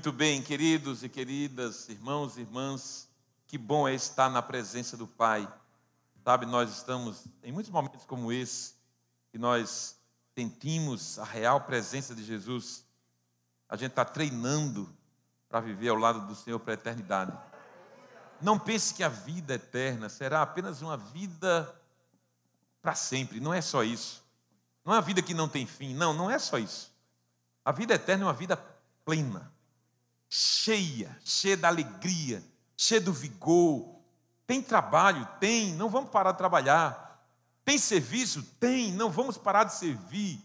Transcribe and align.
Muito 0.00 0.12
bem, 0.12 0.40
queridos 0.40 1.02
e 1.04 1.10
queridas, 1.10 1.86
irmãos 1.90 2.38
e 2.38 2.40
irmãs, 2.40 3.06
que 3.46 3.58
bom 3.58 3.86
é 3.86 3.94
estar 3.94 4.30
na 4.30 4.40
presença 4.40 4.96
do 4.96 5.06
Pai. 5.06 5.46
Sabe, 6.24 6.46
nós 6.46 6.70
estamos 6.70 7.26
em 7.42 7.52
muitos 7.52 7.70
momentos 7.70 8.06
como 8.06 8.32
esse, 8.32 8.76
que 9.30 9.36
nós 9.36 10.00
sentimos 10.34 11.18
a 11.18 11.24
real 11.24 11.60
presença 11.60 12.14
de 12.14 12.24
Jesus. 12.24 12.82
A 13.68 13.76
gente 13.76 13.90
está 13.90 14.02
treinando 14.02 14.88
para 15.50 15.60
viver 15.60 15.90
ao 15.90 15.96
lado 15.96 16.26
do 16.26 16.34
Senhor 16.34 16.58
para 16.60 16.72
a 16.72 16.80
eternidade. 16.80 17.38
Não 18.40 18.58
pense 18.58 18.94
que 18.94 19.04
a 19.04 19.08
vida 19.10 19.52
eterna 19.52 20.08
será 20.08 20.40
apenas 20.40 20.80
uma 20.80 20.96
vida 20.96 21.78
para 22.80 22.94
sempre, 22.94 23.38
não 23.38 23.52
é 23.52 23.60
só 23.60 23.84
isso. 23.84 24.24
Não 24.82 24.94
é 24.94 24.96
uma 24.96 25.02
vida 25.02 25.20
que 25.20 25.34
não 25.34 25.46
tem 25.46 25.66
fim, 25.66 25.92
não, 25.92 26.14
não 26.14 26.30
é 26.30 26.38
só 26.38 26.56
isso. 26.56 26.90
A 27.62 27.70
vida 27.70 27.92
eterna 27.92 28.24
é 28.24 28.26
uma 28.28 28.32
vida 28.32 28.56
plena 29.04 29.59
cheia, 30.30 31.18
cheia 31.24 31.56
da 31.56 31.66
alegria, 31.66 32.42
cheia 32.76 33.00
do 33.00 33.12
vigor. 33.12 33.96
Tem 34.46 34.62
trabalho? 34.62 35.28
Tem, 35.40 35.74
não 35.74 35.88
vamos 35.88 36.10
parar 36.10 36.32
de 36.32 36.38
trabalhar. 36.38 37.20
Tem 37.64 37.76
serviço? 37.76 38.42
Tem, 38.60 38.92
não 38.92 39.10
vamos 39.10 39.36
parar 39.36 39.64
de 39.64 39.74
servir. 39.74 40.40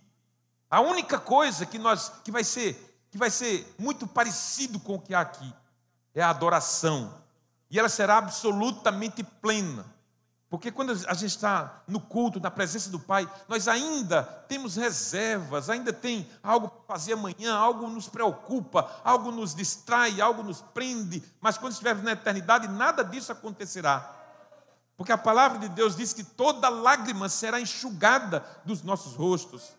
A 0.70 0.82
única 0.82 1.20
coisa 1.20 1.66
que 1.66 1.78
nós 1.78 2.12
que 2.24 2.32
vai 2.32 2.44
ser 2.44 2.94
que 3.12 3.18
vai 3.18 3.30
ser 3.30 3.74
muito 3.78 4.06
parecido 4.06 4.78
com 4.80 4.96
o 4.96 5.02
que 5.02 5.14
há 5.14 5.22
aqui 5.22 5.54
é 6.14 6.22
a 6.22 6.32
adoração. 6.32 7.24
E 7.70 7.80
ela 7.80 7.88
será 7.88 8.18
absolutamente 8.18 9.24
plena. 9.24 9.86
Porque 10.50 10.72
quando 10.72 10.92
a 10.92 11.14
gente 11.14 11.32
está 11.32 11.84
no 11.88 12.00
culto, 12.00 12.40
na 12.40 12.52
presença 12.52 12.90
do 12.90 13.00
Pai, 13.00 13.30
nós 13.48 13.68
ainda 13.68 14.24
temos 14.24 14.76
reservas, 14.76 15.70
ainda 15.70 15.92
tem 15.92 16.30
algo 16.44 16.70
para 16.70 16.96
fazer 16.96 17.14
amanhã, 17.14 17.56
algo 17.56 17.90
nos 17.90 18.08
preocupa, 18.08 18.90
algo 19.04 19.32
nos 19.32 19.56
distrai, 19.56 20.22
algo 20.22 20.44
nos 20.44 20.62
prende, 20.62 21.24
mas 21.42 21.58
quando 21.58 21.74
estivermos 21.74 22.04
na 22.04 22.12
eternidade, 22.12 22.68
nada 22.68 23.04
disso 23.04 23.32
acontecerá. 23.32 24.14
Porque 24.96 25.12
a 25.12 25.18
palavra 25.18 25.60
de 25.60 25.68
Deus 25.70 25.96
diz 25.96 26.14
que 26.14 26.24
toda 26.24 26.70
lágrima 26.70 27.28
será 27.28 27.60
enxugada 27.60 28.46
dos 28.64 28.82
nossos 28.82 29.16
rostos. 29.16 29.74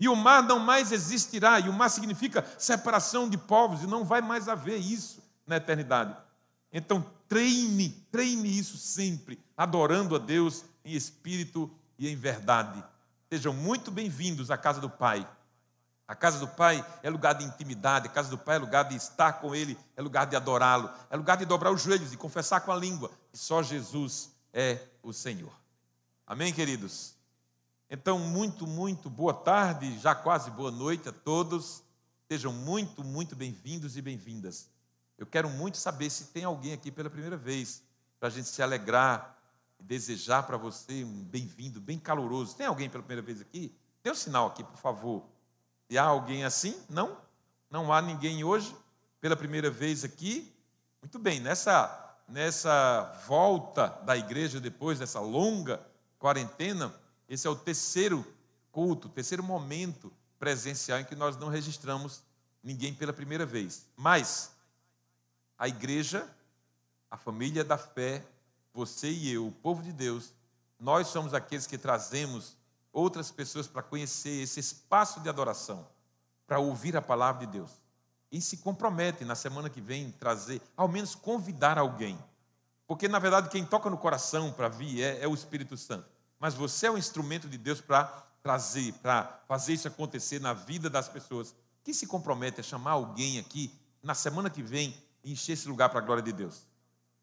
E 0.00 0.08
o 0.08 0.16
mar 0.16 0.42
não 0.42 0.58
mais 0.58 0.90
existirá, 0.90 1.60
e 1.60 1.68
o 1.68 1.72
mar 1.72 1.88
significa 1.88 2.44
separação 2.58 3.28
de 3.28 3.36
povos, 3.36 3.82
e 3.82 3.86
não 3.86 4.04
vai 4.04 4.20
mais 4.20 4.48
haver 4.48 4.78
isso 4.78 5.22
na 5.46 5.56
eternidade. 5.56 6.16
Então, 6.72 7.04
treine, 7.28 7.90
treine 8.10 8.58
isso 8.58 8.76
sempre, 8.76 9.38
adorando 9.56 10.14
a 10.14 10.18
Deus 10.18 10.64
em 10.84 10.92
espírito 10.94 11.70
e 11.98 12.08
em 12.08 12.16
verdade. 12.16 12.82
Sejam 13.30 13.52
muito 13.52 13.90
bem-vindos 13.90 14.50
à 14.50 14.56
casa 14.56 14.80
do 14.80 14.90
Pai. 14.90 15.28
A 16.06 16.14
casa 16.14 16.38
do 16.38 16.46
Pai 16.46 16.84
é 17.02 17.08
lugar 17.08 17.34
de 17.34 17.44
intimidade, 17.44 18.06
a 18.06 18.10
casa 18.10 18.28
do 18.28 18.36
Pai 18.36 18.56
é 18.56 18.58
lugar 18.58 18.84
de 18.84 18.94
estar 18.94 19.34
com 19.34 19.54
Ele, 19.54 19.78
é 19.96 20.02
lugar 20.02 20.26
de 20.26 20.36
adorá-lo, 20.36 20.90
é 21.08 21.16
lugar 21.16 21.36
de 21.36 21.46
dobrar 21.46 21.72
os 21.72 21.82
joelhos 21.82 22.12
e 22.12 22.16
confessar 22.16 22.60
com 22.60 22.70
a 22.70 22.76
língua 22.76 23.10
que 23.32 23.38
só 23.38 23.62
Jesus 23.62 24.30
é 24.52 24.78
o 25.02 25.12
Senhor. 25.12 25.52
Amém, 26.26 26.52
queridos? 26.52 27.14
Então, 27.90 28.18
muito, 28.18 28.66
muito 28.66 29.08
boa 29.08 29.32
tarde, 29.32 29.98
já 29.98 30.14
quase 30.14 30.50
boa 30.50 30.70
noite 30.70 31.08
a 31.08 31.12
todos. 31.12 31.82
Sejam 32.30 32.52
muito, 32.52 33.02
muito 33.02 33.34
bem-vindos 33.34 33.96
e 33.96 34.02
bem-vindas. 34.02 34.68
Eu 35.16 35.26
quero 35.26 35.48
muito 35.48 35.76
saber 35.76 36.10
se 36.10 36.26
tem 36.26 36.44
alguém 36.44 36.72
aqui 36.72 36.90
pela 36.90 37.08
primeira 37.08 37.36
vez, 37.36 37.82
para 38.18 38.28
a 38.28 38.30
gente 38.30 38.48
se 38.48 38.62
alegrar 38.62 39.38
e 39.78 39.84
desejar 39.84 40.42
para 40.42 40.56
você 40.56 41.04
um 41.04 41.24
bem-vindo, 41.24 41.80
bem 41.80 41.98
caloroso. 41.98 42.56
Tem 42.56 42.66
alguém 42.66 42.90
pela 42.90 43.02
primeira 43.02 43.22
vez 43.22 43.40
aqui? 43.40 43.74
Dê 44.02 44.10
um 44.10 44.14
sinal 44.14 44.48
aqui, 44.48 44.64
por 44.64 44.76
favor. 44.76 45.24
Se 45.88 45.96
há 45.96 46.04
alguém 46.04 46.44
assim? 46.44 46.76
Não? 46.88 47.16
Não 47.70 47.92
há 47.92 48.02
ninguém 48.02 48.42
hoje 48.42 48.74
pela 49.20 49.36
primeira 49.36 49.70
vez 49.70 50.04
aqui? 50.04 50.52
Muito 51.00 51.18
bem, 51.18 51.38
nessa, 51.38 52.16
nessa 52.28 53.02
volta 53.26 53.88
da 54.04 54.16
igreja 54.16 54.60
depois 54.60 54.98
dessa 54.98 55.20
longa 55.20 55.80
quarentena, 56.18 56.94
esse 57.28 57.46
é 57.46 57.50
o 57.50 57.56
terceiro 57.56 58.26
culto, 58.72 59.08
terceiro 59.08 59.42
momento 59.42 60.12
presencial 60.38 60.98
em 60.98 61.04
que 61.04 61.14
nós 61.14 61.36
não 61.36 61.48
registramos 61.48 62.22
ninguém 62.62 62.94
pela 62.94 63.12
primeira 63.12 63.46
vez. 63.46 63.86
Mas 63.96 64.53
a 65.58 65.68
igreja, 65.68 66.28
a 67.10 67.16
família 67.16 67.64
da 67.64 67.78
fé, 67.78 68.24
você 68.72 69.10
e 69.10 69.32
eu, 69.32 69.46
o 69.46 69.52
povo 69.52 69.82
de 69.82 69.92
Deus, 69.92 70.32
nós 70.78 71.06
somos 71.06 71.32
aqueles 71.32 71.66
que 71.66 71.78
trazemos 71.78 72.56
outras 72.92 73.30
pessoas 73.30 73.66
para 73.66 73.82
conhecer 73.82 74.42
esse 74.42 74.60
espaço 74.60 75.20
de 75.20 75.28
adoração, 75.28 75.86
para 76.46 76.58
ouvir 76.58 76.96
a 76.96 77.02
palavra 77.02 77.46
de 77.46 77.52
Deus. 77.52 77.70
E 78.30 78.40
se 78.40 78.58
compromete 78.58 79.24
na 79.24 79.34
semana 79.34 79.70
que 79.70 79.80
vem 79.80 80.10
trazer, 80.12 80.60
ao 80.76 80.88
menos 80.88 81.14
convidar 81.14 81.78
alguém. 81.78 82.18
Porque, 82.86 83.08
na 83.08 83.18
verdade, 83.18 83.48
quem 83.48 83.64
toca 83.64 83.88
no 83.88 83.96
coração 83.96 84.52
para 84.52 84.68
vir 84.68 85.02
é, 85.02 85.22
é 85.22 85.28
o 85.28 85.34
Espírito 85.34 85.76
Santo. 85.76 86.08
Mas 86.38 86.54
você 86.54 86.86
é 86.86 86.90
o 86.90 86.98
instrumento 86.98 87.48
de 87.48 87.56
Deus 87.56 87.80
para 87.80 88.04
trazer, 88.42 88.92
para 88.94 89.40
fazer 89.48 89.72
isso 89.72 89.88
acontecer 89.88 90.40
na 90.40 90.52
vida 90.52 90.90
das 90.90 91.08
pessoas. 91.08 91.54
Quem 91.82 91.94
se 91.94 92.06
compromete 92.06 92.60
a 92.60 92.64
chamar 92.64 92.92
alguém 92.92 93.38
aqui 93.38 93.72
na 94.02 94.14
semana 94.14 94.50
que 94.50 94.62
vem 94.62 94.94
encher 95.24 95.52
esse 95.52 95.68
lugar 95.68 95.88
para 95.88 96.00
a 96.00 96.02
glória 96.02 96.22
de 96.22 96.32
Deus. 96.32 96.66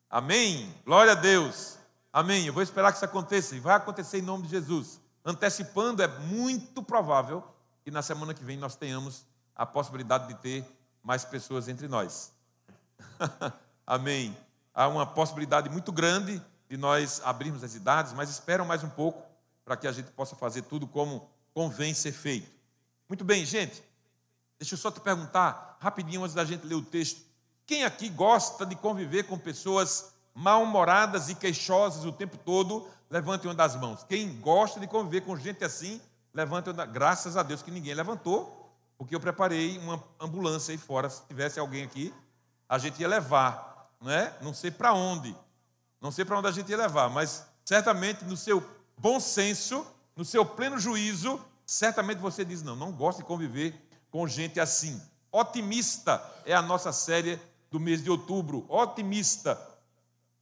Amém? 0.09 0.73
Glória 0.85 1.13
a 1.13 1.15
Deus. 1.15 1.77
Amém. 2.11 2.45
Eu 2.45 2.53
vou 2.53 2.63
esperar 2.63 2.91
que 2.91 2.97
isso 2.97 3.05
aconteça 3.05 3.55
e 3.55 3.59
vai 3.59 3.75
acontecer 3.75 4.19
em 4.19 4.23
nome 4.23 4.43
de 4.43 4.49
Jesus. 4.49 4.99
Antecipando, 5.23 6.01
é 6.01 6.07
muito 6.07 6.83
provável 6.83 7.43
que 7.83 7.91
na 7.91 8.01
semana 8.01 8.33
que 8.33 8.43
vem 8.43 8.57
nós 8.57 8.75
tenhamos 8.75 9.25
a 9.55 9.65
possibilidade 9.65 10.27
de 10.27 10.35
ter 10.35 10.65
mais 11.03 11.23
pessoas 11.23 11.67
entre 11.67 11.87
nós. 11.87 12.33
Amém. 13.85 14.35
Há 14.73 14.87
uma 14.87 15.05
possibilidade 15.05 15.69
muito 15.69 15.91
grande 15.91 16.41
de 16.69 16.77
nós 16.77 17.21
abrirmos 17.23 17.63
as 17.63 17.75
idades, 17.75 18.13
mas 18.13 18.29
esperam 18.29 18.65
mais 18.65 18.83
um 18.83 18.89
pouco 18.89 19.23
para 19.63 19.75
que 19.75 19.87
a 19.87 19.91
gente 19.91 20.11
possa 20.11 20.35
fazer 20.35 20.63
tudo 20.63 20.87
como 20.87 21.29
convém 21.53 21.93
ser 21.93 22.11
feito. 22.11 22.49
Muito 23.07 23.23
bem, 23.23 23.45
gente. 23.45 23.83
Deixa 24.57 24.75
eu 24.75 24.77
só 24.77 24.91
te 24.91 24.99
perguntar 24.99 25.77
rapidinho 25.79 26.23
antes 26.23 26.35
da 26.35 26.45
gente 26.45 26.65
ler 26.65 26.75
o 26.75 26.81
texto. 26.81 27.21
Quem 27.65 27.83
aqui 27.83 28.09
gosta 28.09 28.65
de 28.65 28.75
conviver 28.75 29.23
com 29.23 29.37
pessoas 29.37 30.13
mal-humoradas 30.33 31.29
e 31.29 31.35
queixosas 31.35 32.05
o 32.05 32.11
tempo 32.11 32.37
todo? 32.37 32.87
Levante 33.09 33.47
uma 33.47 33.53
das 33.53 33.75
mãos. 33.75 34.03
Quem 34.03 34.39
gosta 34.39 34.79
de 34.79 34.87
conviver 34.87 35.21
com 35.21 35.35
gente 35.37 35.63
assim, 35.63 36.01
levante 36.33 36.69
uma. 36.69 36.85
Graças 36.85 37.37
a 37.37 37.43
Deus 37.43 37.61
que 37.61 37.71
ninguém 37.71 37.93
levantou, 37.93 38.73
porque 38.97 39.15
eu 39.15 39.19
preparei 39.19 39.77
uma 39.77 40.03
ambulância 40.19 40.71
aí 40.71 40.77
fora. 40.77 41.09
Se 41.09 41.21
tivesse 41.27 41.59
alguém 41.59 41.83
aqui, 41.83 42.13
a 42.67 42.77
gente 42.77 42.99
ia 43.01 43.07
levar, 43.07 43.89
não 43.99 44.11
é? 44.11 44.33
Não 44.41 44.53
sei 44.53 44.71
para 44.71 44.93
onde, 44.93 45.35
não 45.99 46.11
sei 46.11 46.23
para 46.23 46.39
onde 46.39 46.47
a 46.47 46.51
gente 46.51 46.69
ia 46.69 46.77
levar, 46.77 47.09
mas 47.09 47.45
certamente 47.65 48.23
no 48.23 48.37
seu 48.37 48.65
bom 48.97 49.19
senso, 49.19 49.85
no 50.15 50.23
seu 50.23 50.45
pleno 50.45 50.79
juízo, 50.79 51.39
certamente 51.65 52.19
você 52.19 52.45
diz: 52.45 52.63
não, 52.63 52.75
não 52.75 52.91
gosto 52.91 53.19
de 53.19 53.25
conviver 53.25 53.75
com 54.09 54.27
gente 54.27 54.59
assim. 54.59 55.01
Otimista 55.31 56.21
é 56.45 56.53
a 56.53 56.61
nossa 56.61 56.91
série 56.91 57.39
do 57.71 57.79
mês 57.79 58.03
de 58.03 58.11
outubro, 58.11 58.65
otimista. 58.67 59.59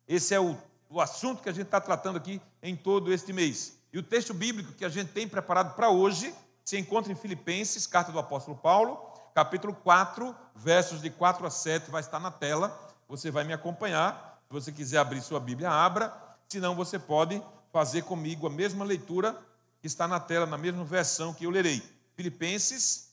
Esse 0.07 0.33
é 0.33 0.39
o, 0.39 0.57
o 0.89 0.99
assunto 0.99 1.43
que 1.43 1.49
a 1.49 1.51
gente 1.51 1.67
está 1.67 1.79
tratando 1.79 2.17
aqui 2.17 2.41
em 2.61 2.75
todo 2.75 3.13
este 3.13 3.31
mês. 3.31 3.77
E 3.93 3.99
o 3.99 4.03
texto 4.03 4.33
bíblico 4.33 4.73
que 4.73 4.83
a 4.83 4.89
gente 4.89 5.11
tem 5.11 5.27
preparado 5.27 5.75
para 5.75 5.91
hoje 5.91 6.33
se 6.65 6.77
encontra 6.77 7.11
em 7.11 7.15
Filipenses, 7.15 7.85
carta 7.85 8.11
do 8.11 8.17
apóstolo 8.17 8.57
Paulo, 8.57 8.97
capítulo 9.35 9.73
4, 9.73 10.35
versos 10.55 11.01
de 11.01 11.11
4 11.11 11.45
a 11.45 11.51
7, 11.51 11.91
vai 11.91 12.01
estar 12.01 12.19
na 12.19 12.31
tela. 12.31 12.77
Você 13.07 13.29
vai 13.29 13.43
me 13.43 13.53
acompanhar. 13.53 14.41
Se 14.47 14.53
você 14.53 14.71
quiser 14.71 14.97
abrir 14.97 15.21
sua 15.21 15.39
Bíblia, 15.39 15.69
abra. 15.69 16.11
Se 16.47 16.59
não, 16.59 16.75
você 16.75 16.97
pode 16.97 17.41
fazer 17.71 18.01
comigo 18.01 18.47
a 18.47 18.49
mesma 18.49 18.83
leitura 18.83 19.39
que 19.79 19.87
está 19.87 20.07
na 20.07 20.19
tela, 20.19 20.47
na 20.47 20.57
mesma 20.57 20.83
versão 20.83 21.33
que 21.33 21.45
eu 21.45 21.51
lerei. 21.51 21.81
Filipenses, 22.15 23.11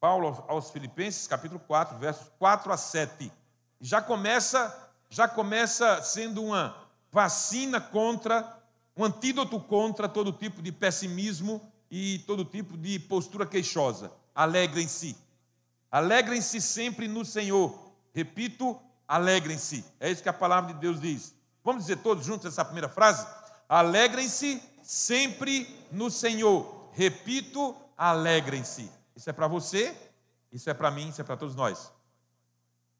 Paulo 0.00 0.44
aos 0.48 0.70
Filipenses, 0.70 1.28
capítulo 1.28 1.60
4, 1.60 1.96
versos 1.98 2.28
4 2.38 2.72
a 2.72 2.76
7 2.76 3.32
já 3.84 4.00
começa, 4.00 4.74
já 5.10 5.28
começa 5.28 6.02
sendo 6.02 6.42
uma 6.42 6.74
vacina 7.12 7.78
contra, 7.78 8.58
um 8.96 9.04
antídoto 9.04 9.60
contra 9.60 10.08
todo 10.08 10.32
tipo 10.32 10.62
de 10.62 10.72
pessimismo 10.72 11.60
e 11.90 12.20
todo 12.20 12.46
tipo 12.46 12.78
de 12.78 12.98
postura 12.98 13.44
queixosa. 13.44 14.10
Alegrem-se. 14.34 15.14
Alegrem-se 15.90 16.62
sempre 16.62 17.06
no 17.06 17.26
Senhor. 17.26 17.92
Repito, 18.14 18.80
alegrem-se. 19.06 19.84
É 20.00 20.10
isso 20.10 20.22
que 20.22 20.30
a 20.30 20.32
palavra 20.32 20.72
de 20.72 20.80
Deus 20.80 20.98
diz. 20.98 21.34
Vamos 21.62 21.82
dizer 21.82 21.98
todos 21.98 22.24
juntos 22.24 22.46
essa 22.46 22.64
primeira 22.64 22.88
frase? 22.88 23.26
Alegrem-se 23.68 24.62
sempre 24.82 25.68
no 25.92 26.10
Senhor. 26.10 26.88
Repito, 26.94 27.76
alegrem-se. 27.98 28.90
Isso 29.14 29.28
é 29.28 29.32
para 29.34 29.46
você, 29.46 29.94
isso 30.50 30.70
é 30.70 30.74
para 30.74 30.90
mim, 30.90 31.10
isso 31.10 31.20
é 31.20 31.24
para 31.24 31.36
todos 31.36 31.54
nós. 31.54 31.92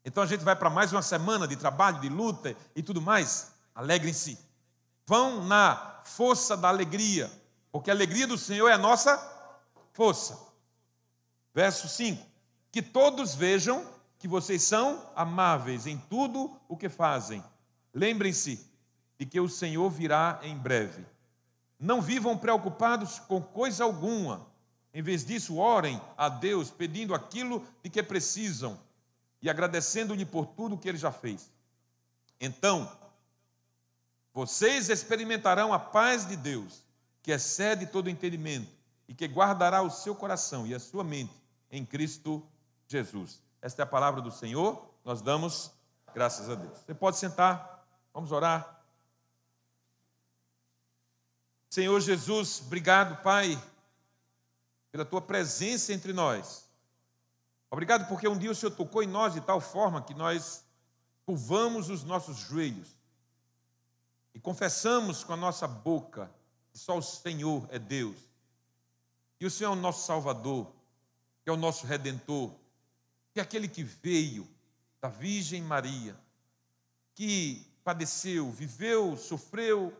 Então 0.05 0.21
a 0.21 0.27
gente 0.27 0.43
vai 0.43 0.55
para 0.55 0.69
mais 0.69 0.93
uma 0.93 1.01
semana 1.01 1.47
de 1.47 1.55
trabalho, 1.55 1.99
de 1.99 2.09
luta 2.09 2.55
e 2.75 2.83
tudo 2.83 3.01
mais. 3.01 3.51
Alegrem-se. 3.73 4.37
Vão 5.07 5.43
na 5.43 5.99
força 6.05 6.55
da 6.55 6.69
alegria, 6.69 7.31
porque 7.71 7.89
a 7.89 7.93
alegria 7.93 8.27
do 8.27 8.37
Senhor 8.37 8.69
é 8.69 8.73
a 8.73 8.77
nossa 8.77 9.17
força. 9.93 10.39
Verso 11.53 11.87
5: 11.89 12.23
Que 12.71 12.83
todos 12.83 13.33
vejam 13.33 13.83
que 14.19 14.27
vocês 14.27 14.61
são 14.61 15.09
amáveis 15.15 15.87
em 15.87 15.97
tudo 15.97 16.55
o 16.67 16.77
que 16.77 16.87
fazem. 16.87 17.43
Lembrem-se 17.91 18.63
de 19.17 19.25
que 19.25 19.39
o 19.39 19.49
Senhor 19.49 19.89
virá 19.89 20.39
em 20.43 20.55
breve. 20.55 21.03
Não 21.79 21.99
vivam 21.99 22.37
preocupados 22.37 23.19
com 23.19 23.41
coisa 23.41 23.83
alguma. 23.83 24.45
Em 24.93 25.01
vez 25.01 25.25
disso, 25.25 25.57
orem 25.57 25.99
a 26.15 26.29
Deus 26.29 26.69
pedindo 26.69 27.15
aquilo 27.15 27.65
de 27.83 27.89
que 27.89 28.01
precisam 28.03 28.79
e 29.45 29.49
agradecendo-lhe 29.49 30.25
por 30.25 30.47
tudo 30.47 30.75
que 30.75 30.89
ele 30.89 30.97
já 30.97 31.11
fez. 31.11 31.51
Então, 32.41 32.91
vocês 34.33 34.89
experimentarão 34.89 35.71
a 35.71 35.77
paz 35.77 36.27
de 36.27 36.35
Deus, 36.35 36.83
que 37.21 37.29
excede 37.29 37.85
todo 37.85 38.09
entendimento 38.09 38.71
e 39.07 39.13
que 39.13 39.27
guardará 39.27 39.83
o 39.83 39.91
seu 39.91 40.15
coração 40.15 40.65
e 40.65 40.73
a 40.73 40.79
sua 40.79 41.03
mente 41.03 41.31
em 41.69 41.85
Cristo 41.85 42.43
Jesus. 42.87 43.39
Esta 43.61 43.83
é 43.83 43.83
a 43.83 43.87
palavra 43.87 44.19
do 44.19 44.31
Senhor, 44.31 44.83
nós 45.05 45.21
damos 45.21 45.69
graças 46.11 46.49
a 46.49 46.55
Deus. 46.55 46.79
Você 46.79 46.95
pode 46.95 47.17
sentar, 47.17 47.87
vamos 48.11 48.31
orar. 48.31 48.83
Senhor 51.69 51.99
Jesus, 51.99 52.63
obrigado, 52.65 53.21
Pai, 53.21 53.61
pela 54.91 55.05
tua 55.05 55.21
presença 55.21 55.93
entre 55.93 56.13
nós. 56.13 56.64
Obrigado 57.69 58.07
porque 58.07 58.27
um 58.27 58.37
dia 58.37 58.51
o 58.51 58.55
Senhor 58.55 58.71
tocou 58.71 59.03
em 59.03 59.07
nós 59.07 59.33
de 59.33 59.41
tal 59.41 59.59
forma 59.59 60.01
que 60.01 60.13
nós 60.13 60.63
curvamos 61.25 61.89
os 61.89 62.03
nossos 62.03 62.37
joelhos 62.37 62.95
e 64.33 64.39
confessamos 64.39 65.23
com 65.23 65.33
a 65.33 65.37
nossa 65.37 65.67
boca 65.67 66.29
que 66.71 66.77
só 66.77 66.97
o 66.97 67.01
Senhor 67.01 67.67
é 67.71 67.79
Deus. 67.79 68.17
E 69.39 69.45
o 69.45 69.51
Senhor 69.51 69.71
é 69.71 69.73
o 69.73 69.79
nosso 69.79 70.05
Salvador, 70.05 70.71
que 71.43 71.49
é 71.49 71.53
o 71.53 71.57
nosso 71.57 71.85
Redentor, 71.85 72.51
que 73.33 73.39
é 73.39 73.43
aquele 73.43 73.67
que 73.67 73.83
veio 73.83 74.47
da 75.01 75.07
Virgem 75.07 75.61
Maria, 75.61 76.17
que 77.13 77.65
padeceu, 77.83 78.51
viveu, 78.51 79.15
sofreu, 79.15 79.95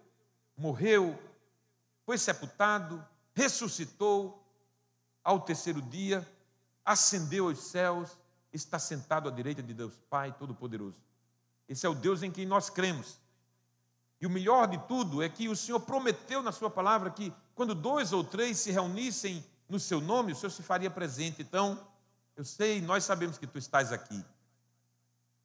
morreu, 0.57 1.18
foi 2.06 2.18
sepultado, 2.18 3.06
ressuscitou 3.33 4.44
ao 5.23 5.41
terceiro 5.41 5.81
dia, 5.81 6.27
ascendeu 6.85 7.47
aos 7.47 7.59
céus, 7.59 8.17
está 8.53 8.77
sentado 8.77 9.27
à 9.27 9.31
direita 9.31 9.63
de 9.63 9.73
Deus 9.73 9.93
Pai 10.09 10.31
Todo-Poderoso. 10.31 10.95
Esse 11.67 11.85
é 11.85 11.89
o 11.89 11.95
Deus 11.95 12.21
em 12.21 12.31
quem 12.31 12.45
nós 12.45 12.69
cremos. 12.69 13.19
E 14.21 14.27
o 14.27 14.29
melhor 14.29 14.67
de 14.67 14.77
tudo 14.87 15.21
é 15.21 15.27
que 15.27 15.49
o 15.49 15.55
Senhor 15.55 15.79
prometeu 15.79 16.41
na 16.41 16.51
Sua 16.51 16.69
palavra 16.69 17.09
que 17.09 17.33
quando 17.53 17.73
dois 17.73 18.13
ou 18.13 18.23
três 18.23 18.59
se 18.59 18.71
reunissem 18.71 19.43
no 19.67 19.79
Seu 19.79 19.99
nome, 19.99 20.31
o 20.31 20.35
Senhor 20.35 20.51
se 20.51 20.63
faria 20.63 20.89
presente. 20.89 21.41
Então, 21.41 21.85
eu 22.35 22.45
sei, 22.45 22.81
nós 22.81 23.03
sabemos 23.03 23.37
que 23.37 23.47
Tu 23.47 23.57
estás 23.57 23.91
aqui. 23.91 24.23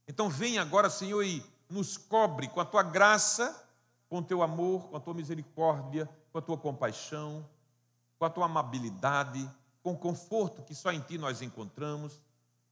Então, 0.06 0.28
vem 0.28 0.58
agora, 0.58 0.90
Senhor, 0.90 1.22
e 1.22 1.44
nos 1.68 1.96
cobre 1.96 2.48
com 2.48 2.60
a 2.60 2.64
Tua 2.64 2.82
graça, 2.82 3.66
com 4.08 4.18
o 4.18 4.22
Teu 4.22 4.42
amor, 4.42 4.88
com 4.88 4.96
a 4.96 5.00
Tua 5.00 5.14
misericórdia, 5.14 6.08
com 6.32 6.38
a 6.38 6.42
tua 6.42 6.56
compaixão, 6.56 7.46
com 8.18 8.24
a 8.24 8.30
tua 8.30 8.46
amabilidade, 8.46 9.48
com 9.82 9.96
conforto 9.96 10.62
que 10.62 10.74
só 10.74 10.92
em 10.92 11.00
ti 11.00 11.18
nós 11.18 11.42
encontramos. 11.42 12.20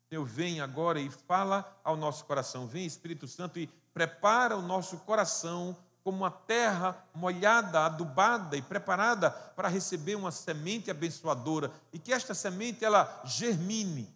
Senhor, 0.09 0.25
vem 0.25 0.61
agora 0.61 1.01
e 1.01 1.11
fala 1.11 1.79
ao 1.85 1.97
nosso 1.97 2.25
coração. 2.25 2.67
Vem, 2.67 2.87
Espírito 2.87 3.27
Santo, 3.27 3.59
e 3.59 3.67
prepara 3.93 4.57
o 4.57 4.63
nosso 4.63 4.99
coração 4.99 5.77
como 6.03 6.19
uma 6.19 6.31
terra 6.31 6.97
molhada, 7.15 7.85
adubada 7.85 8.57
e 8.57 8.63
preparada 8.63 9.31
para 9.31 9.69
receber 9.69 10.15
uma 10.15 10.31
semente 10.31 10.91
abençoadora 10.91 11.71
e 11.93 11.99
que 11.99 12.13
esta 12.13 12.35
semente 12.35 12.85
ela 12.85 13.21
germine, 13.25 14.09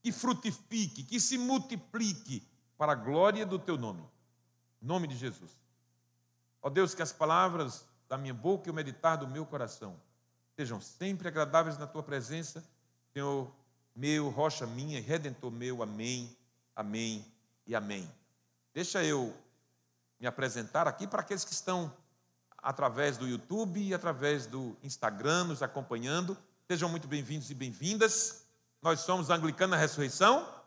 que 0.00 0.10
frutifique, 0.10 1.04
que 1.04 1.20
se 1.20 1.38
multiplique 1.38 2.42
para 2.76 2.92
a 2.92 2.96
glória 2.96 3.46
do 3.46 3.58
teu 3.58 3.78
nome. 3.78 4.02
Em 4.82 4.86
nome 4.86 5.06
de 5.06 5.16
Jesus. 5.16 5.52
Ó 6.60 6.68
Deus, 6.68 6.94
que 6.94 7.02
as 7.02 7.12
palavras 7.12 7.84
da 8.08 8.18
minha 8.18 8.34
boca 8.34 8.68
e 8.68 8.70
o 8.70 8.74
meditar 8.74 9.16
do 9.16 9.28
meu 9.28 9.46
coração 9.46 9.96
sejam 10.56 10.80
sempre 10.80 11.28
agradáveis 11.28 11.78
na 11.78 11.86
tua 11.86 12.02
presença, 12.02 12.64
Senhor 13.12 13.50
meu, 13.94 14.28
rocha 14.30 14.66
minha 14.66 15.00
redentor 15.00 15.50
meu. 15.50 15.82
Amém, 15.82 16.34
amém 16.74 17.24
e 17.66 17.74
amém. 17.74 18.10
Deixa 18.72 19.04
eu 19.04 19.34
me 20.18 20.26
apresentar 20.26 20.88
aqui 20.88 21.06
para 21.06 21.20
aqueles 21.20 21.44
que 21.44 21.52
estão 21.52 21.92
através 22.58 23.18
do 23.18 23.26
YouTube 23.26 23.80
e 23.80 23.92
através 23.92 24.46
do 24.46 24.76
Instagram 24.82 25.44
nos 25.44 25.62
acompanhando. 25.62 26.36
Sejam 26.68 26.88
muito 26.88 27.06
bem-vindos 27.06 27.50
e 27.50 27.54
bem-vindas. 27.54 28.44
Nós 28.80 29.00
somos 29.00 29.30
a 29.30 29.34
Anglicana 29.34 29.76
Ressurreição 29.76 30.62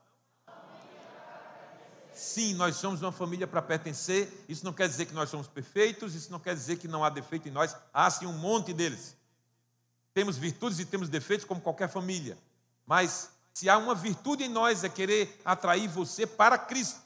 Sim, 2.15 2.53
nós 2.53 2.77
somos 2.77 3.01
uma 3.01 3.11
família 3.11 3.45
para 3.45 3.61
pertencer. 3.61 4.45
Isso 4.47 4.63
não 4.63 4.71
quer 4.71 4.87
dizer 4.87 5.05
que 5.05 5.13
nós 5.13 5.29
somos 5.29 5.47
perfeitos, 5.47 6.15
isso 6.15 6.31
não 6.31 6.39
quer 6.39 6.55
dizer 6.55 6.77
que 6.77 6.87
não 6.87 7.03
há 7.03 7.09
defeito 7.09 7.49
em 7.49 7.51
nós. 7.51 7.75
Há 7.93 8.09
sim 8.09 8.25
um 8.25 8.31
monte 8.31 8.73
deles. 8.73 9.14
Temos 10.15 10.37
virtudes 10.37 10.79
e 10.79 10.85
temos 10.85 11.09
defeitos 11.09 11.45
como 11.45 11.59
qualquer 11.59 11.89
família. 11.89 12.37
Mas 12.85 13.31
se 13.53 13.69
há 13.69 13.77
uma 13.77 13.93
virtude 13.93 14.45
em 14.45 14.49
nós 14.49 14.85
é 14.85 14.87
querer 14.87 15.41
atrair 15.43 15.89
você 15.89 16.25
para 16.25 16.57
Cristo, 16.57 17.01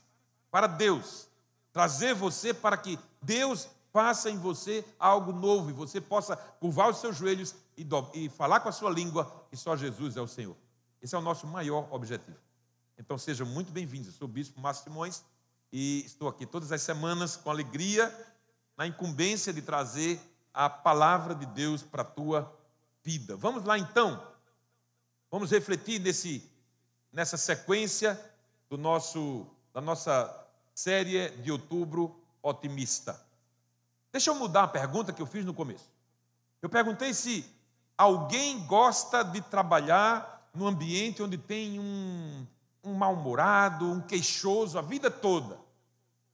para 0.52 0.68
Deus. 0.68 1.28
Trazer 1.74 2.14
você 2.14 2.54
para 2.54 2.78
que 2.78 3.00
Deus 3.20 3.68
faça 3.92 4.30
em 4.30 4.38
você 4.38 4.86
algo 5.00 5.32
novo 5.32 5.72
e 5.72 5.74
você 5.74 6.00
possa 6.00 6.36
curvar 6.36 6.88
os 6.88 6.98
seus 6.98 7.18
joelhos 7.18 7.56
e, 7.76 7.88
e 8.14 8.30
falar 8.30 8.60
com 8.60 8.70
a 8.70 8.72
sua 8.72 8.92
língua 8.92 9.44
que 9.50 9.58
só 9.58 9.76
Jesus 9.76 10.16
é 10.16 10.22
o 10.22 10.28
Senhor. 10.28 10.56
Esse 11.02 11.16
é 11.16 11.18
o 11.18 11.22
nosso 11.22 11.48
maior 11.48 11.88
objetivo. 11.90 12.38
Então 12.96 13.18
sejam 13.18 13.48
muito 13.48 13.72
bem-vindos. 13.72 14.10
Eu 14.10 14.14
sou 14.14 14.28
o 14.28 14.32
Bispo 14.32 14.62
Márcio 14.62 14.84
Simões 14.84 15.24
e 15.74 16.04
estou 16.06 16.28
aqui 16.28 16.46
todas 16.46 16.72
as 16.72 16.84
semanas 16.84 17.36
com 17.36 17.50
alegria, 17.50 18.16
na 18.78 18.86
incumbência 18.86 19.52
de 19.52 19.64
trazer 19.64 20.22
a 20.54 20.70
palavra 20.70 21.34
de 21.34 21.48
Deus 21.48 21.82
para 21.82 22.04
a 22.04 22.06
tua 22.06 22.59
vida. 23.10 23.36
Vamos 23.36 23.64
lá 23.64 23.78
então. 23.78 24.22
Vamos 25.32 25.52
refletir 25.52 26.00
nesse, 26.00 26.48
nessa 27.12 27.38
sequência 27.38 28.20
do 28.70 28.78
nosso, 28.78 29.48
da 29.74 29.82
nossa 29.82 30.48
série 30.76 31.30
de 31.30 31.52
outubro 31.52 32.22
otimista. 32.42 33.20
Deixa 34.12 34.30
eu 34.30 34.36
mudar 34.36 34.64
a 34.64 34.68
pergunta 34.68 35.12
que 35.12 35.22
eu 35.22 35.26
fiz 35.26 35.44
no 35.44 35.54
começo. 35.54 35.90
Eu 36.62 36.70
perguntei 36.70 37.14
se 37.14 37.46
alguém 37.98 38.66
gosta 38.66 39.24
de 39.24 39.42
trabalhar 39.42 40.50
no 40.54 40.68
ambiente 40.68 41.24
onde 41.24 41.38
tem 41.38 41.80
um 41.80 42.46
um 42.84 42.94
mal-humorado, 42.94 43.92
um 43.92 44.02
queixoso 44.02 44.78
a 44.78 44.82
vida 44.82 45.12
toda. 45.12 45.60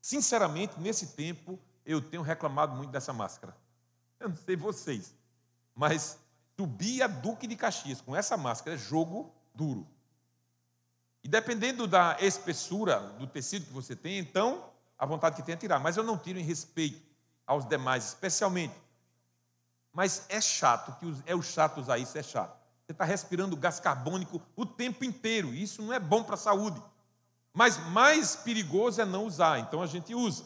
Sinceramente, 0.01 0.79
nesse 0.79 1.07
tempo, 1.07 1.59
eu 1.85 2.01
tenho 2.01 2.21
reclamado 2.21 2.75
muito 2.75 2.91
dessa 2.91 3.11
máscara. 3.11 3.55
Eu 4.19 4.29
não 4.29 4.35
sei 4.35 4.55
vocês, 4.55 5.13
mas 5.73 6.19
subir 6.57 7.07
Duque 7.07 7.47
de 7.47 7.55
Caxias 7.55 8.01
com 8.01 8.15
essa 8.15 8.37
máscara 8.37 8.75
é 8.75 8.79
jogo 8.79 9.33
duro. 9.53 9.87
E 11.23 11.27
dependendo 11.27 11.87
da 11.87 12.17
espessura 12.19 12.99
do 13.17 13.25
tecido 13.25 13.65
que 13.65 13.73
você 13.73 13.95
tem, 13.95 14.19
então, 14.19 14.69
a 14.97 15.05
vontade 15.05 15.35
que 15.35 15.43
tem 15.43 15.53
é 15.53 15.57
tirar. 15.57 15.79
Mas 15.79 15.97
eu 15.97 16.03
não 16.03 16.17
tiro 16.17 16.39
em 16.39 16.43
respeito 16.43 17.01
aos 17.47 17.65
demais, 17.65 18.05
especialmente. 18.05 18.75
Mas 19.91 20.25
é 20.29 20.39
chato, 20.39 20.95
que 20.99 21.23
é 21.25 21.35
o 21.35 21.41
chato 21.41 21.79
usar 21.79 21.97
isso, 21.97 22.17
é 22.17 22.23
chato. 22.23 22.55
Você 22.85 22.91
está 22.91 23.03
respirando 23.03 23.57
gás 23.57 23.79
carbônico 23.79 24.41
o 24.55 24.65
tempo 24.65 25.03
inteiro. 25.03 25.53
Isso 25.53 25.81
não 25.81 25.93
é 25.93 25.99
bom 25.99 26.23
para 26.23 26.35
a 26.35 26.37
saúde. 26.37 26.81
Mas 27.51 27.77
mais 27.87 28.35
perigoso 28.35 29.01
é 29.01 29.05
não 29.05 29.25
usar, 29.25 29.59
então 29.59 29.81
a 29.81 29.87
gente 29.87 30.13
usa. 30.13 30.43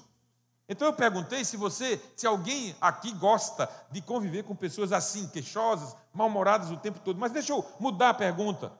Então 0.69 0.87
eu 0.87 0.93
perguntei 0.93 1.43
se 1.43 1.57
você, 1.57 1.99
se 2.15 2.27
alguém 2.27 2.75
aqui 2.79 3.11
gosta 3.13 3.67
de 3.89 4.03
conviver 4.03 4.43
com 4.43 4.55
pessoas 4.55 4.91
assim, 4.91 5.27
queixosas, 5.27 5.95
mal-humoradas 6.13 6.69
o 6.69 6.77
tempo 6.77 6.99
todo. 6.99 7.19
Mas 7.19 7.31
deixa 7.31 7.51
eu 7.51 7.65
mudar 7.79 8.09
a 8.09 8.13
pergunta. 8.13 8.71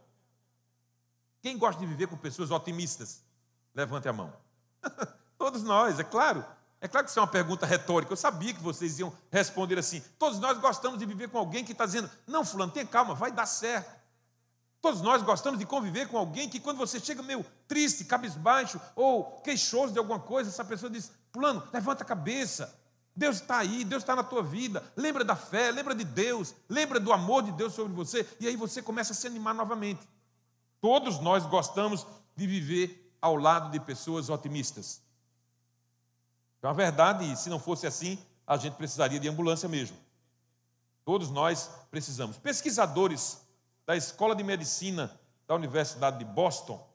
Quem 1.42 1.58
gosta 1.58 1.82
de 1.82 1.88
viver 1.88 2.06
com 2.08 2.16
pessoas 2.16 2.52
otimistas? 2.52 3.24
Levante 3.74 4.08
a 4.08 4.14
mão. 4.14 4.32
Todos 5.36 5.64
nós, 5.64 6.00
é 6.00 6.04
claro. 6.04 6.46
É 6.80 6.88
claro 6.88 7.06
que 7.06 7.10
isso 7.10 7.20
é 7.20 7.24
uma 7.24 7.28
pergunta 7.28 7.66
retórica. 7.66 8.14
Eu 8.14 8.18
sabia 8.18 8.54
que 8.54 8.62
vocês 8.62 9.00
iam 9.00 9.12
responder 9.32 9.80
assim. 9.80 10.00
Todos 10.20 10.40
nós 10.40 10.60
gostamos 10.60 11.00
de 11.00 11.06
viver 11.08 11.30
com 11.30 11.40
alguém 11.40 11.66
que 11.66 11.72
está 11.72 11.86
dizendo: 11.88 12.10
Não, 12.28 12.46
Fulano, 12.46 12.72
tenha 12.72 12.86
calma, 12.86 13.16
vai 13.16 13.32
dar 13.32 13.48
certo. 13.48 14.00
Todos 14.82 15.02
nós 15.02 15.22
gostamos 15.24 15.60
de 15.60 15.66
conviver 15.66 16.08
com 16.08 16.18
alguém 16.18 16.48
que, 16.48 16.60
quando 16.60 16.78
você 16.78 17.00
chega 17.00 17.22
meio 17.22 17.46
triste, 17.68 18.06
cabisbaixo 18.06 18.80
ou 18.96 19.42
queixoso 19.42 19.92
de 19.92 20.00
alguma 20.00 20.20
coisa, 20.20 20.50
essa 20.50 20.64
pessoa 20.64 20.90
diz: 20.90 21.12
Fulano, 21.32 21.68
levanta 21.72 22.04
a 22.04 22.06
cabeça. 22.06 22.78
Deus 23.16 23.38
está 23.38 23.58
aí, 23.60 23.84
Deus 23.84 24.02
está 24.04 24.16
na 24.16 24.24
tua 24.24 24.42
vida. 24.42 24.84
Lembra 24.96 25.26
da 25.26 25.36
fé, 25.36 25.72
lembra 25.72 25.94
de 25.94 26.04
Deus, 26.04 26.56
lembra 26.70 27.00
do 27.00 27.12
amor 27.12 27.44
de 27.44 27.52
Deus 27.52 27.74
sobre 27.74 27.94
você. 27.94 28.28
E 28.40 28.48
aí 28.48 28.56
você 28.56 28.82
começa 28.82 29.12
a 29.12 29.16
se 29.16 29.28
animar 29.28 29.54
novamente. 29.54 30.08
Todos 30.80 31.20
nós 31.20 31.46
gostamos 31.46 32.06
de 32.36 32.48
viver 32.48 33.14
ao 33.22 33.36
lado 33.36 33.72
de 33.72 33.80
pessoas 33.80 34.30
otimistas. 34.30 35.02
Então, 36.58 36.70
a 36.70 36.74
verdade, 36.74 37.36
se 37.38 37.50
não 37.50 37.60
fosse 37.60 37.86
assim, 37.86 38.18
a 38.48 38.58
gente 38.58 38.76
precisaria 38.76 39.20
de 39.20 39.28
ambulância 39.28 39.68
mesmo. 39.68 39.98
Todos 41.04 41.30
nós 41.30 41.70
precisamos. 41.92 42.38
Pesquisadores 42.38 43.42
da 43.86 43.96
Escola 43.96 44.36
de 44.36 44.44
Medicina 44.44 45.20
da 45.48 45.56
Universidade 45.56 46.20
de 46.20 46.26
Boston, 46.26 46.88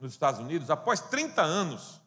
nos 0.00 0.12
Estados 0.12 0.40
Unidos, 0.40 0.70
após 0.70 1.00
30 1.00 1.42
anos 1.42 2.00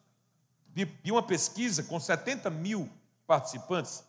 de, 0.78 0.84
de 0.84 1.10
uma 1.10 1.24
pesquisa 1.24 1.82
com 1.82 1.98
70 1.98 2.48
mil 2.50 2.88
participantes, 3.26 4.04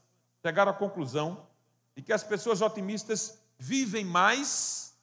chegaram 0.45 0.71
à 0.71 0.75
conclusão 0.75 1.47
de 1.95 2.03
que 2.03 2.13
as 2.13 2.21
pessoas 2.21 2.61
otimistas 2.61 3.39
vivem 3.57 4.05
mais, 4.05 4.95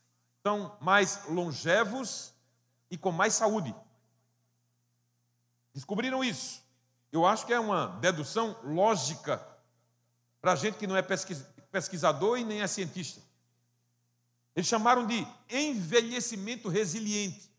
são 0.45 0.77
mais 0.81 1.25
longevos 1.29 2.33
e 2.89 2.97
com 2.97 3.11
mais 3.11 3.35
saúde. 3.35 3.75
Descobriram 5.75 6.23
isso. 6.23 6.63
Eu 7.11 7.27
acho 7.27 7.45
que 7.45 7.53
é 7.53 7.59
uma 7.59 7.89
dedução 8.01 8.57
lógica 8.63 9.45
para 10.41 10.55
gente 10.55 10.79
que 10.79 10.87
não 10.87 10.97
é 10.97 11.03
pesquisador 11.03 12.39
e 12.39 12.45
nem 12.45 12.63
é 12.63 12.69
cientista. 12.69 13.21
Eles 14.55 14.69
chamaram 14.69 15.05
de 15.05 15.27
envelhecimento 15.51 16.69
resiliente. 16.69 17.51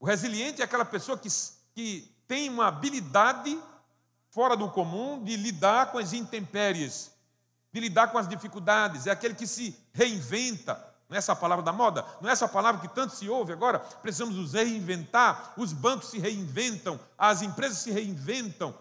O 0.00 0.04
resiliente 0.04 0.60
é 0.60 0.64
aquela 0.64 0.84
pessoa 0.84 1.16
que, 1.16 1.28
que 1.72 2.15
tem 2.26 2.48
uma 2.48 2.68
habilidade 2.68 3.58
fora 4.30 4.56
do 4.56 4.68
comum 4.68 5.22
de 5.22 5.36
lidar 5.36 5.92
com 5.92 5.98
as 5.98 6.12
intempéries, 6.12 7.10
de 7.72 7.80
lidar 7.80 8.08
com 8.08 8.18
as 8.18 8.28
dificuldades, 8.28 9.06
é 9.06 9.10
aquele 9.10 9.34
que 9.34 9.46
se 9.46 9.78
reinventa. 9.92 10.74
Não 11.08 11.14
é 11.14 11.18
essa 11.18 11.36
palavra 11.36 11.64
da 11.64 11.72
moda? 11.72 12.04
Não 12.20 12.28
é 12.28 12.32
essa 12.32 12.48
palavra 12.48 12.80
que 12.80 12.94
tanto 12.94 13.14
se 13.14 13.28
ouve 13.28 13.52
agora? 13.52 13.78
Precisamos 13.78 14.34
nos 14.34 14.52
reinventar, 14.52 15.54
os 15.56 15.72
bancos 15.72 16.10
se 16.10 16.18
reinventam, 16.18 16.98
as 17.16 17.42
empresas 17.42 17.78
se 17.78 17.90
reinventam, 17.90 18.74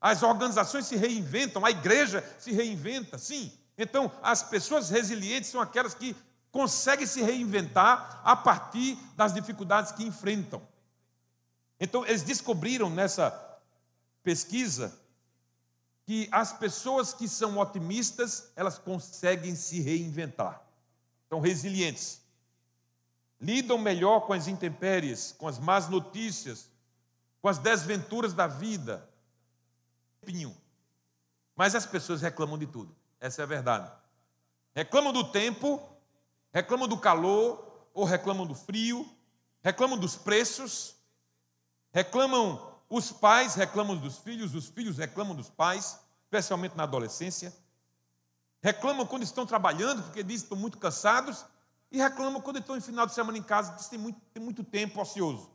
as 0.00 0.22
organizações 0.22 0.86
se 0.86 0.96
reinventam, 0.96 1.64
a 1.64 1.70
igreja 1.70 2.24
se 2.38 2.52
reinventa, 2.52 3.16
sim. 3.16 3.52
Então, 3.76 4.10
as 4.22 4.42
pessoas 4.42 4.90
resilientes 4.90 5.50
são 5.50 5.60
aquelas 5.60 5.94
que 5.94 6.16
conseguem 6.50 7.06
se 7.06 7.22
reinventar 7.22 8.20
a 8.24 8.34
partir 8.34 8.98
das 9.16 9.32
dificuldades 9.32 9.92
que 9.92 10.04
enfrentam. 10.04 10.60
Então, 11.80 12.04
eles 12.06 12.22
descobriram 12.22 12.90
nessa 12.90 13.30
pesquisa 14.22 14.98
que 16.04 16.28
as 16.32 16.52
pessoas 16.52 17.12
que 17.12 17.28
são 17.28 17.58
otimistas, 17.58 18.50
elas 18.56 18.78
conseguem 18.78 19.54
se 19.54 19.80
reinventar. 19.80 20.62
São 21.28 21.40
resilientes. 21.40 22.22
Lidam 23.40 23.78
melhor 23.78 24.20
com 24.20 24.32
as 24.32 24.48
intempéries, 24.48 25.34
com 25.38 25.46
as 25.46 25.58
más 25.58 25.88
notícias, 25.88 26.70
com 27.40 27.48
as 27.48 27.58
desventuras 27.58 28.32
da 28.32 28.46
vida. 28.46 29.08
Mas 31.54 31.74
as 31.74 31.86
pessoas 31.86 32.22
reclamam 32.22 32.58
de 32.58 32.66
tudo. 32.66 32.94
Essa 33.20 33.42
é 33.42 33.44
a 33.44 33.46
verdade. 33.46 33.90
Reclamam 34.74 35.12
do 35.12 35.24
tempo, 35.30 35.80
reclamam 36.52 36.88
do 36.88 36.98
calor, 36.98 37.88
ou 37.92 38.04
reclamam 38.04 38.46
do 38.46 38.54
frio, 38.54 39.08
reclamam 39.62 39.98
dos 39.98 40.16
preços, 40.16 40.94
reclamam 41.92 42.68
os 42.90 43.12
pais 43.12 43.54
reclamam 43.54 43.96
dos 43.96 44.18
filhos, 44.18 44.54
os 44.54 44.66
filhos 44.66 44.96
reclamam 44.96 45.34
dos 45.34 45.50
pais, 45.50 46.00
especialmente 46.24 46.76
na 46.76 46.84
adolescência. 46.84 47.54
Reclamam 48.62 49.06
quando 49.06 49.22
estão 49.22 49.44
trabalhando, 49.44 50.02
porque 50.02 50.22
dizem 50.22 50.40
que 50.40 50.44
estão 50.44 50.58
muito 50.58 50.78
cansados, 50.78 51.44
e 51.90 51.98
reclamam 51.98 52.40
quando 52.40 52.58
estão 52.58 52.76
em 52.76 52.80
final 52.80 53.06
de 53.06 53.14
semana 53.14 53.36
em 53.36 53.42
casa, 53.42 53.72
dizem 53.72 53.84
que 53.84 53.90
tem 53.90 53.98
muito, 53.98 54.20
tem 54.32 54.42
muito 54.42 54.64
tempo 54.64 55.00
ocioso. 55.00 55.50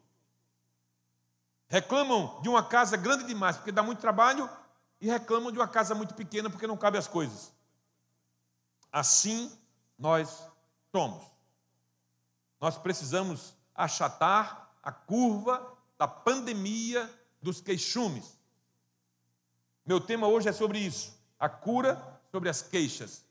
Reclamam 1.68 2.40
de 2.42 2.50
uma 2.50 2.64
casa 2.64 2.96
grande 2.96 3.24
demais, 3.24 3.58
porque 3.58 3.72
dá 3.72 3.82
muito 3.82 4.00
trabalho, 4.00 4.50
e 5.02 5.08
reclamam 5.08 5.52
de 5.52 5.58
uma 5.58 5.68
casa 5.68 5.96
muito 5.96 6.14
pequena, 6.14 6.50
porque 6.50 6.68
não 6.68 6.78
cabe 6.78 6.98
as 7.00 7.08
coisas. 7.08 7.52
Assim 8.92 9.52
nós 9.98 10.48
somos. 10.92 11.26
Nós 12.62 12.78
precisamos 12.78 13.56
achatar 13.76 14.70
a 14.82 14.92
curva 14.92 15.73
da 15.98 16.08
pandemia 16.08 17.10
dos 17.42 17.62
queixumes. 17.62 18.38
Meu 19.86 20.00
tema 20.00 20.28
hoje 20.28 20.50
é 20.50 20.54
sobre 20.54 20.80
isso, 20.80 21.14
a 21.40 21.50
cura 21.50 22.02
sobre 22.32 22.50
as 22.50 22.62
queixas. 22.62 23.24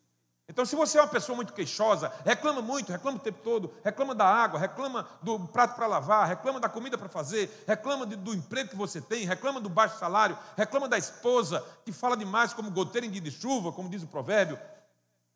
Então, 0.48 0.66
se 0.66 0.76
você 0.76 0.98
é 0.98 1.00
uma 1.00 1.08
pessoa 1.08 1.34
muito 1.34 1.54
queixosa, 1.54 2.12
reclama 2.24 2.60
muito, 2.60 2.92
reclama 2.92 3.16
o 3.16 3.20
tempo 3.20 3.40
todo, 3.42 3.72
reclama 3.82 4.14
da 4.14 4.26
água, 4.26 4.60
reclama 4.60 5.08
do 5.22 5.38
prato 5.48 5.74
para 5.76 5.86
lavar, 5.86 6.28
reclama 6.28 6.60
da 6.60 6.68
comida 6.68 6.98
para 6.98 7.08
fazer, 7.08 7.64
reclama 7.66 8.04
do 8.04 8.34
emprego 8.34 8.68
que 8.68 8.76
você 8.76 9.00
tem, 9.00 9.24
reclama 9.24 9.60
do 9.60 9.70
baixo 9.70 9.98
salário, 9.98 10.36
reclama 10.56 10.88
da 10.88 10.98
esposa 10.98 11.64
que 11.84 11.92
fala 11.92 12.16
demais 12.16 12.52
como 12.52 12.70
goteira 12.70 13.06
em 13.06 13.10
dia 13.10 13.20
de 13.20 13.30
chuva, 13.30 13.72
como 13.72 13.88
diz 13.88 14.02
o 14.02 14.06
provérbio. 14.06 14.58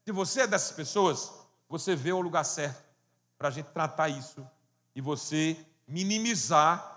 Se 0.05 0.13
você 0.13 0.43
é 0.43 0.47
dessas 0.47 0.73
pessoas, 0.73 1.33
você 1.69 1.97
vê 1.97 2.13
o 2.13 2.21
lugar 2.21 2.45
certo 2.45 2.85
para 3.39 3.49
a 3.49 3.51
gente 3.51 3.67
tratar 3.67 4.09
isso 4.09 4.47
e 4.95 5.01
você 5.01 5.57
minimizar 5.89 6.96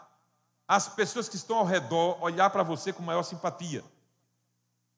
as 0.69 0.87
pessoas 0.87 1.27
que 1.27 1.35
estão 1.35 1.57
ao 1.57 1.65
redor 1.65 2.23
olhar 2.23 2.51
para 2.51 2.61
você 2.61 2.93
com 2.93 3.01
maior 3.01 3.23
simpatia. 3.23 3.83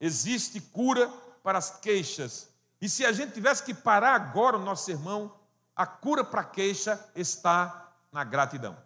Existe 0.02 0.60
cura 0.60 1.08
para 1.42 1.58
as 1.58 1.80
queixas. 1.80 2.50
E 2.82 2.90
se 2.90 3.06
a 3.06 3.14
gente 3.14 3.32
tivesse 3.32 3.64
que 3.64 3.74
parar 3.74 4.14
agora 4.14 4.58
o 4.58 4.62
nosso 4.62 4.84
sermão, 4.84 5.34
a 5.74 5.86
cura 5.86 6.26
para 6.26 6.42
a 6.42 6.44
queixa 6.44 7.00
está 7.16 7.90
na 8.12 8.22
gratidão. 8.26 8.78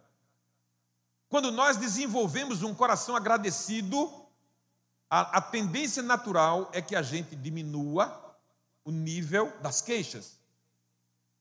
Quando 1.28 1.50
nós 1.50 1.76
desenvolvemos 1.76 2.62
um 2.62 2.72
coração 2.72 3.16
agradecido, 3.16 4.08
a, 5.10 5.38
a 5.38 5.40
tendência 5.40 6.04
natural 6.04 6.70
é 6.72 6.80
que 6.80 6.94
a 6.94 7.02
gente 7.02 7.34
diminua 7.34 8.36
o 8.84 8.92
nível 8.92 9.52
das 9.60 9.82
queixas. 9.82 10.38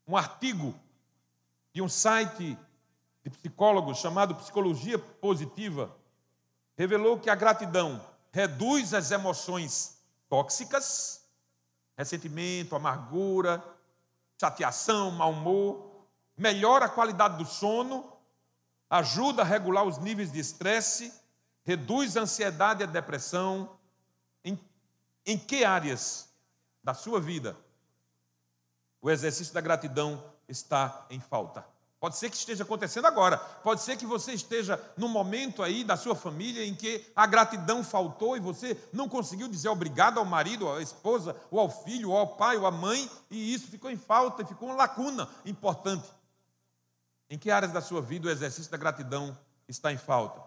Um 0.08 0.18
artigo 0.18 0.74
de 1.72 1.84
um 1.84 1.90
site 1.90 2.58
de 3.25 3.32
psicólogos 3.32 3.98
chamado 3.98 4.36
Psicologia 4.36 5.00
Positiva 5.00 5.91
revelou 6.77 7.20
que 7.20 7.27
a 7.27 7.34
gratidão 7.34 8.00
reduz 8.32 8.94
as 8.94 9.10
emoções 9.10 10.00
tóxicas, 10.29 11.25
ressentimento, 11.98 12.75
amargura, 12.75 13.63
chateação, 14.39 15.10
mau 15.10 15.32
humor, 15.32 16.05
melhora 16.38 16.86
a 16.86 16.89
qualidade 16.89 17.38
do 17.38 17.46
sono, 17.46 18.13
ajuda 18.88 19.41
a 19.41 19.46
regular 19.46 19.86
os 19.86 19.98
níveis 19.98 20.32
de 20.32 20.39
estresse, 20.39 21.12
reduz 21.63 22.15
a 22.15 22.22
ansiedade 22.22 22.82
e 22.82 22.84
a 22.84 22.88
depressão. 22.88 23.75
Em, 24.44 24.60
em 25.25 25.36
que 25.36 25.65
áreas 25.65 26.29
da 26.84 26.94
sua 26.94 27.20
vida 27.20 27.58
o 29.01 29.10
exercício 29.10 29.51
da 29.51 29.62
gratidão 29.62 30.24
está 30.48 31.08
em 31.10 31.20
falta? 31.20 31.75
Pode 32.06 32.18
ser 32.18 32.30
que 32.30 32.38
esteja 32.38 32.62
acontecendo 32.62 33.08
agora. 33.08 33.36
Pode 33.36 33.82
ser 33.82 33.98
que 33.98 34.06
você 34.06 34.32
esteja 34.32 34.80
num 34.96 35.08
momento 35.08 35.64
aí 35.64 35.84
da 35.84 35.98
sua 35.98 36.14
família 36.14 36.64
em 36.64 36.76
que 36.76 37.04
a 37.16 37.26
gratidão 37.26 37.84
faltou 37.84 38.38
e 38.38 38.40
você 38.40 38.80
não 38.94 39.10
conseguiu 39.10 39.48
dizer 39.48 39.70
obrigado 39.70 40.20
ao 40.20 40.24
marido, 40.24 40.72
à 40.72 40.84
esposa, 40.84 41.36
ou 41.50 41.60
ao 41.60 41.68
filho, 41.68 42.12
ou 42.12 42.18
ao 42.18 42.28
pai, 42.38 42.58
ou 42.58 42.68
à 42.68 42.70
mãe, 42.70 43.10
e 43.32 43.52
isso 43.52 43.70
ficou 43.70 43.90
em 43.90 43.98
falta, 43.98 44.44
e 44.44 44.46
ficou 44.46 44.70
uma 44.70 44.76
lacuna 44.76 45.28
importante. 45.44 46.08
Em 47.28 47.40
que 47.40 47.50
áreas 47.50 47.72
da 47.72 47.82
sua 47.82 48.04
vida 48.04 48.28
o 48.28 48.32
exercício 48.32 48.70
da 48.70 48.78
gratidão 48.78 49.36
está 49.68 49.92
em 49.92 49.98
falta? 49.98 50.44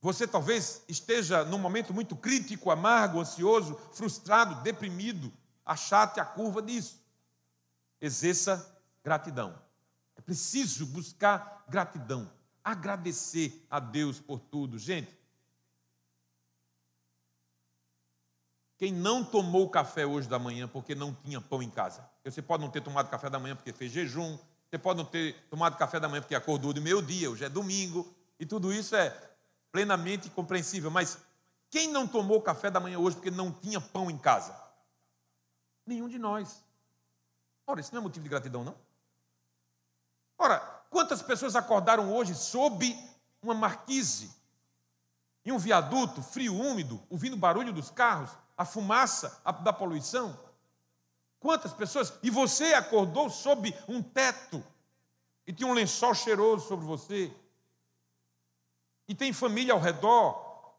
Você 0.00 0.26
talvez 0.26 0.80
esteja 0.88 1.44
num 1.44 1.58
momento 1.58 1.92
muito 1.92 2.16
crítico, 2.16 2.70
amargo, 2.70 3.20
ansioso, 3.20 3.78
frustrado, 3.92 4.62
deprimido. 4.62 5.30
Achate 5.62 6.20
a 6.20 6.24
curva 6.24 6.62
disso. 6.62 6.98
Exerça 8.00 8.66
gratidão. 9.04 9.65
Preciso 10.26 10.84
buscar 10.86 11.64
gratidão, 11.68 12.28
agradecer 12.62 13.64
a 13.70 13.78
Deus 13.78 14.18
por 14.18 14.40
tudo. 14.40 14.76
Gente, 14.76 15.16
quem 18.76 18.92
não 18.92 19.24
tomou 19.24 19.70
café 19.70 20.04
hoje 20.04 20.28
da 20.28 20.36
manhã 20.36 20.66
porque 20.66 20.96
não 20.96 21.14
tinha 21.14 21.40
pão 21.40 21.62
em 21.62 21.70
casa, 21.70 22.04
você 22.24 22.42
pode 22.42 22.64
não 22.64 22.70
ter 22.70 22.82
tomado 22.82 23.08
café 23.08 23.30
da 23.30 23.38
manhã 23.38 23.54
porque 23.54 23.72
fez 23.72 23.92
jejum, 23.92 24.36
você 24.68 24.76
pode 24.76 24.98
não 24.98 25.06
ter 25.06 25.36
tomado 25.48 25.78
café 25.78 26.00
da 26.00 26.08
manhã 26.08 26.20
porque 26.20 26.34
acordou 26.34 26.72
de 26.72 26.80
meio-dia, 26.80 27.30
hoje 27.30 27.44
é 27.44 27.48
domingo, 27.48 28.12
e 28.38 28.44
tudo 28.44 28.72
isso 28.72 28.96
é 28.96 29.10
plenamente 29.70 30.28
compreensível, 30.28 30.90
mas 30.90 31.18
quem 31.70 31.92
não 31.92 32.06
tomou 32.06 32.42
café 32.42 32.68
da 32.68 32.80
manhã 32.80 32.98
hoje 32.98 33.14
porque 33.14 33.30
não 33.30 33.52
tinha 33.52 33.80
pão 33.80 34.10
em 34.10 34.18
casa? 34.18 34.60
Nenhum 35.86 36.08
de 36.08 36.18
nós. 36.18 36.64
Ora, 37.64 37.80
isso 37.80 37.94
não 37.94 38.00
é 38.00 38.02
motivo 38.02 38.24
de 38.24 38.28
gratidão, 38.28 38.64
não? 38.64 38.85
Ora, 40.38 40.60
quantas 40.90 41.22
pessoas 41.22 41.56
acordaram 41.56 42.14
hoje 42.14 42.34
sob 42.34 42.96
uma 43.42 43.54
marquise, 43.54 44.34
em 45.44 45.52
um 45.52 45.58
viaduto 45.58 46.22
frio, 46.22 46.54
úmido, 46.54 47.02
ouvindo 47.08 47.34
o 47.34 47.38
barulho 47.38 47.72
dos 47.72 47.90
carros, 47.90 48.30
a 48.56 48.64
fumaça 48.64 49.40
da 49.62 49.72
poluição? 49.72 50.38
Quantas 51.38 51.72
pessoas? 51.72 52.12
E 52.22 52.30
você 52.30 52.74
acordou 52.74 53.30
sob 53.30 53.74
um 53.86 54.02
teto 54.02 54.64
e 55.46 55.52
tinha 55.52 55.68
um 55.68 55.74
lençol 55.74 56.14
cheiroso 56.14 56.66
sobre 56.66 56.84
você, 56.84 57.32
e 59.06 59.14
tem 59.14 59.32
família 59.32 59.72
ao 59.72 59.80
redor, 59.80 60.74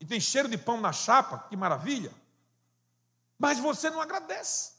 e 0.00 0.06
tem 0.06 0.18
cheiro 0.18 0.48
de 0.48 0.56
pão 0.56 0.80
na 0.80 0.92
chapa, 0.92 1.46
que 1.50 1.56
maravilha. 1.56 2.12
Mas 3.38 3.58
você 3.58 3.90
não 3.90 4.00
agradece. 4.00 4.75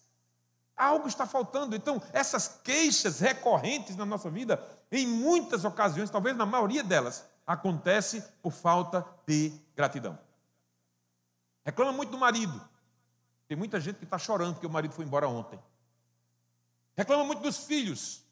Algo 0.77 1.07
está 1.07 1.25
faltando. 1.25 1.75
Então, 1.75 1.99
essas 2.13 2.59
queixas 2.63 3.19
recorrentes 3.19 3.95
na 3.95 4.05
nossa 4.05 4.29
vida, 4.29 4.63
em 4.91 5.07
muitas 5.07 5.65
ocasiões, 5.65 6.11
talvez 6.11 6.37
na 6.37 6.45
maioria 6.45 6.83
delas, 6.83 7.25
acontece 7.47 8.23
por 8.43 8.51
falta 8.51 9.03
de 9.25 9.51
gratidão. 9.75 10.19
Reclama 11.65 11.91
muito 11.91 12.11
do 12.11 12.17
marido. 12.17 12.61
Tem 13.47 13.57
muita 13.57 13.79
gente 13.79 13.97
que 13.97 14.03
está 14.03 14.19
chorando 14.19 14.53
porque 14.53 14.67
o 14.67 14.69
marido 14.69 14.93
foi 14.93 15.03
embora 15.03 15.27
ontem. 15.27 15.59
Reclama 16.95 17.23
muito 17.23 17.41
dos 17.41 17.65
filhos. 17.65 18.23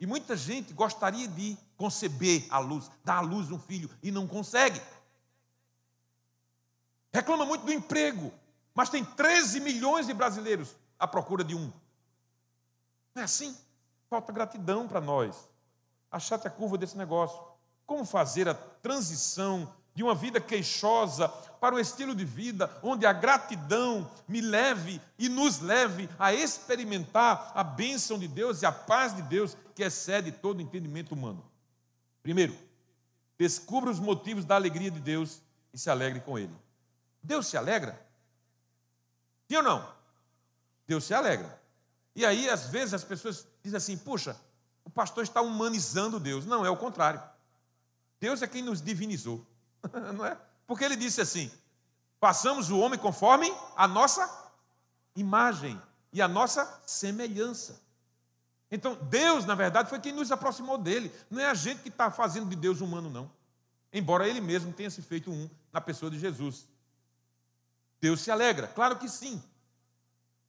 E 0.00 0.06
muita 0.06 0.36
gente 0.36 0.72
gostaria 0.72 1.28
de 1.28 1.56
conceber 1.76 2.46
a 2.50 2.58
luz, 2.58 2.90
dar 3.04 3.18
à 3.18 3.20
luz 3.20 3.50
um 3.50 3.58
filho 3.58 3.88
e 4.02 4.10
não 4.10 4.26
consegue. 4.26 4.80
Reclama 7.12 7.44
muito 7.44 7.64
do 7.64 7.72
emprego, 7.72 8.32
mas 8.74 8.88
tem 8.88 9.04
13 9.04 9.60
milhões 9.60 10.06
de 10.06 10.14
brasileiros 10.14 10.74
à 11.00 11.08
procura 11.08 11.42
de 11.42 11.54
um. 11.54 11.72
Não 13.14 13.22
é 13.22 13.24
assim? 13.24 13.56
Falta 14.08 14.32
gratidão 14.32 14.86
para 14.86 15.00
nós. 15.00 15.48
Achate 16.10 16.46
a 16.46 16.50
curva 16.50 16.76
desse 16.76 16.96
negócio. 16.96 17.40
Como 17.86 18.04
fazer 18.04 18.48
a 18.48 18.54
transição 18.54 19.72
de 19.94 20.02
uma 20.02 20.14
vida 20.14 20.40
queixosa 20.40 21.28
para 21.60 21.74
um 21.74 21.78
estilo 21.78 22.14
de 22.14 22.24
vida 22.24 22.70
onde 22.82 23.04
a 23.04 23.12
gratidão 23.12 24.08
me 24.26 24.40
leve 24.40 25.00
e 25.18 25.28
nos 25.28 25.60
leve 25.60 26.08
a 26.18 26.32
experimentar 26.32 27.52
a 27.54 27.64
bênção 27.64 28.18
de 28.18 28.28
Deus 28.28 28.62
e 28.62 28.66
a 28.66 28.72
paz 28.72 29.14
de 29.14 29.22
Deus 29.22 29.56
que 29.74 29.82
excede 29.82 30.30
todo 30.30 30.62
entendimento 30.62 31.12
humano. 31.12 31.44
Primeiro, 32.22 32.56
descubra 33.38 33.90
os 33.90 33.98
motivos 33.98 34.44
da 34.44 34.54
alegria 34.54 34.90
de 34.90 35.00
Deus 35.00 35.42
e 35.72 35.78
se 35.78 35.90
alegre 35.90 36.20
com 36.20 36.38
Ele. 36.38 36.54
Deus 37.22 37.46
se 37.46 37.56
alegra? 37.56 38.00
Sim 39.48 39.56
ou 39.56 39.62
não? 39.62 39.99
Deus 40.90 41.04
se 41.04 41.14
alegra. 41.14 41.56
E 42.16 42.26
aí, 42.26 42.50
às 42.50 42.66
vezes, 42.66 42.94
as 42.94 43.04
pessoas 43.04 43.46
dizem 43.62 43.76
assim: 43.76 43.96
puxa, 43.96 44.36
o 44.84 44.90
pastor 44.90 45.22
está 45.22 45.40
humanizando 45.40 46.18
Deus. 46.18 46.44
Não, 46.44 46.66
é 46.66 46.70
o 46.70 46.76
contrário. 46.76 47.22
Deus 48.18 48.42
é 48.42 48.48
quem 48.48 48.60
nos 48.60 48.82
divinizou, 48.82 49.46
não 50.12 50.26
é? 50.26 50.36
Porque 50.66 50.84
ele 50.84 50.96
disse 50.96 51.20
assim: 51.20 51.48
façamos 52.20 52.70
o 52.70 52.78
homem 52.80 52.98
conforme 52.98 53.48
a 53.76 53.86
nossa 53.86 54.28
imagem 55.14 55.80
e 56.12 56.20
a 56.20 56.26
nossa 56.26 56.82
semelhança. 56.84 57.80
Então, 58.68 58.96
Deus, 59.02 59.44
na 59.44 59.54
verdade, 59.54 59.88
foi 59.88 60.00
quem 60.00 60.12
nos 60.12 60.32
aproximou 60.32 60.76
dele. 60.76 61.14
Não 61.30 61.40
é 61.40 61.46
a 61.46 61.54
gente 61.54 61.82
que 61.82 61.88
está 61.88 62.10
fazendo 62.10 62.48
de 62.48 62.56
Deus 62.56 62.80
humano, 62.80 63.08
não. 63.08 63.30
Embora 63.92 64.28
ele 64.28 64.40
mesmo 64.40 64.72
tenha 64.72 64.90
se 64.90 65.02
feito 65.02 65.30
um 65.30 65.48
na 65.72 65.80
pessoa 65.80 66.10
de 66.10 66.18
Jesus. 66.18 66.66
Deus 68.00 68.20
se 68.20 68.30
alegra? 68.32 68.66
Claro 68.66 68.96
que 68.96 69.08
sim. 69.08 69.40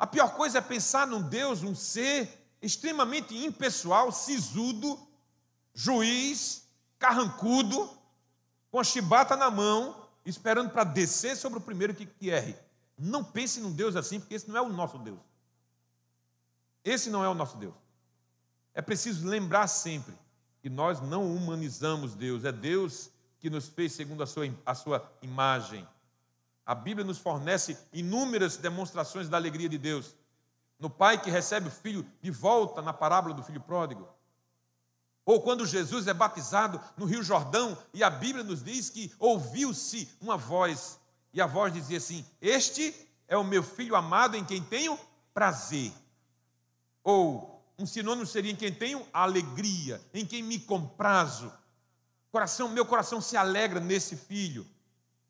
A 0.02 0.08
pior 0.08 0.34
coisa 0.34 0.58
é 0.58 0.62
pensar 0.62 1.06
num 1.06 1.22
Deus, 1.22 1.62
um 1.62 1.76
ser 1.76 2.28
extremamente 2.60 3.38
impessoal, 3.38 4.12
sisudo, 4.12 5.00
juiz, 5.76 6.68
carrancudo, 6.98 7.88
com 8.72 8.80
a 8.80 8.84
chibata 8.84 9.36
na 9.36 9.52
mão, 9.52 9.96
esperando 10.26 10.72
para 10.72 10.84
descer 10.84 11.38
sobre 11.38 11.60
o 11.60 11.62
primeiro 11.62 11.94
que, 11.94 12.32
erre. 12.32 12.56
Não 12.98 13.24
pense 13.24 13.60
num 13.60 13.72
Deus 13.72 13.96
assim, 13.96 14.20
porque 14.20 14.34
esse 14.34 14.50
não 14.50 14.58
é 14.58 14.62
o 14.64 14.70
nosso 14.70 14.98
Deus. 14.98 15.20
Esse 16.84 17.12
não 17.12 17.24
é 17.24 17.30
o 17.30 17.36
nosso 17.36 17.58
Deus. 17.58 17.76
É 18.74 18.82
preciso 18.82 19.28
lembrar 19.28 19.68
sempre 19.68 20.16
que 20.64 20.70
nós 20.70 21.00
não 21.00 21.32
humanizamos 21.32 22.16
Deus, 22.16 22.44
é 22.44 22.52
Deus 22.52 23.12
que 23.40 23.52
nos 23.52 23.70
fez 23.70 23.92
segundo 23.94 24.24
a 24.24 24.26
sua, 24.26 24.52
a 24.66 24.74
sua 24.74 25.14
imagem. 25.22 25.88
A 26.72 26.76
Bíblia 26.76 27.06
nos 27.06 27.18
fornece 27.18 27.78
inúmeras 27.92 28.56
demonstrações 28.56 29.28
da 29.28 29.36
alegria 29.36 29.68
de 29.68 29.78
Deus. 29.78 30.16
No 30.80 30.90
pai 30.90 31.22
que 31.22 31.30
recebe 31.30 31.68
o 31.68 31.70
filho 31.72 32.10
de 32.22 32.32
volta 32.32 32.82
na 32.82 32.94
parábola 32.94 33.36
do 33.36 33.44
filho 33.44 33.60
pródigo. 33.60 34.08
Ou 35.26 35.42
quando 35.42 35.66
Jesus 35.66 36.08
é 36.08 36.14
batizado 36.14 36.80
no 36.96 37.04
Rio 37.04 37.22
Jordão 37.22 37.78
e 37.94 38.02
a 38.02 38.10
Bíblia 38.10 38.42
nos 38.42 38.64
diz 38.64 38.90
que 38.90 39.12
ouviu-se 39.20 40.10
uma 40.22 40.38
voz 40.38 40.98
e 41.34 41.42
a 41.42 41.46
voz 41.46 41.74
dizia 41.74 41.98
assim: 41.98 42.26
Este 42.40 42.96
é 43.28 43.36
o 43.36 43.44
meu 43.44 43.64
filho 43.64 43.94
amado 43.94 44.38
em 44.38 44.46
quem 44.46 44.64
tenho 44.64 44.98
prazer. 45.34 45.92
Ou 47.04 47.62
um 47.78 47.86
sinônimo 47.86 48.26
seria 48.26 48.54
em 48.54 48.56
quem 48.56 48.74
tenho 48.74 49.06
alegria, 49.12 50.02
em 50.14 50.26
quem 50.26 50.42
me 50.42 50.58
comprazo. 50.58 51.52
Coração, 52.32 52.70
meu 52.70 52.86
coração 52.86 53.20
se 53.20 53.36
alegra 53.36 53.82
nesse 53.82 54.16
filho. 54.16 54.66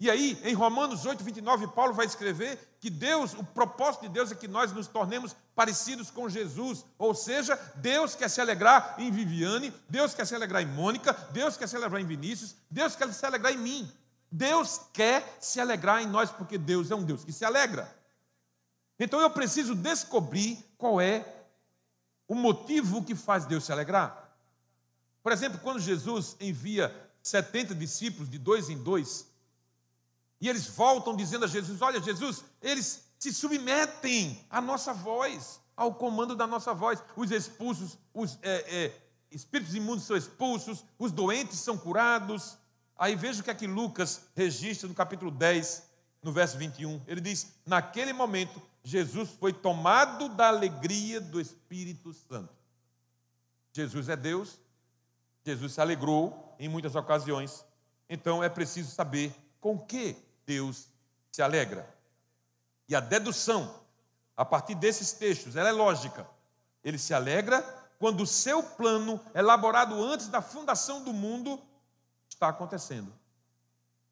E 0.02 0.10
aí, 0.10 0.36
em 0.44 0.56
Romanos 0.56 1.06
8, 1.06 1.24
29, 1.24 1.68
Paulo 1.68 1.94
vai 1.94 2.08
escrever 2.08 2.58
que 2.80 2.90
Deus, 2.90 3.36
o 3.36 3.44
propósito 3.44 4.02
de 4.02 4.10
Deus 4.10 4.32
é 4.32 4.36
que 4.36 4.48
nós 4.48 4.74
nos 4.74 4.88
tornemos 4.88 5.36
parecidos 5.54 6.10
com 6.10 6.28
Jesus. 6.28 6.84
Ou 6.98 7.14
seja, 7.14 7.56
Deus 7.76 8.16
quer 8.16 8.28
se 8.28 8.42
alegrar 8.42 8.96
em 8.98 9.12
Viviane, 9.12 9.72
Deus 9.88 10.16
quer 10.16 10.26
se 10.26 10.34
alegrar 10.34 10.64
em 10.64 10.66
Mônica, 10.66 11.14
Deus 11.32 11.56
quer 11.56 11.70
se 11.70 11.76
alegrar 11.76 12.02
em 12.02 12.08
Vinícius, 12.08 12.56
Deus 12.68 12.96
quer 12.96 13.14
se 13.14 13.24
alegrar 13.28 13.54
em 13.54 13.60
mim. 13.60 13.92
Deus 14.32 14.82
quer 14.92 15.38
se 15.40 15.60
alegrar 15.60 16.02
em 16.02 16.08
nós, 16.08 16.32
porque 16.32 16.58
Deus 16.58 16.90
é 16.90 16.96
um 16.96 17.04
Deus 17.04 17.24
que 17.24 17.32
se 17.32 17.46
alegra. 17.46 17.88
Então 19.00 19.22
eu 19.22 19.30
preciso 19.30 19.76
descobrir 19.76 20.66
qual 20.80 21.00
é 21.00 21.24
o 22.28 22.34
motivo 22.34 23.04
que 23.04 23.14
faz 23.14 23.46
Deus 23.46 23.66
se 23.66 23.72
alegrar. 23.72 24.36
Por 25.22 25.32
exemplo, 25.32 25.60
quando 25.60 25.80
Jesus 25.80 26.36
envia 26.40 26.92
70 27.22 27.76
discípulos 27.76 28.28
de 28.32 28.40
dois 28.40 28.68
em 28.68 28.82
dois, 28.82 29.30
e 30.42 30.50
eles 30.50 30.66
voltam 30.66 31.16
dizendo 31.16 31.46
a 31.46 31.48
Jesus: 31.48 31.82
Olha, 31.84 32.02
Jesus, 32.02 32.44
eles 32.60 33.04
se 33.20 33.32
submetem 33.32 34.44
à 34.50 34.60
nossa 34.60 34.92
voz, 34.92 35.62
ao 35.78 35.94
comando 35.94 36.36
da 36.36 36.48
nossa 36.48 36.74
voz. 36.74 37.02
Os 37.16 37.30
expulsos, 37.30 37.96
os 38.12 38.40
é, 38.42 38.86
é, 38.86 39.02
espíritos 39.30 39.76
imundos 39.76 40.06
são 40.06 40.18
expulsos, 40.18 40.84
os 40.98 41.12
doentes 41.12 41.60
são 41.60 41.78
curados. 41.78 42.58
Aí 42.98 43.16
veja 43.16 43.42
o 43.42 43.44
que 43.44 43.52
é 43.52 43.56
que 43.56 43.68
Lucas 43.68 44.24
registra 44.36 44.90
no 44.90 44.96
capítulo 44.96 45.30
10, 45.30 45.84
no 46.24 46.32
verso 46.32 46.58
21. 46.58 47.00
Ele 47.06 47.22
diz: 47.22 47.54
Naquele 47.64 48.12
momento, 48.12 48.60
Jesus 48.84 49.30
foi 49.40 49.54
tomado 49.54 50.28
da 50.30 50.48
alegria 50.48 51.22
do 51.22 51.40
Espírito 51.40 52.12
Santo. 52.14 52.52
Jesus 53.72 54.10
é 54.10 54.16
Deus, 54.16 54.60
Jesus 55.46 55.74
se 55.74 55.80
alegrou 55.82 56.56
em 56.58 56.68
muitas 56.68 56.96
ocasiões, 56.96 57.64
então 58.10 58.44
é 58.44 58.50
preciso 58.50 58.92
saber 58.92 59.34
com 59.62 59.78
que 59.78 60.18
Deus 60.46 60.88
se 61.32 61.42
alegra. 61.42 61.88
E 62.88 62.96
a 62.96 63.00
dedução, 63.00 63.74
a 64.36 64.44
partir 64.44 64.76
desses 64.76 65.14
textos, 65.14 65.56
ela 65.56 65.70
é 65.70 65.72
lógica. 65.72 66.28
Ele 66.84 66.98
se 66.98 67.14
alegra 67.14 67.62
quando 68.00 68.22
o 68.22 68.28
seu 68.28 68.64
plano, 68.64 69.20
elaborado 69.34 70.04
antes 70.04 70.28
da 70.28 70.42
fundação 70.42 71.04
do 71.04 71.14
mundo, 71.14 71.62
está 72.28 72.50
acontecendo. 72.50 73.14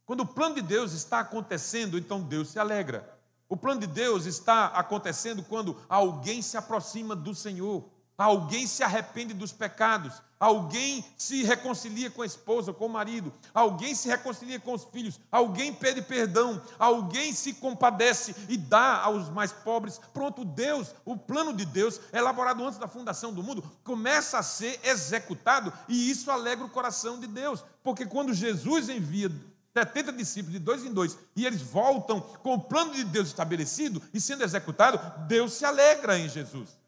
Quando 0.05 0.21
o 0.21 0.27
plano 0.27 0.55
de 0.55 0.61
Deus 0.61 0.93
está 0.93 1.19
acontecendo, 1.19 1.97
então 1.97 2.21
Deus 2.21 2.49
se 2.49 2.59
alegra. 2.59 3.17
O 3.47 3.57
plano 3.57 3.81
de 3.81 3.87
Deus 3.87 4.25
está 4.25 4.67
acontecendo 4.67 5.43
quando 5.43 5.75
alguém 5.89 6.41
se 6.41 6.55
aproxima 6.55 7.15
do 7.15 7.33
Senhor, 7.33 7.89
alguém 8.19 8.67
se 8.67 8.83
arrepende 8.83 9.33
dos 9.33 9.53
pecados, 9.53 10.21
alguém 10.37 11.05
se 11.17 11.41
reconcilia 11.43 12.11
com 12.11 12.21
a 12.21 12.25
esposa, 12.25 12.73
com 12.73 12.85
o 12.85 12.89
marido, 12.89 13.31
alguém 13.53 13.95
se 13.95 14.09
reconcilia 14.09 14.59
com 14.59 14.73
os 14.73 14.83
filhos, 14.83 15.17
alguém 15.31 15.73
pede 15.73 16.01
perdão, 16.01 16.61
alguém 16.77 17.31
se 17.31 17.53
compadece 17.53 18.35
e 18.49 18.57
dá 18.57 19.01
aos 19.01 19.29
mais 19.29 19.53
pobres. 19.53 20.01
Pronto, 20.13 20.43
Deus, 20.43 20.93
o 21.05 21.15
plano 21.15 21.53
de 21.53 21.63
Deus, 21.63 22.01
elaborado 22.11 22.61
antes 22.65 22.77
da 22.77 22.89
fundação 22.89 23.33
do 23.33 23.41
mundo, 23.41 23.63
começa 23.85 24.37
a 24.37 24.43
ser 24.43 24.77
executado 24.83 25.71
e 25.87 26.11
isso 26.11 26.29
alegra 26.29 26.65
o 26.65 26.69
coração 26.69 27.21
de 27.21 27.27
Deus, 27.27 27.63
porque 27.81 28.05
quando 28.05 28.33
Jesus 28.33 28.89
envia 28.89 29.31
70 29.73 30.11
discípulos 30.11 30.53
de 30.53 30.59
dois 30.59 30.83
em 30.83 30.91
dois, 30.91 31.17
e 31.35 31.45
eles 31.45 31.61
voltam 31.61 32.19
com 32.19 32.55
o 32.55 32.61
plano 32.61 32.91
de 32.93 33.05
Deus 33.05 33.29
estabelecido 33.29 34.01
e 34.13 34.19
sendo 34.19 34.43
executado, 34.43 34.99
Deus 35.25 35.53
se 35.53 35.63
alegra 35.63 36.19
em 36.19 36.27
Jesus. 36.27 36.78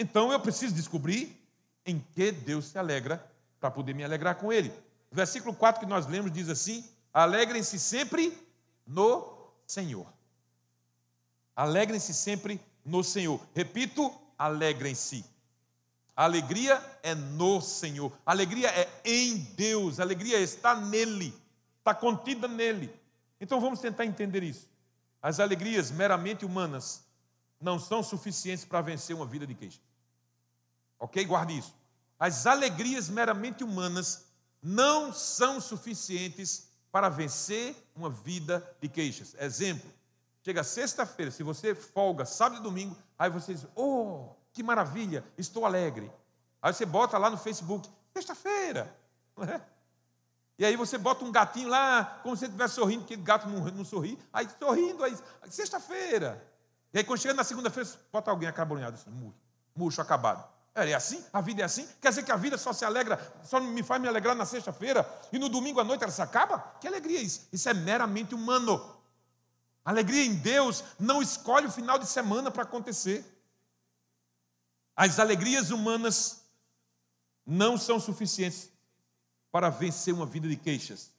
Então 0.00 0.32
eu 0.32 0.40
preciso 0.40 0.74
descobrir 0.74 1.38
em 1.84 1.98
que 2.14 2.32
Deus 2.32 2.68
se 2.68 2.78
alegra 2.78 3.22
para 3.60 3.70
poder 3.70 3.94
me 3.94 4.02
alegrar 4.02 4.36
com 4.36 4.50
Ele. 4.50 4.72
Versículo 5.12 5.54
4 5.54 5.80
que 5.80 5.86
nós 5.86 6.06
lemos 6.06 6.32
diz 6.32 6.48
assim: 6.48 6.88
Alegrem-se 7.12 7.78
sempre 7.78 8.32
no 8.86 9.52
Senhor. 9.66 10.10
Alegrem-se 11.54 12.14
sempre 12.14 12.58
no 12.82 13.04
Senhor. 13.04 13.38
Repito, 13.54 14.10
alegrem-se. 14.38 15.22
Alegria 16.16 16.82
é 17.02 17.14
no 17.14 17.60
Senhor. 17.60 18.10
Alegria 18.24 18.70
é 18.70 18.88
em 19.04 19.36
Deus. 19.54 20.00
Alegria 20.00 20.38
está 20.38 20.74
nele. 20.74 21.34
Está 21.78 21.94
contida 21.94 22.48
nele. 22.48 22.90
Então 23.38 23.60
vamos 23.60 23.80
tentar 23.80 24.06
entender 24.06 24.42
isso. 24.42 24.66
As 25.20 25.40
alegrias 25.40 25.90
meramente 25.90 26.46
humanas 26.46 27.04
não 27.60 27.78
são 27.78 28.02
suficientes 28.02 28.64
para 28.64 28.80
vencer 28.80 29.14
uma 29.14 29.26
vida 29.26 29.46
de 29.46 29.54
queixa. 29.54 29.78
Ok? 31.00 31.24
Guarde 31.24 31.58
isso. 31.58 31.74
As 32.18 32.46
alegrias 32.46 33.08
meramente 33.08 33.64
humanas 33.64 34.26
não 34.62 35.12
são 35.12 35.60
suficientes 35.60 36.68
para 36.92 37.08
vencer 37.08 37.74
uma 37.96 38.10
vida 38.10 38.62
de 38.80 38.88
queixas. 38.88 39.34
Exemplo: 39.38 39.90
Chega 40.42 40.62
sexta-feira, 40.62 41.30
se 41.30 41.42
você 41.42 41.74
folga 41.74 42.24
sábado 42.24 42.60
e 42.60 42.62
domingo, 42.62 42.96
aí 43.18 43.30
você 43.30 43.54
diz: 43.54 43.66
Oh, 43.74 44.28
que 44.52 44.62
maravilha, 44.62 45.24
estou 45.36 45.64
alegre. 45.64 46.10
Aí 46.60 46.72
você 46.72 46.84
bota 46.84 47.16
lá 47.16 47.30
no 47.30 47.38
Facebook, 47.38 47.88
sexta-feira. 48.12 48.94
É? 49.38 49.60
E 50.58 50.64
aí 50.66 50.76
você 50.76 50.98
bota 50.98 51.24
um 51.24 51.32
gatinho 51.32 51.68
lá, 51.68 52.20
como 52.22 52.36
se 52.36 52.44
ele 52.44 52.50
estivesse 52.50 52.74
sorrindo, 52.74 53.00
porque 53.00 53.14
o 53.14 53.22
gato 53.22 53.48
não, 53.48 53.64
não 53.70 53.84
sorri. 53.84 54.18
Aí 54.30 54.46
sorrindo, 54.58 55.02
aí, 55.02 55.16
sexta-feira. 55.48 56.46
E 56.92 56.98
aí 56.98 57.04
quando 57.04 57.18
chega 57.18 57.32
na 57.32 57.44
segunda-feira, 57.44 57.88
bota 58.12 58.30
alguém 58.30 58.46
acabrunhado 58.46 58.96
assim, 58.96 59.08
murcho, 59.10 59.38
murcho 59.74 60.02
acabado. 60.02 60.46
É 60.74 60.94
assim? 60.94 61.24
A 61.32 61.40
vida 61.40 61.62
é 61.62 61.64
assim? 61.64 61.86
Quer 62.00 62.10
dizer 62.10 62.22
que 62.22 62.30
a 62.30 62.36
vida 62.36 62.56
só 62.56 62.72
se 62.72 62.84
alegra, 62.84 63.18
só 63.44 63.60
me 63.60 63.82
faz 63.82 64.00
me 64.00 64.08
alegrar 64.08 64.36
na 64.36 64.46
sexta-feira 64.46 65.06
e 65.32 65.38
no 65.38 65.48
domingo 65.48 65.80
à 65.80 65.84
noite 65.84 66.04
ela 66.04 66.12
se 66.12 66.22
acaba? 66.22 66.58
Que 66.80 66.86
alegria 66.86 67.18
é 67.18 67.22
isso? 67.22 67.48
Isso 67.52 67.68
é 67.68 67.74
meramente 67.74 68.34
humano. 68.34 68.96
Alegria 69.84 70.24
em 70.24 70.34
Deus 70.36 70.84
não 70.98 71.20
escolhe 71.20 71.66
o 71.66 71.70
final 71.70 71.98
de 71.98 72.06
semana 72.06 72.50
para 72.50 72.62
acontecer. 72.62 73.24
As 74.94 75.18
alegrias 75.18 75.70
humanas 75.70 76.44
não 77.44 77.76
são 77.76 77.98
suficientes 77.98 78.70
para 79.50 79.70
vencer 79.70 80.14
uma 80.14 80.26
vida 80.26 80.48
de 80.48 80.56
queixas. 80.56 81.10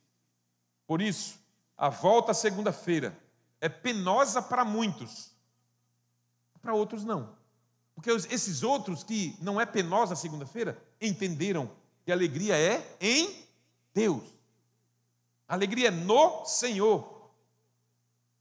Por 0.88 1.02
isso, 1.02 1.38
a 1.78 1.90
volta 1.90 2.32
à 2.32 2.36
segunda-feira 2.36 3.18
é 3.60 3.68
penosa 3.68 4.42
para 4.42 4.64
muitos, 4.64 5.32
para 6.62 6.74
outros 6.74 7.04
não. 7.04 7.36
Porque 8.02 8.34
esses 8.34 8.64
outros 8.64 9.04
que 9.04 9.38
não 9.40 9.62
é 9.62 9.66
penosa 9.66 10.16
segunda-feira 10.16 10.76
entenderam 11.00 11.70
que 12.04 12.12
a 12.12 12.16
alegria 12.16 12.58
é 12.58 12.98
em 13.00 13.46
Deus. 13.94 14.24
A 15.48 15.54
alegria 15.54 15.90
é 15.90 15.92
no 15.92 16.44
Senhor. 16.46 17.30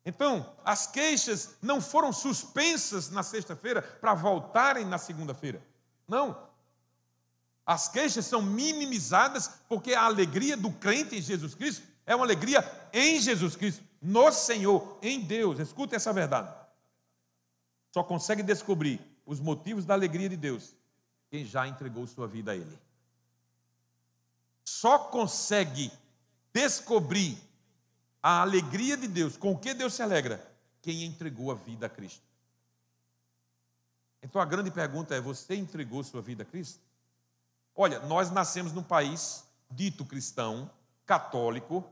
Então, 0.03 0.51
as 0.64 0.87
queixas 0.87 1.57
não 1.61 1.79
foram 1.79 2.11
suspensas 2.11 3.11
na 3.11 3.23
sexta-feira 3.23 3.83
para 3.83 4.14
voltarem 4.14 4.87
na 4.87 4.96
segunda-feira. 4.96 5.62
Não. 6.09 6.49
As 7.66 7.87
queixas 7.87 8.25
são 8.25 8.40
minimizadas 8.40 9.61
porque 9.68 9.92
a 9.92 10.05
alegria 10.05 10.57
do 10.57 10.73
crente 10.73 11.16
em 11.16 11.20
Jesus 11.20 11.55
Cristo 11.55 11.87
é 12.07 12.16
uma 12.16 12.25
alegria 12.25 12.64
em 12.94 13.20
Jesus 13.20 13.57
Cristo, 13.57 13.85
no 14.01 14.33
Senhor, 14.33 14.96
em 15.03 15.20
Deus. 15.20 15.59
Escuta 15.59 15.96
essa 15.96 16.14
verdade. 16.14 16.51
Só 17.92 18.03
consegue 18.03 18.42
descobrir 18.42 19.10
os 19.31 19.38
motivos 19.38 19.85
da 19.85 19.95
alegria 19.95 20.29
de 20.29 20.37
Deus 20.37 20.75
quem 21.31 21.45
já 21.45 21.69
entregou 21.69 22.05
sua 22.05 22.27
vida 22.27 22.51
a 22.51 22.57
Ele. 22.57 22.77
Só 24.64 24.99
consegue 24.99 25.93
descobrir 26.53 27.38
a 28.21 28.40
alegria 28.40 28.97
de 28.97 29.07
Deus, 29.07 29.37
com 29.37 29.53
o 29.53 29.59
que 29.59 29.73
Deus 29.73 29.95
se 29.95 30.03
alegra? 30.03 30.45
Quem 30.83 31.05
entregou 31.05 31.53
a 31.53 31.55
vida 31.55 31.87
a 31.87 31.88
Cristo. 31.88 32.25
Então 34.21 34.43
a 34.43 34.45
grande 34.45 34.69
pergunta 34.69 35.14
é: 35.14 35.21
você 35.21 35.55
entregou 35.55 36.03
sua 36.03 36.21
vida 36.21 36.43
a 36.43 36.47
Cristo? 36.47 36.81
Olha, 37.77 38.01
nós 38.01 38.33
nascemos 38.33 38.73
num 38.73 38.83
país 38.83 39.45
dito 39.71 40.05
cristão, 40.05 40.69
católico. 41.07 41.88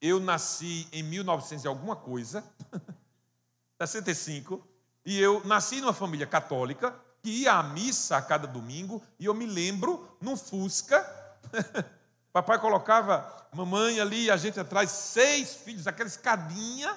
Eu 0.00 0.18
nasci 0.20 0.88
em 0.90 1.02
1900 1.02 1.66
e 1.66 1.68
alguma 1.68 1.94
coisa, 1.94 2.42
65, 3.78 4.66
e 5.04 5.20
eu 5.20 5.42
nasci 5.44 5.80
numa 5.80 5.92
família 5.92 6.26
católica 6.26 6.94
que 7.22 7.30
ia 7.30 7.54
à 7.54 7.62
missa 7.62 8.16
a 8.16 8.22
cada 8.22 8.46
domingo, 8.46 9.02
e 9.18 9.24
eu 9.24 9.34
me 9.34 9.46
lembro 9.46 10.06
num 10.20 10.36
Fusca 10.36 11.04
Papai 12.34 12.58
colocava 12.58 13.46
mamãe 13.52 14.00
ali, 14.00 14.28
a 14.28 14.36
gente 14.36 14.58
atrás, 14.58 14.90
seis 14.90 15.54
filhos, 15.54 15.86
aquela 15.86 16.08
escadinha. 16.08 16.92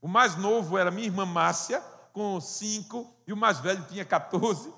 O 0.00 0.08
mais 0.08 0.34
novo 0.34 0.78
era 0.78 0.90
minha 0.90 1.06
irmã 1.06 1.26
Márcia, 1.26 1.78
com 2.10 2.40
cinco, 2.40 3.14
e 3.26 3.34
o 3.34 3.36
mais 3.36 3.58
velho 3.60 3.84
tinha 3.86 4.02
14, 4.02 4.72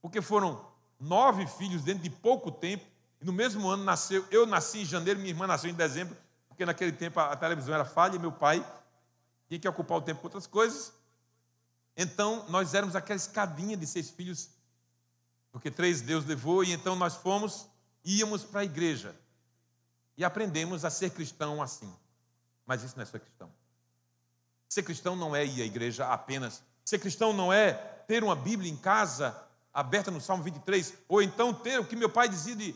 porque 0.00 0.22
foram 0.22 0.64
nove 0.98 1.46
filhos 1.46 1.82
dentro 1.82 2.02
de 2.02 2.08
pouco 2.08 2.50
tempo. 2.50 2.86
E 3.20 3.24
no 3.26 3.34
mesmo 3.34 3.68
ano 3.68 3.84
nasceu, 3.84 4.24
eu 4.30 4.46
nasci 4.46 4.80
em 4.80 4.86
janeiro, 4.86 5.20
minha 5.20 5.32
irmã 5.32 5.46
nasceu 5.46 5.68
em 5.68 5.74
dezembro, 5.74 6.16
porque 6.48 6.64
naquele 6.64 6.92
tempo 6.92 7.20
a 7.20 7.36
televisão 7.36 7.74
era 7.74 7.84
falha 7.84 8.16
e 8.16 8.18
meu 8.18 8.32
pai 8.32 8.64
tinha 9.46 9.60
que 9.60 9.68
ocupar 9.68 9.98
o 9.98 10.02
tempo 10.02 10.22
com 10.22 10.26
outras 10.28 10.46
coisas. 10.46 10.90
Então, 11.96 12.44
nós 12.48 12.74
éramos 12.74 12.96
aquela 12.96 13.16
escadinha 13.16 13.76
de 13.76 13.86
seis 13.86 14.10
filhos, 14.10 14.50
porque 15.52 15.70
três 15.70 16.00
Deus 16.00 16.24
levou, 16.24 16.64
e 16.64 16.72
então 16.72 16.96
nós 16.96 17.16
fomos 17.16 17.66
íamos 18.04 18.44
para 18.44 18.60
a 18.60 18.64
igreja 18.64 19.14
e 20.16 20.24
aprendemos 20.24 20.84
a 20.84 20.90
ser 20.90 21.10
cristão 21.10 21.62
assim. 21.62 21.92
Mas 22.66 22.82
isso 22.82 22.96
não 22.96 23.02
é 23.02 23.06
ser 23.06 23.20
cristão. 23.20 23.50
Ser 24.68 24.82
cristão 24.82 25.16
não 25.16 25.34
é 25.34 25.44
ir 25.44 25.62
à 25.62 25.64
igreja 25.64 26.06
apenas. 26.06 26.62
Ser 26.84 26.98
cristão 26.98 27.32
não 27.32 27.52
é 27.52 27.72
ter 28.06 28.22
uma 28.22 28.36
Bíblia 28.36 28.70
em 28.70 28.76
casa 28.76 29.36
aberta 29.72 30.10
no 30.10 30.20
Salmo 30.20 30.42
23, 30.42 30.94
ou 31.08 31.22
então 31.22 31.54
ter 31.54 31.78
o 31.78 31.84
que 31.84 31.96
meu 31.96 32.08
pai 32.08 32.28
dizia 32.28 32.56
de 32.56 32.74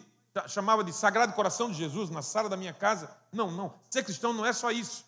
chamava 0.48 0.82
de 0.82 0.92
Sagrado 0.92 1.32
Coração 1.32 1.70
de 1.70 1.76
Jesus 1.76 2.10
na 2.10 2.20
sala 2.20 2.48
da 2.48 2.56
minha 2.56 2.72
casa. 2.72 3.08
Não, 3.32 3.52
não. 3.52 3.72
Ser 3.88 4.02
cristão 4.02 4.32
não 4.32 4.44
é 4.44 4.52
só 4.52 4.70
isso. 4.72 5.04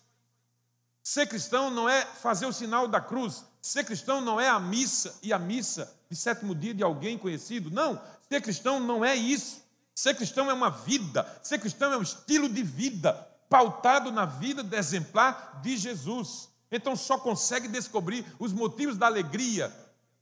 Ser 1.07 1.25
cristão 1.25 1.71
não 1.71 1.87
é 1.87 2.05
fazer 2.05 2.45
o 2.45 2.51
sinal 2.51 2.85
da 2.85 2.99
cruz. 2.99 3.45
Ser 3.61 3.85
cristão 3.85 4.19
não 4.19 4.41
é 4.41 4.49
a 4.49 4.59
missa 4.59 5.17
e 5.23 5.31
a 5.31 5.39
missa 5.39 5.89
de 6.09 6.17
sétimo 6.17 6.53
dia 6.53 6.73
de 6.73 6.83
alguém 6.83 7.17
conhecido. 7.17 7.71
Não. 7.71 7.97
Ser 8.27 8.41
cristão 8.41 8.77
não 8.77 9.05
é 9.05 9.15
isso. 9.15 9.63
Ser 9.95 10.15
cristão 10.15 10.51
é 10.51 10.53
uma 10.53 10.69
vida, 10.69 11.25
ser 11.41 11.59
cristão 11.59 11.93
é 11.93 11.97
um 11.97 12.01
estilo 12.01 12.49
de 12.49 12.61
vida, 12.61 13.13
pautado 13.49 14.11
na 14.11 14.25
vida 14.25 14.61
de 14.61 14.75
exemplar 14.75 15.61
de 15.63 15.77
Jesus. 15.77 16.49
Então 16.69 16.93
só 16.93 17.17
consegue 17.17 17.69
descobrir 17.69 18.25
os 18.37 18.51
motivos 18.51 18.97
da 18.97 19.05
alegria 19.05 19.73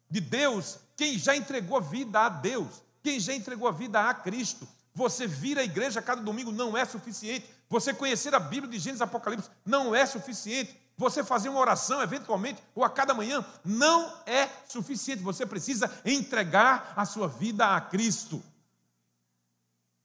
de 0.07 0.21
Deus 0.21 0.77
quem 0.95 1.17
já 1.17 1.35
entregou 1.35 1.77
a 1.77 1.81
vida 1.81 2.19
a 2.19 2.29
Deus, 2.29 2.83
quem 3.01 3.19
já 3.19 3.33
entregou 3.33 3.67
a 3.67 3.71
vida 3.71 4.07
a 4.07 4.13
Cristo. 4.13 4.67
Você 4.93 5.25
vir 5.25 5.57
à 5.57 5.63
igreja 5.63 5.99
cada 5.99 6.21
domingo 6.21 6.51
não 6.51 6.77
é 6.77 6.85
suficiente. 6.85 7.49
Você 7.69 7.93
conhecer 7.93 8.33
a 8.35 8.39
Bíblia 8.39 8.71
de 8.71 8.79
Gênesis 8.79 9.01
e 9.01 9.03
Apocalipse 9.03 9.49
não 9.65 9.95
é 9.95 10.05
suficiente. 10.05 10.79
Você 10.97 11.23
fazer 11.23 11.49
uma 11.49 11.59
oração 11.59 12.01
eventualmente 12.01 12.63
ou 12.73 12.83
a 12.83 12.89
cada 12.89 13.13
manhã 13.13 13.45
não 13.63 14.13
é 14.25 14.47
suficiente. 14.67 15.21
Você 15.23 15.45
precisa 15.45 15.91
entregar 16.05 16.93
a 16.95 17.05
sua 17.05 17.27
vida 17.27 17.75
a 17.75 17.81
Cristo. 17.81 18.41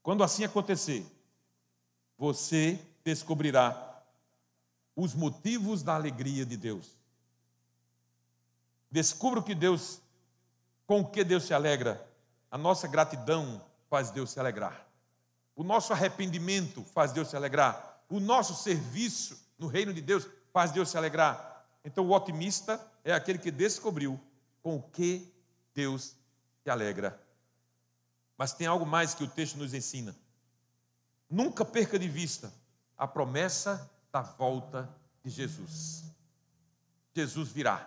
Quando 0.03 0.25
assim 0.25 0.44
acontecer, 0.44 1.07
você 2.18 2.81
descobrirá 3.05 4.03
os 4.96 5.14
motivos 5.14 5.83
da 5.83 5.94
alegria 5.94 6.44
de 6.44 6.57
Deus. 6.57 6.99
Descubra 8.90 9.38
o 9.38 9.42
que 9.42 9.55
Deus, 9.55 10.01
com 10.87 11.01
o 11.01 11.09
que 11.09 11.23
Deus 11.23 11.44
se 11.44 11.55
alegra. 11.55 12.05
A 12.51 12.59
nossa 12.59 12.88
gratidão 12.88 13.62
faz 13.88 14.11
Deus 14.11 14.31
se 14.31 14.40
alegrar. 14.40 14.89
O 15.61 15.64
nosso 15.64 15.92
arrependimento 15.92 16.83
faz 16.83 17.12
Deus 17.12 17.29
se 17.29 17.37
alegrar. 17.37 18.03
O 18.09 18.18
nosso 18.18 18.55
serviço 18.55 19.38
no 19.59 19.66
reino 19.66 19.92
de 19.92 20.01
Deus 20.01 20.27
faz 20.53 20.70
Deus 20.70 20.88
se 20.88 20.96
alegrar. 20.96 21.66
Então, 21.85 22.07
o 22.07 22.12
otimista 22.12 22.81
é 23.05 23.12
aquele 23.12 23.38
que 23.38 23.51
descobriu 23.51 24.18
com 24.62 24.77
o 24.77 24.83
que 24.83 25.31
Deus 25.75 26.14
se 26.62 26.70
alegra 26.70 27.20
mas 28.40 28.55
tem 28.55 28.66
algo 28.66 28.87
mais 28.87 29.12
que 29.12 29.23
o 29.23 29.29
texto 29.29 29.59
nos 29.59 29.75
ensina. 29.75 30.16
Nunca 31.29 31.62
perca 31.62 31.99
de 31.99 32.09
vista 32.09 32.51
a 32.96 33.07
promessa 33.07 33.90
da 34.11 34.23
volta 34.23 34.88
de 35.23 35.29
Jesus. 35.29 36.05
Jesus 37.14 37.51
virá. 37.51 37.87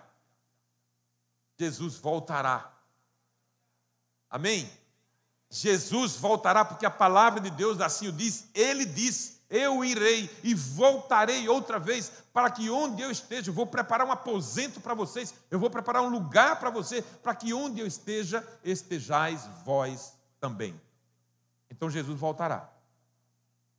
Jesus 1.58 1.96
voltará. 1.96 2.72
Amém? 4.30 4.70
Jesus 5.50 6.16
voltará, 6.16 6.64
porque 6.64 6.86
a 6.86 6.90
palavra 6.90 7.40
de 7.40 7.50
Deus 7.50 7.80
assim 7.80 8.08
o 8.08 8.12
diz, 8.12 8.48
ele 8.54 8.84
diz: 8.84 9.40
Eu 9.48 9.84
irei 9.84 10.28
e 10.42 10.54
voltarei 10.54 11.48
outra 11.48 11.78
vez, 11.78 12.10
para 12.32 12.50
que 12.50 12.68
onde 12.70 13.02
eu 13.02 13.10
esteja, 13.10 13.50
eu 13.50 13.54
vou 13.54 13.66
preparar 13.66 14.06
um 14.06 14.12
aposento 14.12 14.80
para 14.80 14.94
vocês, 14.94 15.32
eu 15.50 15.58
vou 15.58 15.70
preparar 15.70 16.02
um 16.02 16.08
lugar 16.08 16.58
para 16.58 16.70
você, 16.70 17.02
para 17.02 17.34
que 17.34 17.54
onde 17.54 17.80
eu 17.80 17.86
esteja, 17.86 18.46
estejais 18.64 19.48
vós 19.64 20.14
também. 20.40 20.78
Então 21.70 21.88
Jesus 21.88 22.18
voltará. 22.18 22.70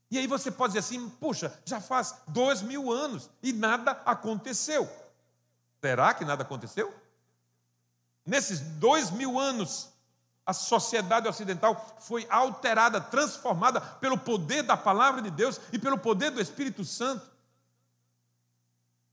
E 0.09 0.17
aí 0.17 0.27
você 0.27 0.51
pode 0.51 0.73
dizer 0.73 0.79
assim: 0.79 1.09
puxa, 1.09 1.57
já 1.65 1.81
faz 1.81 2.15
dois 2.27 2.61
mil 2.61 2.91
anos 2.91 3.29
e 3.41 3.51
nada 3.51 3.91
aconteceu. 4.05 4.89
Será 5.81 6.13
que 6.13 6.25
nada 6.25 6.43
aconteceu? 6.43 6.93
Nesses 8.25 8.59
dois 8.59 9.11
mil 9.11 9.39
anos, 9.39 9.89
a 10.45 10.53
sociedade 10.53 11.27
ocidental 11.27 11.97
foi 11.99 12.27
alterada, 12.29 13.01
transformada 13.01 13.81
pelo 13.81 14.17
poder 14.17 14.61
da 14.61 14.77
palavra 14.77 15.21
de 15.21 15.31
Deus 15.31 15.59
e 15.71 15.79
pelo 15.79 15.97
poder 15.97 16.29
do 16.29 16.39
Espírito 16.39 16.85
Santo. 16.85 17.25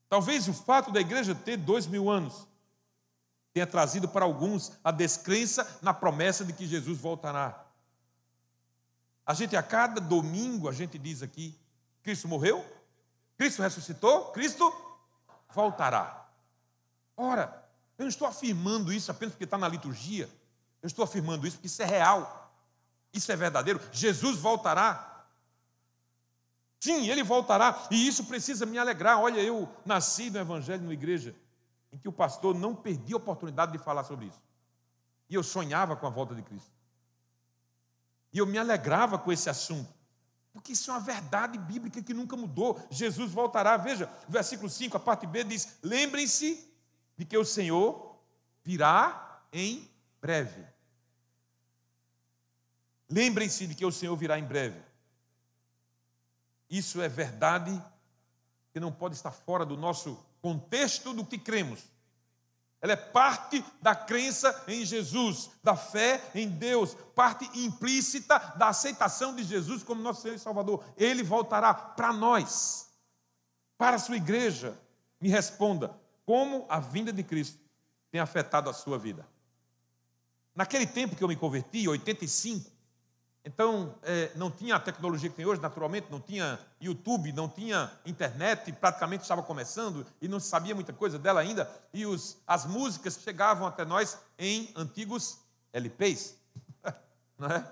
Talvez 0.09 0.47
o 0.47 0.53
fato 0.53 0.93
da 0.93 1.01
igreja 1.01 1.35
ter 1.35 1.57
dois 1.57 1.87
mil 1.87 2.11
anos 2.11 2.47
tenha 3.53 3.67
trazido 3.67 4.07
para 4.07 4.27
alguns 4.27 4.73
a 4.85 4.91
descrença 4.91 5.79
na 5.81 5.95
promessa 5.95 6.45
de 6.45 6.53
que 6.53 6.67
Jesus 6.67 6.99
voltará. 6.99 7.65
A 9.25 9.33
gente, 9.33 9.57
a 9.57 9.63
cada 9.63 10.01
domingo, 10.01 10.69
a 10.69 10.73
gente 10.73 10.99
diz 10.99 11.23
aqui: 11.23 11.59
Cristo 12.03 12.29
morreu, 12.29 12.63
Cristo 13.39 13.63
ressuscitou, 13.63 14.33
Cristo 14.33 14.71
voltará. 15.51 16.29
Ora, 17.17 17.65
eu 17.97 18.03
não 18.03 18.09
estou 18.09 18.27
afirmando 18.27 18.93
isso 18.93 19.11
apenas 19.11 19.33
porque 19.33 19.45
está 19.45 19.57
na 19.57 19.69
liturgia, 19.69 20.29
eu 20.83 20.89
estou 20.89 21.05
afirmando 21.05 21.47
isso 21.47 21.57
porque 21.57 21.69
isso 21.69 21.81
é 21.81 21.87
real, 21.87 22.53
isso 23.13 23.31
é 23.31 23.37
verdadeiro. 23.37 23.81
Jesus 23.93 24.39
voltará. 24.39 25.25
Sim, 26.81 27.09
ele 27.09 27.23
voltará, 27.23 27.87
e 27.93 28.09
isso 28.09 28.25
precisa 28.25 28.67
me 28.67 28.77
alegrar. 28.77 29.21
Olha, 29.21 29.41
eu 29.41 29.69
nasci 29.87 30.31
no 30.31 30.41
Evangelho, 30.41 30.83
numa 30.83 30.93
igreja, 30.93 31.33
em 31.93 31.97
que 31.97 32.09
o 32.09 32.13
pastor 32.13 32.57
não 32.57 32.75
perdia 32.75 33.15
a 33.15 33.19
oportunidade 33.19 33.71
de 33.71 33.79
falar 33.79 34.03
sobre 34.03 34.27
isso. 34.27 34.43
E 35.31 35.35
eu 35.35 35.45
sonhava 35.45 35.95
com 35.95 36.07
a 36.07 36.11
volta 36.11 36.35
de 36.35 36.43
Cristo. 36.43 36.73
E 38.33 38.39
eu 38.39 38.47
me 38.47 38.59
alegrava 38.59 39.17
com 39.17 39.31
esse 39.31 39.49
assunto. 39.49 39.89
Porque 40.53 40.73
isso 40.73 40.91
é 40.91 40.95
uma 40.95 41.01
verdade 41.01 41.57
bíblica 41.57 42.03
que 42.03 42.13
nunca 42.13 42.37
mudou. 42.37 42.81
Jesus 42.91 43.31
voltará. 43.31 43.77
Veja, 43.77 44.11
versículo 44.29 44.69
5, 44.69 44.97
a 44.97 45.01
parte 45.01 45.27
B 45.27 45.45
diz: 45.45 45.79
Lembrem-se 45.83 46.69
de 47.17 47.25
que 47.25 47.39
o 47.39 47.45
Senhor 47.45 48.17
virá 48.65 49.41
em 49.53 49.89
breve. 50.21 50.72
Lembrem-se 53.13 53.67
de 53.67 53.75
que 53.75 53.85
o 53.85 53.93
Senhor 53.93 54.17
virá 54.17 54.39
em 54.39 54.45
breve. 54.45 54.81
Isso 56.71 57.03
é 57.03 57.11
verdade 57.11 57.71
que 58.73 58.81
não 58.81 58.91
pode 58.91 59.15
estar 59.15 59.31
fora 59.31 59.67
do 59.67 59.77
nosso 59.77 60.19
contexto 60.41 61.13
do 61.13 61.23
que 61.23 61.37
cremos. 61.37 61.81
Ela 62.81 62.95
é 62.95 62.97
parte 62.97 63.63
da 63.83 63.95
crença 63.95 64.65
em 64.67 64.83
Jesus, 64.83 65.51
da 65.63 65.77
fé 65.77 66.23
em 66.35 66.49
Deus, 66.49 66.97
parte 67.15 67.45
implícita 67.55 68.39
da 68.57 68.69
aceitação 68.69 69.37
de 69.37 69.45
Jesus 69.45 69.83
como 69.83 70.01
nosso 70.01 70.23
Senhor 70.23 70.35
e 70.35 70.39
Salvador. 70.39 70.83
Ele 70.97 71.23
voltará 71.23 71.75
para 71.75 72.15
nós, 72.15 72.89
para 73.77 73.97
a 73.97 73.99
sua 73.99 74.17
igreja. 74.17 74.75
Me 75.21 75.29
responda: 75.29 75.95
como 76.25 76.65
a 76.67 76.81
vinda 76.81 77.13
de 77.13 77.23
Cristo 77.23 77.61
tem 78.11 78.23
afetado 78.23 78.71
a 78.71 78.73
sua 78.73 78.99
vida? 78.99 79.29
Naquele 80.55 80.87
tempo 80.87 81.15
que 81.15 81.23
eu 81.23 81.29
me 81.29 81.37
converti, 81.37 81.87
85, 81.87 82.72
então, 83.45 83.97
é, 84.05 84.31
não 84.37 84.51
tinha 84.51 84.77
a 84.77 84.81
tecnologia 84.81 85.29
que 85.29 85.35
tem 85.35 85.45
hoje, 85.45 85.61
naturalmente, 85.61 86.07
não 86.11 86.21
tinha 86.21 86.61
YouTube, 86.81 87.33
não 87.33 87.49
tinha 87.49 87.91
internet, 88.07 88.73
praticamente 88.73 89.23
estava 89.23 89.43
começando 89.43 90.07
e 90.21 90.29
não 90.29 90.39
se 90.39 90.47
sabia 90.47 90.75
muita 90.75 90.93
coisa 90.93 91.19
dela 91.19 91.41
ainda. 91.41 91.69
E 91.93 92.07
os, 92.07 92.37
as 92.47 92.65
músicas 92.65 93.19
chegavam 93.21 93.67
até 93.67 93.85
nós 93.85 94.17
em 94.39 94.73
antigos 94.77 95.41
LPs, 95.73 96.37
não 97.37 97.49
é? 97.49 97.67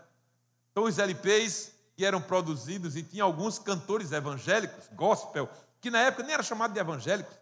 Então, 0.73 0.85
os 0.85 0.99
LPs 0.99 1.73
que 1.97 2.05
eram 2.05 2.21
produzidos 2.21 2.97
e 2.97 3.03
tinha 3.03 3.23
alguns 3.23 3.59
cantores 3.59 4.11
evangélicos, 4.11 4.89
gospel, 4.95 5.49
que 5.81 5.91
na 5.91 6.01
época 6.01 6.25
nem 6.25 6.35
era 6.35 6.43
chamado 6.43 6.73
de 6.73 6.81
evangélicos, 6.81 7.35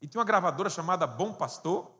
e 0.00 0.06
tinha 0.06 0.18
uma 0.18 0.26
gravadora 0.26 0.68
chamada 0.68 1.06
Bom 1.06 1.32
Pastor, 1.32 1.90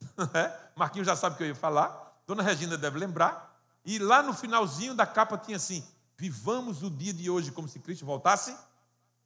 é? 0.32 0.56
Marquinhos 0.74 1.06
já 1.06 1.16
sabe 1.16 1.34
o 1.34 1.36
que 1.38 1.44
eu 1.44 1.48
ia 1.48 1.54
falar, 1.54 2.16
Dona 2.26 2.42
Regina 2.42 2.78
deve 2.78 2.98
lembrar. 2.98 3.45
E 3.86 4.00
lá 4.00 4.20
no 4.20 4.34
finalzinho 4.34 4.96
da 4.96 5.06
capa 5.06 5.38
tinha 5.38 5.56
assim: 5.56 5.86
Vivamos 6.16 6.82
o 6.82 6.90
dia 6.90 7.14
de 7.14 7.30
hoje 7.30 7.52
como 7.52 7.68
se 7.68 7.78
Cristo 7.78 8.04
voltasse 8.04 8.54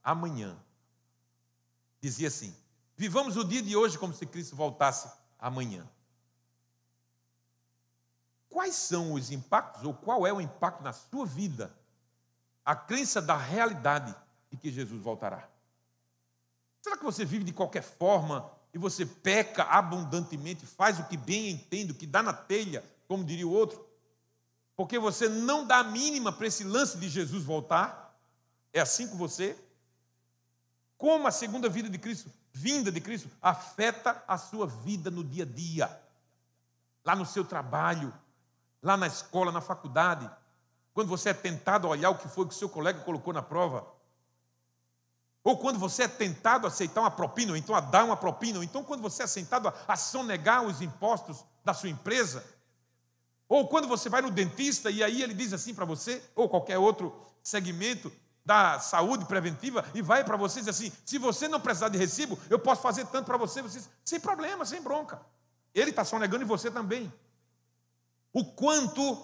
amanhã. 0.05 0.55
Dizia 1.99 2.29
assim: 2.29 2.55
Vivamos 2.94 3.38
o 3.38 3.42
dia 3.42 3.62
de 3.62 3.75
hoje 3.75 3.99
como 3.99 4.12
se 4.12 4.27
Cristo 4.27 4.55
voltasse 4.55 5.11
amanhã. 5.38 5.88
Quais 8.51 8.75
são 8.75 9.14
os 9.14 9.31
impactos, 9.31 9.83
ou 9.83 9.94
qual 9.94 10.27
é 10.27 10.33
o 10.33 10.40
impacto 10.40 10.83
na 10.83 10.92
sua 10.92 11.25
vida, 11.25 11.75
a 12.62 12.77
crença 12.77 13.23
da 13.23 13.37
realidade 13.37 14.14
de 14.51 14.59
que 14.59 14.70
Jesus 14.70 15.01
voltará? 15.01 15.49
Será 16.83 16.99
que 16.99 17.05
você 17.05 17.25
vive 17.25 17.44
de 17.44 17.53
qualquer 17.53 17.83
forma 17.83 18.51
e 18.75 18.79
você 18.79 19.07
peca 19.07 19.62
abundantemente, 19.64 20.66
faz 20.66 20.99
o 20.99 21.05
que 21.05 21.16
bem 21.16 21.49
entende, 21.49 21.92
o 21.92 21.94
que 21.94 22.07
dá 22.07 22.23
na 22.23 22.35
telha, 22.35 22.85
como 23.09 23.25
diria 23.25 23.46
o 23.46 23.53
outro? 23.53 23.89
Porque 24.81 24.99
você 24.99 25.29
não 25.29 25.66
dá 25.66 25.81
a 25.81 25.85
mínima 25.85 26.33
para 26.33 26.47
esse 26.47 26.64
lance 26.64 26.97
de 26.97 27.07
Jesus 27.07 27.45
voltar. 27.45 28.19
É 28.73 28.81
assim 28.81 29.07
com 29.07 29.14
você? 29.19 29.55
Como 30.97 31.29
a 31.29 31.31
segunda 31.31 31.69
vida 31.69 31.90
de 31.90 31.99
Cristo, 31.99 32.33
vinda 32.51 32.90
de 32.90 32.99
Cristo, 32.99 33.31
afeta 33.43 34.25
a 34.27 34.38
sua 34.38 34.66
vida 34.66 35.11
no 35.11 35.23
dia 35.23 35.45
a 35.45 35.47
dia, 35.47 36.01
lá 37.05 37.14
no 37.14 37.27
seu 37.27 37.45
trabalho, 37.45 38.11
lá 38.83 38.97
na 38.97 39.07
escola, 39.07 39.53
na 39.53 39.61
faculdade, 39.61 40.31
quando 40.95 41.09
você 41.09 41.29
é 41.29 41.35
tentado 41.35 41.87
a 41.87 41.90
olhar 41.90 42.09
o 42.09 42.16
que 42.16 42.29
foi 42.29 42.47
que 42.47 42.55
o 42.55 42.57
seu 42.57 42.71
colega 42.71 43.01
colocou 43.01 43.35
na 43.35 43.43
prova, 43.43 43.87
ou 45.45 45.59
quando 45.59 45.79
você 45.79 46.05
é 46.05 46.09
tentado 46.09 46.66
a 46.66 46.69
aceitar 46.69 47.03
uma 47.03 47.11
propina, 47.11 47.51
ou 47.51 47.57
então 47.59 47.75
a 47.75 47.81
dar 47.83 48.03
uma 48.03 48.16
propina, 48.16 48.57
ou 48.57 48.64
então 48.64 48.83
quando 48.83 49.03
você 49.03 49.25
é 49.25 49.27
tentado 49.27 49.71
a, 49.87 49.95
sonegar 49.95 50.62
os 50.62 50.81
impostos 50.81 51.45
da 51.62 51.75
sua 51.75 51.90
empresa, 51.90 52.43
ou 53.50 53.66
quando 53.66 53.88
você 53.88 54.08
vai 54.08 54.22
no 54.22 54.30
dentista 54.30 54.92
e 54.92 55.02
aí 55.02 55.22
ele 55.22 55.34
diz 55.34 55.52
assim 55.52 55.74
para 55.74 55.84
você, 55.84 56.22
ou 56.36 56.48
qualquer 56.48 56.78
outro 56.78 57.12
segmento 57.42 58.10
da 58.46 58.78
saúde 58.78 59.24
preventiva, 59.24 59.84
e 59.92 60.00
vai 60.00 60.22
para 60.22 60.36
você 60.36 60.60
e 60.60 60.62
diz 60.62 60.68
assim: 60.68 60.92
se 61.04 61.18
você 61.18 61.48
não 61.48 61.60
precisar 61.60 61.88
de 61.88 61.98
recibo, 61.98 62.38
eu 62.48 62.60
posso 62.60 62.80
fazer 62.80 63.04
tanto 63.06 63.26
para 63.26 63.36
você, 63.36 63.60
você 63.60 63.82
sem 64.04 64.20
problema, 64.20 64.64
sem 64.64 64.80
bronca. 64.80 65.20
Ele 65.74 65.90
está 65.90 66.04
só 66.04 66.16
negando 66.16 66.44
e 66.44 66.46
você 66.46 66.70
também. 66.70 67.12
O 68.32 68.44
quanto 68.44 69.20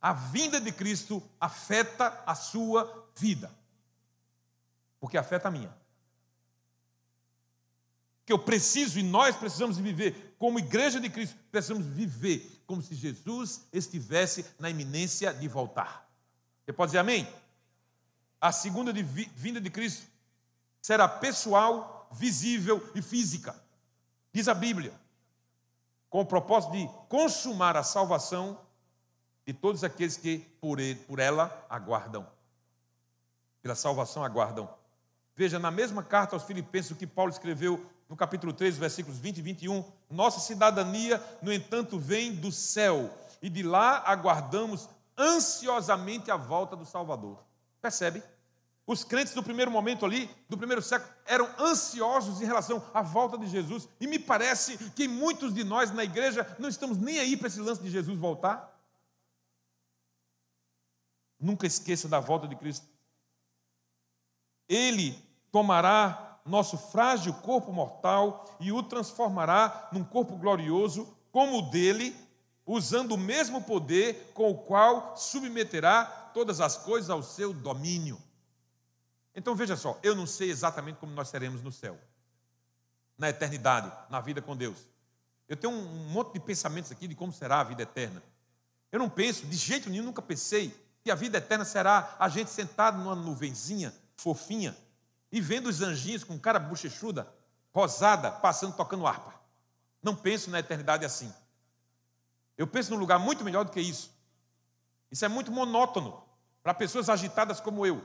a 0.00 0.14
vinda 0.14 0.58
de 0.58 0.72
Cristo 0.72 1.22
afeta 1.38 2.22
a 2.26 2.34
sua 2.34 3.10
vida. 3.14 3.54
Porque 4.98 5.18
afeta 5.18 5.48
a 5.48 5.50
minha. 5.50 5.74
Que 8.24 8.32
eu 8.32 8.38
preciso 8.38 8.98
e 8.98 9.02
nós 9.02 9.36
precisamos 9.36 9.76
viver 9.76 10.29
como 10.40 10.58
igreja 10.58 10.98
de 10.98 11.10
Cristo, 11.10 11.36
precisamos 11.52 11.84
viver 11.84 12.62
como 12.66 12.80
se 12.80 12.94
Jesus 12.94 13.68
estivesse 13.70 14.46
na 14.58 14.70
iminência 14.70 15.34
de 15.34 15.46
voltar. 15.46 16.08
Você 16.64 16.72
pode 16.72 16.88
dizer 16.88 17.00
amém? 17.00 17.30
A 18.40 18.50
segunda 18.50 18.90
de 18.90 19.02
vinda 19.02 19.60
de 19.60 19.68
Cristo 19.68 20.06
será 20.80 21.06
pessoal, 21.06 22.08
visível 22.10 22.90
e 22.94 23.02
física. 23.02 23.54
Diz 24.32 24.48
a 24.48 24.54
Bíblia, 24.54 24.98
com 26.08 26.22
o 26.22 26.26
propósito 26.26 26.72
de 26.72 26.88
consumar 27.10 27.76
a 27.76 27.82
salvação 27.82 28.58
de 29.46 29.52
todos 29.52 29.84
aqueles 29.84 30.16
que 30.16 30.38
por, 30.58 30.80
ele, 30.80 30.98
por 31.00 31.18
ela 31.18 31.66
aguardam. 31.68 32.26
Pela 33.60 33.74
salvação 33.74 34.24
aguardam. 34.24 34.74
Veja, 35.36 35.58
na 35.58 35.70
mesma 35.70 36.02
carta 36.02 36.34
aos 36.34 36.44
Filipenses, 36.44 36.92
o 36.92 36.96
que 36.96 37.06
Paulo 37.06 37.30
escreveu 37.30 37.86
no 38.10 38.16
capítulo 38.16 38.52
3, 38.52 38.76
versículos 38.76 39.20
20 39.20 39.38
e 39.38 39.42
21, 39.42 39.84
nossa 40.10 40.40
cidadania, 40.40 41.22
no 41.40 41.52
entanto, 41.52 41.96
vem 41.96 42.34
do 42.34 42.50
céu, 42.50 43.08
e 43.40 43.48
de 43.48 43.62
lá 43.62 44.02
aguardamos 44.04 44.88
ansiosamente 45.16 46.28
a 46.28 46.36
volta 46.36 46.74
do 46.74 46.84
Salvador. 46.84 47.38
Percebe? 47.80 48.20
Os 48.84 49.04
crentes 49.04 49.32
do 49.32 49.44
primeiro 49.44 49.70
momento 49.70 50.04
ali, 50.04 50.28
do 50.48 50.58
primeiro 50.58 50.82
século, 50.82 51.08
eram 51.24 51.48
ansiosos 51.56 52.42
em 52.42 52.44
relação 52.44 52.84
à 52.92 53.00
volta 53.00 53.38
de 53.38 53.46
Jesus, 53.46 53.88
e 54.00 54.08
me 54.08 54.18
parece 54.18 54.76
que 54.90 55.06
muitos 55.06 55.54
de 55.54 55.62
nós 55.62 55.92
na 55.92 56.02
igreja 56.02 56.56
não 56.58 56.68
estamos 56.68 56.98
nem 56.98 57.20
aí 57.20 57.36
para 57.36 57.46
esse 57.46 57.60
lance 57.60 57.80
de 57.80 57.90
Jesus 57.90 58.18
voltar. 58.18 58.76
Nunca 61.38 61.64
esqueça 61.64 62.08
da 62.08 62.18
volta 62.18 62.48
de 62.48 62.56
Cristo. 62.56 62.88
Ele 64.68 65.16
tomará 65.52 66.29
nosso 66.44 66.76
frágil 66.76 67.32
corpo 67.34 67.72
mortal 67.72 68.44
e 68.58 68.72
o 68.72 68.82
transformará 68.82 69.88
num 69.92 70.04
corpo 70.04 70.36
glorioso 70.36 71.06
como 71.30 71.58
o 71.58 71.70
dele, 71.70 72.16
usando 72.66 73.12
o 73.12 73.18
mesmo 73.18 73.62
poder 73.62 74.32
com 74.34 74.50
o 74.50 74.58
qual 74.58 75.16
submeterá 75.16 76.04
todas 76.32 76.60
as 76.60 76.76
coisas 76.76 77.10
ao 77.10 77.22
seu 77.22 77.52
domínio. 77.52 78.20
Então 79.34 79.54
veja 79.54 79.76
só, 79.76 79.98
eu 80.02 80.14
não 80.14 80.26
sei 80.26 80.50
exatamente 80.50 80.98
como 80.98 81.12
nós 81.12 81.28
seremos 81.28 81.62
no 81.62 81.70
céu, 81.70 81.98
na 83.16 83.30
eternidade, 83.30 83.92
na 84.08 84.20
vida 84.20 84.42
com 84.42 84.56
Deus. 84.56 84.86
Eu 85.48 85.56
tenho 85.56 85.72
um 85.72 86.10
monte 86.10 86.34
de 86.34 86.40
pensamentos 86.40 86.92
aqui 86.92 87.08
de 87.08 87.14
como 87.14 87.32
será 87.32 87.60
a 87.60 87.64
vida 87.64 87.82
eterna. 87.82 88.22
Eu 88.90 88.98
não 88.98 89.08
penso, 89.08 89.46
de 89.46 89.56
jeito 89.56 89.88
nenhum, 89.88 90.04
nunca 90.04 90.22
pensei 90.22 90.74
que 91.02 91.10
a 91.10 91.14
vida 91.14 91.38
eterna 91.38 91.64
será 91.64 92.16
a 92.18 92.28
gente 92.28 92.50
sentado 92.50 92.98
numa 92.98 93.14
nuvenzinha 93.14 93.94
fofinha, 94.16 94.76
e 95.32 95.40
vendo 95.40 95.68
os 95.68 95.80
anjinhos 95.80 96.24
com 96.24 96.38
cara 96.38 96.58
bochechuda, 96.58 97.32
rosada, 97.72 98.30
passando 98.30 98.76
tocando 98.76 99.06
harpa. 99.06 99.34
Não 100.02 100.14
penso 100.14 100.50
na 100.50 100.58
eternidade 100.58 101.04
assim. 101.04 101.32
Eu 102.56 102.66
penso 102.66 102.90
num 102.90 102.98
lugar 102.98 103.18
muito 103.18 103.44
melhor 103.44 103.64
do 103.64 103.70
que 103.70 103.80
isso. 103.80 104.10
Isso 105.10 105.24
é 105.24 105.28
muito 105.28 105.50
monótono 105.50 106.22
para 106.62 106.74
pessoas 106.74 107.08
agitadas 107.08 107.60
como 107.60 107.86
eu. 107.86 108.02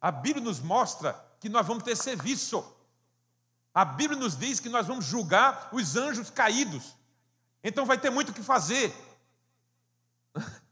A 0.00 0.10
Bíblia 0.10 0.44
nos 0.44 0.60
mostra 0.60 1.14
que 1.40 1.48
nós 1.48 1.66
vamos 1.66 1.82
ter 1.82 1.96
serviço. 1.96 2.64
A 3.74 3.84
Bíblia 3.84 4.18
nos 4.18 4.36
diz 4.36 4.60
que 4.60 4.68
nós 4.68 4.86
vamos 4.86 5.04
julgar 5.04 5.68
os 5.72 5.96
anjos 5.96 6.28
caídos. 6.28 6.96
Então 7.62 7.86
vai 7.86 7.98
ter 7.98 8.10
muito 8.10 8.30
o 8.30 8.34
que 8.34 8.42
fazer. 8.42 8.94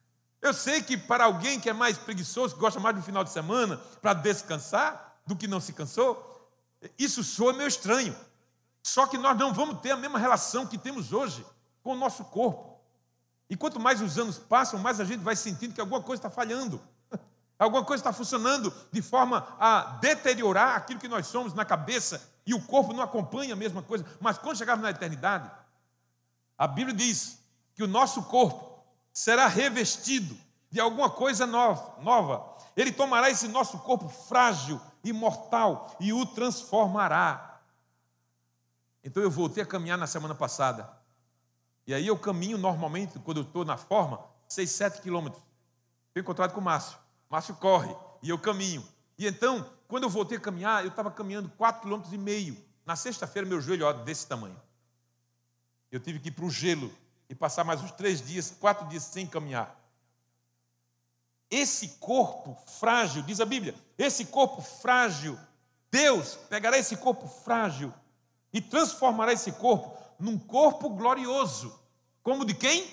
Eu 0.42 0.54
sei 0.54 0.82
que 0.82 0.96
para 0.96 1.24
alguém 1.24 1.60
que 1.60 1.68
é 1.68 1.72
mais 1.72 1.98
preguiçoso, 1.98 2.54
que 2.54 2.60
gosta 2.60 2.80
mais 2.80 2.96
do 2.96 3.02
final 3.02 3.22
de 3.22 3.30
semana, 3.30 3.76
para 4.00 4.14
descansar, 4.14 5.09
do 5.30 5.36
que 5.36 5.48
não 5.48 5.60
se 5.60 5.72
cansou? 5.72 6.48
Isso 6.98 7.22
soa 7.24 7.52
meio 7.52 7.68
estranho. 7.68 8.14
Só 8.82 9.06
que 9.06 9.16
nós 9.16 9.36
não 9.38 9.52
vamos 9.52 9.80
ter 9.80 9.92
a 9.92 9.96
mesma 9.96 10.18
relação 10.18 10.66
que 10.66 10.76
temos 10.76 11.12
hoje 11.12 11.44
com 11.82 11.92
o 11.92 11.96
nosso 11.96 12.24
corpo. 12.24 12.78
E 13.48 13.56
quanto 13.56 13.80
mais 13.80 14.00
os 14.00 14.18
anos 14.18 14.38
passam, 14.38 14.78
mais 14.78 15.00
a 15.00 15.04
gente 15.04 15.20
vai 15.20 15.36
sentindo 15.36 15.74
que 15.74 15.80
alguma 15.80 16.02
coisa 16.02 16.20
está 16.20 16.30
falhando. 16.30 16.80
Alguma 17.58 17.84
coisa 17.84 18.00
está 18.00 18.12
funcionando 18.12 18.72
de 18.90 19.02
forma 19.02 19.46
a 19.58 19.98
deteriorar 20.00 20.76
aquilo 20.76 20.98
que 20.98 21.08
nós 21.08 21.26
somos 21.26 21.52
na 21.52 21.62
cabeça 21.62 22.26
e 22.46 22.54
o 22.54 22.62
corpo 22.62 22.94
não 22.94 23.02
acompanha 23.02 23.52
a 23.52 23.56
mesma 23.56 23.82
coisa. 23.82 24.02
Mas 24.18 24.38
quando 24.38 24.56
chegarmos 24.56 24.82
na 24.82 24.90
eternidade, 24.90 25.50
a 26.56 26.66
Bíblia 26.66 26.96
diz 26.96 27.38
que 27.74 27.82
o 27.82 27.86
nosso 27.86 28.22
corpo 28.22 28.82
será 29.12 29.46
revestido 29.46 30.34
de 30.70 30.80
alguma 30.80 31.10
coisa 31.10 31.46
nova. 31.46 32.56
Ele 32.74 32.92
tomará 32.92 33.28
esse 33.28 33.46
nosso 33.46 33.78
corpo 33.80 34.08
frágil 34.08 34.80
e 35.02 35.12
mortal 35.12 35.96
e 36.00 36.12
o 36.12 36.26
transformará. 36.26 37.60
Então 39.02 39.22
eu 39.22 39.30
voltei 39.30 39.62
a 39.62 39.66
caminhar 39.66 39.98
na 39.98 40.06
semana 40.06 40.34
passada. 40.34 40.90
E 41.86 41.94
aí 41.94 42.06
eu 42.06 42.18
caminho 42.18 42.58
normalmente, 42.58 43.18
quando 43.18 43.38
eu 43.38 43.44
estou 43.44 43.64
na 43.64 43.76
forma, 43.76 44.22
6, 44.48 44.70
7 44.70 45.02
quilômetros. 45.02 45.42
Fui 46.12 46.22
encontrado 46.22 46.52
com 46.52 46.60
o 46.60 46.64
Márcio. 46.64 46.98
Márcio 47.28 47.54
corre 47.56 47.94
e 48.22 48.28
eu 48.28 48.38
caminho. 48.38 48.86
E 49.18 49.26
então, 49.26 49.68
quando 49.88 50.04
eu 50.04 50.10
voltei 50.10 50.38
a 50.38 50.40
caminhar, 50.40 50.82
eu 50.82 50.90
estava 50.90 51.10
caminhando 51.10 51.50
4,5 51.58 51.82
km. 51.82 52.12
e 52.12 52.18
meio. 52.18 52.56
Na 52.84 52.96
sexta-feira, 52.96 53.48
meu 53.48 53.60
joelho 53.60 53.86
ó, 53.86 53.92
desse 53.92 54.26
tamanho. 54.26 54.60
Eu 55.90 56.00
tive 56.00 56.18
que 56.18 56.28
ir 56.28 56.32
para 56.32 56.44
o 56.44 56.50
gelo 56.50 56.92
e 57.28 57.34
passar 57.34 57.64
mais 57.64 57.80
uns 57.82 57.92
três 57.92 58.20
dias, 58.20 58.54
quatro 58.58 58.86
dias 58.88 59.02
sem 59.04 59.26
caminhar. 59.26 59.79
Esse 61.50 61.88
corpo 61.98 62.56
frágil, 62.78 63.22
diz 63.22 63.40
a 63.40 63.44
Bíblia, 63.44 63.74
esse 63.98 64.26
corpo 64.26 64.62
frágil, 64.62 65.38
Deus 65.90 66.36
pegará 66.48 66.78
esse 66.78 66.96
corpo 66.96 67.26
frágil 67.26 67.92
e 68.52 68.60
transformará 68.60 69.32
esse 69.32 69.52
corpo 69.52 69.98
num 70.18 70.38
corpo 70.38 70.88
glorioso. 70.90 71.78
Como 72.22 72.44
de 72.44 72.54
quem? 72.54 72.86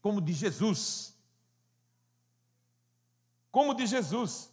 Como 0.00 0.20
de 0.20 0.32
Jesus 0.32 1.14
como 3.54 3.72
de 3.72 3.86
Jesus. 3.86 4.50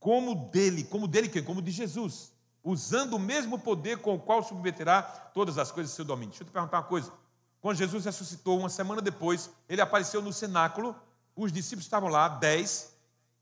Como 0.00 0.34
dele, 0.34 0.82
como 0.82 1.06
dele 1.06 1.28
quem? 1.28 1.44
Como 1.44 1.62
de 1.62 1.70
Jesus. 1.70 2.32
Usando 2.64 3.14
o 3.14 3.18
mesmo 3.18 3.60
poder 3.60 3.98
com 3.98 4.16
o 4.16 4.18
qual 4.18 4.42
submeterá 4.42 5.00
todas 5.32 5.56
as 5.56 5.70
coisas 5.70 5.92
do 5.92 5.94
seu 5.94 6.04
domínio. 6.04 6.30
Deixa 6.30 6.42
eu 6.42 6.48
te 6.48 6.52
perguntar 6.52 6.78
uma 6.78 6.82
coisa. 6.82 7.12
Quando 7.60 7.76
Jesus 7.76 8.04
ressuscitou, 8.04 8.58
uma 8.58 8.68
semana 8.68 9.00
depois, 9.00 9.48
ele 9.68 9.80
apareceu 9.80 10.20
no 10.20 10.32
cenáculo, 10.32 10.96
os 11.36 11.52
discípulos 11.52 11.84
estavam 11.84 12.08
lá, 12.08 12.28
dez, 12.28 12.94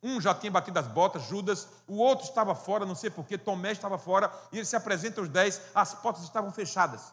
um 0.03 0.21
já 0.21 0.35
tinha 0.35 0.51
batido 0.51 0.79
as 0.79 0.87
botas, 0.87 1.23
Judas, 1.25 1.69
o 1.87 1.97
outro 1.97 2.27
estava 2.27 2.55
fora, 2.55 2.85
não 2.85 2.95
sei 2.95 3.11
porquê, 3.11 3.39
Tomé 3.39 3.73
estava 3.73 3.99
fora, 3.99 4.33
e 4.51 4.59
ele 4.59 4.65
se 4.65 4.75
apresenta 4.75 5.21
aos 5.21 5.29
dez, 5.29 5.61
as 5.75 5.95
portas 5.95 6.25
estavam 6.25 6.51
fechadas. 6.51 7.13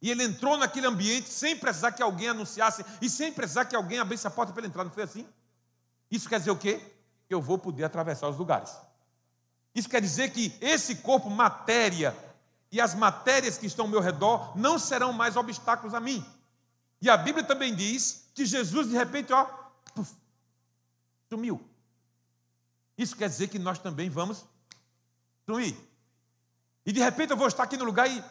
E 0.00 0.10
ele 0.10 0.24
entrou 0.24 0.56
naquele 0.56 0.86
ambiente 0.86 1.28
sem 1.28 1.56
precisar 1.56 1.92
que 1.92 2.02
alguém 2.02 2.28
anunciasse 2.28 2.84
e 3.02 3.10
sem 3.10 3.32
precisar 3.32 3.66
que 3.66 3.76
alguém 3.76 3.98
abrisse 3.98 4.26
a 4.26 4.30
porta 4.30 4.52
para 4.52 4.62
ele 4.62 4.68
entrar, 4.68 4.84
não 4.84 4.90
foi 4.90 5.02
assim? 5.02 5.28
Isso 6.10 6.28
quer 6.28 6.38
dizer 6.38 6.50
o 6.50 6.56
quê? 6.56 6.80
Eu 7.28 7.42
vou 7.42 7.58
poder 7.58 7.84
atravessar 7.84 8.28
os 8.28 8.38
lugares. 8.38 8.74
Isso 9.74 9.88
quer 9.88 10.00
dizer 10.00 10.30
que 10.30 10.56
esse 10.60 10.96
corpo, 10.96 11.28
matéria, 11.28 12.16
e 12.72 12.80
as 12.80 12.94
matérias 12.94 13.58
que 13.58 13.66
estão 13.66 13.84
ao 13.84 13.90
meu 13.90 14.00
redor 14.00 14.56
não 14.56 14.78
serão 14.78 15.12
mais 15.12 15.36
obstáculos 15.36 15.94
a 15.94 16.00
mim. 16.00 16.24
E 17.00 17.08
a 17.08 17.16
Bíblia 17.16 17.44
também 17.44 17.74
diz 17.74 18.30
que 18.34 18.44
Jesus, 18.44 18.88
de 18.88 18.96
repente, 18.96 19.32
ó, 19.32 19.44
puf, 19.94 20.12
sumiu. 21.28 21.60
Isso 22.96 23.16
quer 23.16 23.28
dizer 23.28 23.48
que 23.48 23.58
nós 23.58 23.78
também 23.78 24.10
vamos 24.10 24.44
sumir. 25.48 25.76
E 26.84 26.92
de 26.92 27.00
repente 27.00 27.30
eu 27.30 27.36
vou 27.36 27.48
estar 27.48 27.62
aqui 27.62 27.76
no 27.76 27.84
lugar 27.84 28.10
e, 28.10 28.22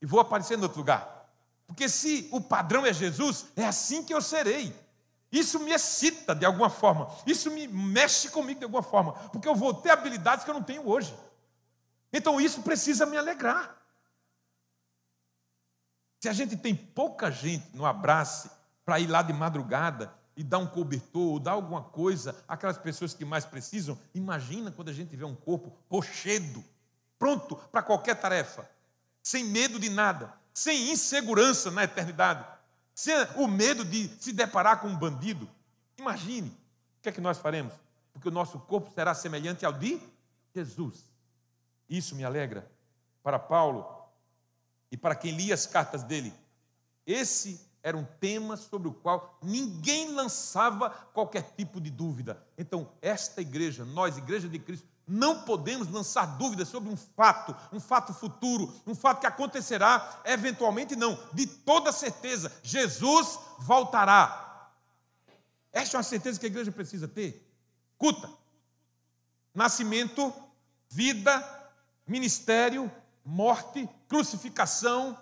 e 0.00 0.06
vou 0.06 0.20
aparecer 0.20 0.58
em 0.58 0.62
outro 0.62 0.78
lugar. 0.78 1.28
Porque 1.66 1.88
se 1.88 2.28
o 2.30 2.40
padrão 2.40 2.86
é 2.86 2.92
Jesus, 2.92 3.46
é 3.56 3.64
assim 3.64 4.04
que 4.04 4.14
eu 4.14 4.22
serei. 4.22 4.74
Isso 5.30 5.58
me 5.58 5.72
excita 5.72 6.34
de 6.34 6.46
alguma 6.46 6.70
forma, 6.70 7.10
isso 7.26 7.50
me 7.50 7.66
mexe 7.66 8.28
comigo 8.28 8.60
de 8.60 8.64
alguma 8.64 8.82
forma, 8.82 9.12
porque 9.30 9.48
eu 9.48 9.54
vou 9.54 9.74
ter 9.74 9.90
habilidades 9.90 10.44
que 10.44 10.50
eu 10.50 10.54
não 10.54 10.62
tenho 10.62 10.88
hoje. 10.88 11.14
Então 12.12 12.40
isso 12.40 12.62
precisa 12.62 13.04
me 13.04 13.16
alegrar. 13.16 13.75
Se 16.26 16.30
a 16.30 16.32
gente 16.32 16.56
tem 16.56 16.74
pouca 16.74 17.30
gente 17.30 17.68
no 17.72 17.86
abraço 17.86 18.50
para 18.84 18.98
ir 18.98 19.06
lá 19.06 19.22
de 19.22 19.32
madrugada 19.32 20.12
e 20.36 20.42
dar 20.42 20.58
um 20.58 20.66
cobertor 20.66 21.34
ou 21.34 21.38
dar 21.38 21.52
alguma 21.52 21.80
coisa 21.80 22.34
àquelas 22.48 22.76
pessoas 22.76 23.14
que 23.14 23.24
mais 23.24 23.44
precisam, 23.44 23.96
imagina 24.12 24.72
quando 24.72 24.88
a 24.88 24.92
gente 24.92 25.14
vê 25.14 25.24
um 25.24 25.36
corpo 25.36 25.72
rochedo, 25.88 26.64
pronto 27.16 27.54
para 27.70 27.80
qualquer 27.80 28.16
tarefa, 28.16 28.68
sem 29.22 29.44
medo 29.44 29.78
de 29.78 29.88
nada, 29.88 30.34
sem 30.52 30.90
insegurança 30.90 31.70
na 31.70 31.84
eternidade 31.84 32.44
sem 32.92 33.14
o 33.36 33.46
medo 33.46 33.84
de 33.84 34.08
se 34.20 34.32
deparar 34.32 34.80
com 34.80 34.88
um 34.88 34.98
bandido. 34.98 35.48
Imagine, 35.96 36.48
o 36.48 37.02
que 37.02 37.08
é 37.08 37.12
que 37.12 37.20
nós 37.20 37.38
faremos? 37.38 37.72
Porque 38.12 38.26
o 38.26 38.32
nosso 38.32 38.58
corpo 38.58 38.90
será 38.92 39.14
semelhante 39.14 39.64
ao 39.64 39.72
de 39.72 40.00
Jesus. 40.52 41.04
Isso 41.88 42.16
me 42.16 42.24
alegra. 42.24 42.68
Para 43.22 43.38
Paulo 43.38 43.95
e 44.90 44.96
para 44.96 45.14
quem 45.14 45.32
lia 45.32 45.54
as 45.54 45.66
cartas 45.66 46.02
dele, 46.02 46.32
esse 47.06 47.60
era 47.82 47.96
um 47.96 48.04
tema 48.18 48.56
sobre 48.56 48.88
o 48.88 48.92
qual 48.92 49.38
ninguém 49.42 50.12
lançava 50.12 50.90
qualquer 50.90 51.52
tipo 51.56 51.80
de 51.80 51.90
dúvida. 51.90 52.42
Então, 52.58 52.90
esta 53.00 53.40
igreja, 53.40 53.84
nós, 53.84 54.18
Igreja 54.18 54.48
de 54.48 54.58
Cristo, 54.58 54.88
não 55.06 55.42
podemos 55.42 55.88
lançar 55.88 56.36
dúvidas 56.36 56.66
sobre 56.66 56.90
um 56.90 56.96
fato, 56.96 57.54
um 57.72 57.78
fato 57.78 58.12
futuro, 58.12 58.74
um 58.84 58.94
fato 58.94 59.20
que 59.20 59.26
acontecerá, 59.26 60.20
eventualmente 60.24 60.96
não, 60.96 61.16
de 61.32 61.46
toda 61.46 61.92
certeza, 61.92 62.52
Jesus 62.60 63.38
voltará. 63.60 64.72
Esta 65.72 65.96
é 65.96 65.98
uma 65.98 66.02
certeza 66.02 66.40
que 66.40 66.46
a 66.46 66.48
igreja 66.48 66.72
precisa 66.72 67.06
ter. 67.06 67.48
Escuta: 67.92 68.28
nascimento, 69.54 70.32
vida, 70.88 71.70
ministério, 72.04 72.90
morte, 73.24 73.88
crucificação, 74.08 75.18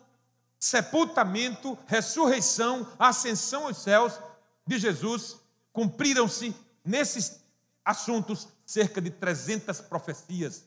sepultamento, 0.58 1.78
ressurreição, 1.86 2.86
ascensão 2.98 3.66
aos 3.66 3.78
céus 3.78 4.18
de 4.66 4.78
Jesus, 4.78 5.38
cumpriram-se 5.72 6.54
nesses 6.84 7.40
assuntos 7.84 8.48
cerca 8.64 9.00
de 9.00 9.10
300 9.10 9.80
profecias 9.82 10.64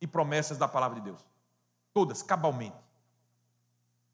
e 0.00 0.06
promessas 0.06 0.56
da 0.56 0.68
palavra 0.68 1.00
de 1.00 1.06
Deus. 1.06 1.20
Todas, 1.92 2.22
cabalmente. 2.22 2.76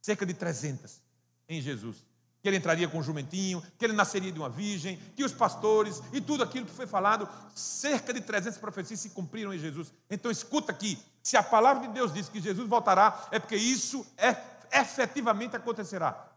Cerca 0.01 0.25
de 0.25 0.33
300 0.33 1.03
em 1.49 1.61
Jesus. 1.61 2.10
Que 2.43 2.49
ele 2.49 2.57
entraria 2.57 2.89
com 2.89 2.99
um 2.99 3.03
jumentinho, 3.03 3.63
que 3.79 3.85
ele 3.85 3.93
nasceria 3.93 4.33
de 4.33 4.39
uma 4.39 4.49
virgem, 4.49 4.97
que 5.15 5.25
os 5.25 5.33
pastores 5.33 6.03
e 6.13 6.21
tudo 6.21 6.43
aquilo 6.43 6.67
que 6.67 6.73
foi 6.73 6.87
falado, 6.87 7.29
cerca 7.55 8.13
de 8.13 8.21
300 8.21 8.59
profecias 8.59 9.01
se 9.01 9.11
cumpriram 9.11 9.53
em 9.53 9.59
Jesus. 9.59 9.93
Então 10.09 10.31
escuta 10.31 10.73
aqui, 10.73 10.99
se 11.23 11.37
a 11.37 11.43
palavra 11.43 11.87
de 11.87 11.95
Deus 11.95 12.13
diz 12.13 12.29
que 12.29 12.41
Jesus 12.41 12.69
voltará, 12.69 13.29
é 13.31 13.39
porque 13.39 13.57
isso 13.57 14.07
é, 14.17 14.37
efetivamente 14.73 15.57
acontecerá. 15.57 16.29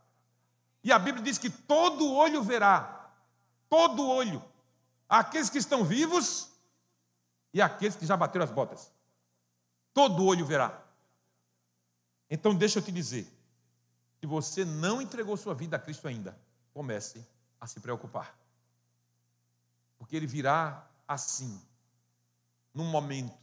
E 0.84 0.92
a 0.92 1.00
Bíblia 1.00 1.24
diz 1.24 1.38
que 1.38 1.50
todo 1.50 2.12
olho 2.12 2.44
verá, 2.44 3.10
todo 3.70 4.06
olho, 4.06 4.44
aqueles 5.08 5.50
que 5.50 5.58
estão 5.58 5.84
vivos 5.84 6.50
e 7.54 7.62
aqueles 7.62 7.96
que 7.96 8.06
já 8.06 8.18
bateram 8.18 8.44
as 8.44 8.52
botas. 8.52 8.92
Todo 9.94 10.26
olho 10.26 10.46
verá. 10.46 10.82
Então, 12.30 12.54
deixa 12.54 12.80
eu 12.80 12.84
te 12.84 12.92
dizer: 12.92 13.32
se 14.24 14.28
você 14.28 14.64
não 14.64 15.02
entregou 15.02 15.36
sua 15.36 15.54
vida 15.54 15.76
a 15.76 15.80
Cristo 15.80 16.08
ainda, 16.08 16.34
comece 16.74 17.28
a 17.60 17.68
se 17.68 17.82
preocupar. 17.82 18.34
Porque 19.98 20.16
Ele 20.16 20.26
virá 20.26 20.88
assim, 21.06 21.62
num 22.74 22.86
momento, 22.86 23.38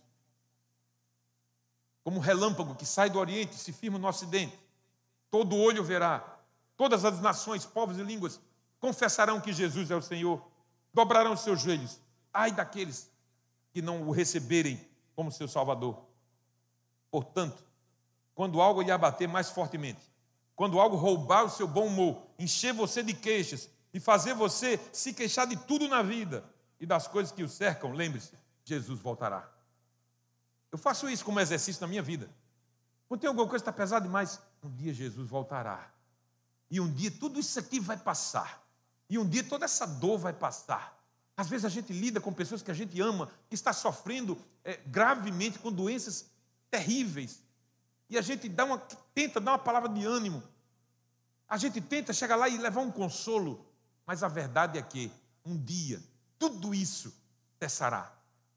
como 2.02 2.16
um 2.16 2.20
relâmpago 2.20 2.74
que 2.74 2.86
sai 2.86 3.10
do 3.10 3.18
Oriente 3.18 3.56
e 3.56 3.58
se 3.58 3.74
firma 3.74 3.98
no 3.98 4.08
Ocidente. 4.08 4.58
Todo 5.30 5.54
olho 5.54 5.84
verá, 5.84 6.38
todas 6.78 7.04
as 7.04 7.20
nações, 7.20 7.66
povos 7.66 7.98
e 7.98 8.02
línguas 8.02 8.40
confessarão 8.78 9.38
que 9.38 9.52
Jesus 9.52 9.90
é 9.90 9.94
o 9.94 10.00
Senhor, 10.00 10.42
dobrarão 10.94 11.34
os 11.34 11.40
seus 11.40 11.60
joelhos. 11.60 12.00
Ai 12.32 12.52
daqueles 12.52 13.12
que 13.70 13.82
não 13.82 14.08
o 14.08 14.12
receberem 14.12 14.80
como 15.14 15.30
seu 15.30 15.46
Salvador. 15.46 16.02
Portanto, 17.10 17.62
quando 18.34 18.62
algo 18.62 18.80
lhe 18.80 18.90
abater 18.90 19.28
mais 19.28 19.50
fortemente, 19.50 20.09
quando 20.60 20.78
algo 20.78 20.94
roubar 20.94 21.46
o 21.46 21.48
seu 21.48 21.66
bom 21.66 21.86
humor, 21.86 22.22
encher 22.38 22.74
você 22.74 23.02
de 23.02 23.14
queixas 23.14 23.70
e 23.94 23.98
fazer 23.98 24.34
você 24.34 24.78
se 24.92 25.14
queixar 25.14 25.46
de 25.46 25.56
tudo 25.56 25.88
na 25.88 26.02
vida 26.02 26.44
e 26.78 26.84
das 26.84 27.08
coisas 27.08 27.32
que 27.32 27.42
o 27.42 27.48
cercam, 27.48 27.92
lembre-se, 27.92 28.34
Jesus 28.62 29.00
voltará. 29.00 29.50
Eu 30.70 30.76
faço 30.76 31.08
isso 31.08 31.24
como 31.24 31.40
exercício 31.40 31.80
na 31.80 31.86
minha 31.86 32.02
vida. 32.02 32.28
Quando 33.08 33.22
tem 33.22 33.28
alguma 33.28 33.48
coisa 33.48 33.64
que 33.64 33.70
está 33.70 33.72
pesada 33.72 34.04
demais, 34.04 34.38
um 34.62 34.68
dia 34.68 34.92
Jesus 34.92 35.26
voltará. 35.26 35.90
E 36.70 36.78
um 36.78 36.92
dia 36.92 37.10
tudo 37.10 37.40
isso 37.40 37.58
aqui 37.58 37.80
vai 37.80 37.96
passar. 37.96 38.62
E 39.08 39.18
um 39.18 39.26
dia 39.26 39.42
toda 39.42 39.64
essa 39.64 39.86
dor 39.86 40.18
vai 40.18 40.34
passar. 40.34 41.02
Às 41.38 41.48
vezes 41.48 41.64
a 41.64 41.70
gente 41.70 41.90
lida 41.90 42.20
com 42.20 42.34
pessoas 42.34 42.60
que 42.60 42.70
a 42.70 42.74
gente 42.74 43.00
ama, 43.00 43.30
que 43.48 43.54
está 43.54 43.72
sofrendo 43.72 44.36
é, 44.62 44.76
gravemente 44.84 45.58
com 45.58 45.72
doenças 45.72 46.26
terríveis. 46.70 47.42
E 48.10 48.18
a 48.18 48.20
gente 48.20 48.48
dá 48.48 48.64
uma, 48.64 48.78
tenta 49.14 49.40
dar 49.40 49.52
uma 49.52 49.58
palavra 49.58 49.88
de 49.88 50.04
ânimo. 50.04 50.42
A 51.48 51.56
gente 51.56 51.80
tenta 51.80 52.12
chegar 52.12 52.36
lá 52.36 52.48
e 52.48 52.58
levar 52.58 52.80
um 52.80 52.90
consolo. 52.90 53.64
Mas 54.04 54.22
a 54.22 54.28
verdade 54.28 54.78
é 54.78 54.82
que 54.82 55.10
um 55.44 55.56
dia 55.56 56.02
tudo 56.40 56.74
isso 56.74 57.14
cessará. 57.58 58.10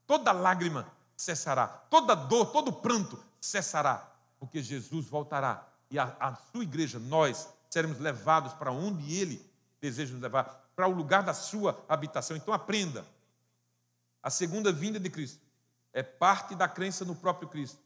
Toda 0.06 0.32
lágrima 0.32 0.90
cessará. 1.14 1.66
Toda 1.66 2.14
dor, 2.14 2.46
todo 2.46 2.72
pranto 2.72 3.22
cessará. 3.38 4.10
Porque 4.40 4.62
Jesus 4.62 5.06
voltará. 5.06 5.68
E 5.90 5.98
a, 5.98 6.16
a 6.18 6.34
sua 6.34 6.64
igreja, 6.64 6.98
nós, 6.98 7.48
seremos 7.68 7.98
levados 7.98 8.54
para 8.54 8.72
onde 8.72 9.14
Ele 9.14 9.44
deseja 9.80 10.12
nos 10.12 10.22
levar, 10.22 10.44
para 10.74 10.88
o 10.88 10.92
lugar 10.92 11.22
da 11.22 11.34
sua 11.34 11.84
habitação. 11.86 12.36
Então 12.36 12.54
aprenda. 12.54 13.04
A 14.22 14.30
segunda 14.30 14.72
vinda 14.72 14.98
de 14.98 15.10
Cristo 15.10 15.44
é 15.92 16.02
parte 16.02 16.54
da 16.54 16.66
crença 16.66 17.04
no 17.04 17.14
próprio 17.14 17.48
Cristo. 17.48 17.78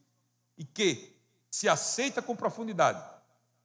E 0.57 0.63
que, 0.63 1.13
se 1.49 1.67
aceita 1.67 2.21
com 2.21 2.35
profundidade, 2.35 3.03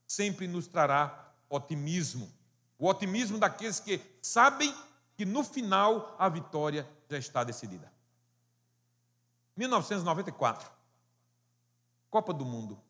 sempre 0.07 0.47
nos 0.47 0.67
trará 0.67 1.33
otimismo. 1.49 2.31
O 2.79 2.87
otimismo 2.87 3.39
daqueles 3.39 3.81
que 3.81 4.01
sabem 4.21 4.75
que 5.17 5.25
no 5.25 5.45
final 5.45 6.17
a 6.19 6.29
vitória 6.29 6.89
já 7.09 7.19
está 7.19 7.45
decidida. 7.45 7.93
1994, 9.57 10.69
Copa 12.11 12.33
do 12.33 12.45
Mundo. 12.45 12.81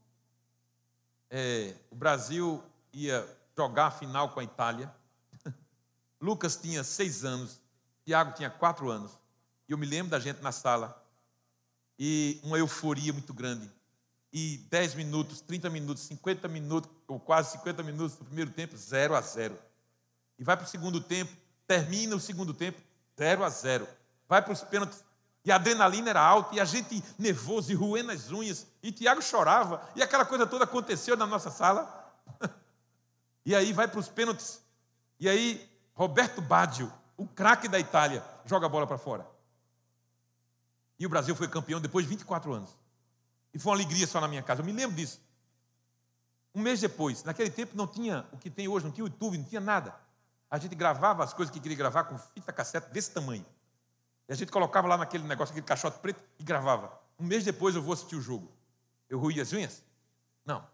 É, 1.28 1.74
o 1.90 1.94
Brasil 1.94 2.62
ia 2.92 3.26
jogar 3.56 3.86
a 3.86 3.90
final 3.90 4.30
com 4.30 4.40
a 4.40 4.44
Itália. 4.44 4.94
Lucas 6.20 6.56
tinha 6.56 6.82
seis 6.82 7.24
anos, 7.24 7.60
Tiago 8.04 8.32
tinha 8.34 8.50
quatro 8.50 8.90
anos. 8.90 9.18
E 9.68 9.72
eu 9.72 9.78
me 9.78 9.86
lembro 9.86 10.10
da 10.10 10.20
gente 10.20 10.40
na 10.40 10.52
sala. 10.52 11.02
E 11.98 12.40
uma 12.42 12.58
euforia 12.58 13.12
muito 13.12 13.32
grande. 13.32 13.70
E 14.36 14.58
10 14.68 14.96
minutos, 14.96 15.40
30 15.42 15.70
minutos, 15.70 16.02
50 16.02 16.48
minutos, 16.48 16.90
ou 17.06 17.20
quase 17.20 17.52
50 17.52 17.84
minutos 17.84 18.16
do 18.16 18.24
primeiro 18.24 18.50
tempo, 18.50 18.76
0 18.76 19.14
a 19.14 19.20
0. 19.20 19.56
E 20.36 20.42
vai 20.42 20.56
para 20.56 20.66
o 20.66 20.68
segundo 20.68 21.00
tempo, 21.00 21.30
termina 21.68 22.16
o 22.16 22.20
segundo 22.20 22.52
tempo, 22.52 22.82
0 23.16 23.44
a 23.44 23.48
0. 23.48 23.86
Vai 24.28 24.42
para 24.42 24.52
os 24.52 24.64
pênaltis, 24.64 25.04
e 25.44 25.52
a 25.52 25.54
adrenalina 25.54 26.10
era 26.10 26.20
alta, 26.20 26.56
e 26.56 26.58
a 26.58 26.64
gente 26.64 27.00
nervoso 27.16 27.70
e 27.70 27.76
roendo 27.76 28.10
as 28.10 28.32
unhas, 28.32 28.66
e 28.82 28.90
Tiago 28.90 29.22
chorava, 29.22 29.88
e 29.94 30.02
aquela 30.02 30.24
coisa 30.24 30.48
toda 30.48 30.64
aconteceu 30.64 31.16
na 31.16 31.26
nossa 31.26 31.50
sala. 31.50 32.12
E 33.46 33.54
aí 33.54 33.74
vai 33.74 33.86
para 33.86 34.00
os 34.00 34.08
pênaltis. 34.08 34.62
E 35.20 35.28
aí, 35.28 35.70
Roberto 35.92 36.40
Baggio, 36.40 36.90
o 37.14 37.26
craque 37.26 37.68
da 37.68 37.78
Itália, 37.78 38.24
joga 38.46 38.64
a 38.64 38.70
bola 38.70 38.86
para 38.86 38.96
fora. 38.96 39.26
E 40.98 41.04
o 41.04 41.10
Brasil 41.10 41.36
foi 41.36 41.46
campeão 41.46 41.78
depois 41.78 42.06
de 42.06 42.08
24 42.08 42.54
anos. 42.54 42.70
E 43.54 43.58
foi 43.58 43.70
uma 43.70 43.76
alegria 43.76 44.06
só 44.06 44.20
na 44.20 44.26
minha 44.26 44.42
casa. 44.42 44.60
Eu 44.60 44.64
me 44.64 44.72
lembro 44.72 44.96
disso. 44.96 45.20
Um 46.54 46.60
mês 46.60 46.80
depois, 46.80 47.22
naquele 47.24 47.50
tempo 47.50 47.76
não 47.76 47.86
tinha 47.86 48.26
o 48.32 48.36
que 48.38 48.50
tem 48.50 48.68
hoje, 48.68 48.84
não 48.84 48.92
tinha 48.92 49.06
YouTube, 49.06 49.38
não 49.38 49.44
tinha 49.44 49.60
nada. 49.60 49.94
A 50.50 50.58
gente 50.58 50.74
gravava 50.74 51.24
as 51.24 51.32
coisas 51.32 51.52
que 51.52 51.60
queria 51.60 51.76
gravar 51.76 52.04
com 52.04 52.18
fita 52.18 52.52
cassete 52.52 52.90
desse 52.90 53.10
tamanho. 53.10 53.44
E 54.28 54.32
a 54.32 54.36
gente 54.36 54.52
colocava 54.52 54.86
lá 54.88 54.96
naquele 54.96 55.24
negócio, 55.24 55.52
aquele 55.52 55.66
caixote 55.66 55.98
preto, 55.98 56.22
e 56.38 56.44
gravava. 56.44 56.92
Um 57.18 57.24
mês 57.24 57.44
depois 57.44 57.74
eu 57.74 57.82
vou 57.82 57.92
assistir 57.92 58.16
o 58.16 58.20
jogo. 58.20 58.50
Eu 59.08 59.18
ruía 59.18 59.42
as 59.42 59.52
unhas? 59.52 59.82
Não. 60.44 60.64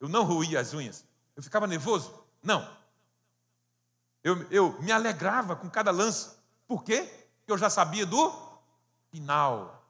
Eu 0.00 0.08
não 0.08 0.24
ruía 0.24 0.60
as 0.60 0.72
unhas. 0.74 1.04
Eu 1.36 1.42
ficava 1.42 1.66
nervoso? 1.66 2.12
Não. 2.42 2.68
Eu, 4.22 4.50
eu 4.50 4.80
me 4.80 4.92
alegrava 4.92 5.56
com 5.56 5.68
cada 5.68 5.90
lance. 5.90 6.36
Por 6.66 6.82
quê? 6.82 7.02
Porque 7.38 7.52
eu 7.52 7.58
já 7.58 7.68
sabia 7.68 8.06
do 8.06 8.32
final. 9.10 9.83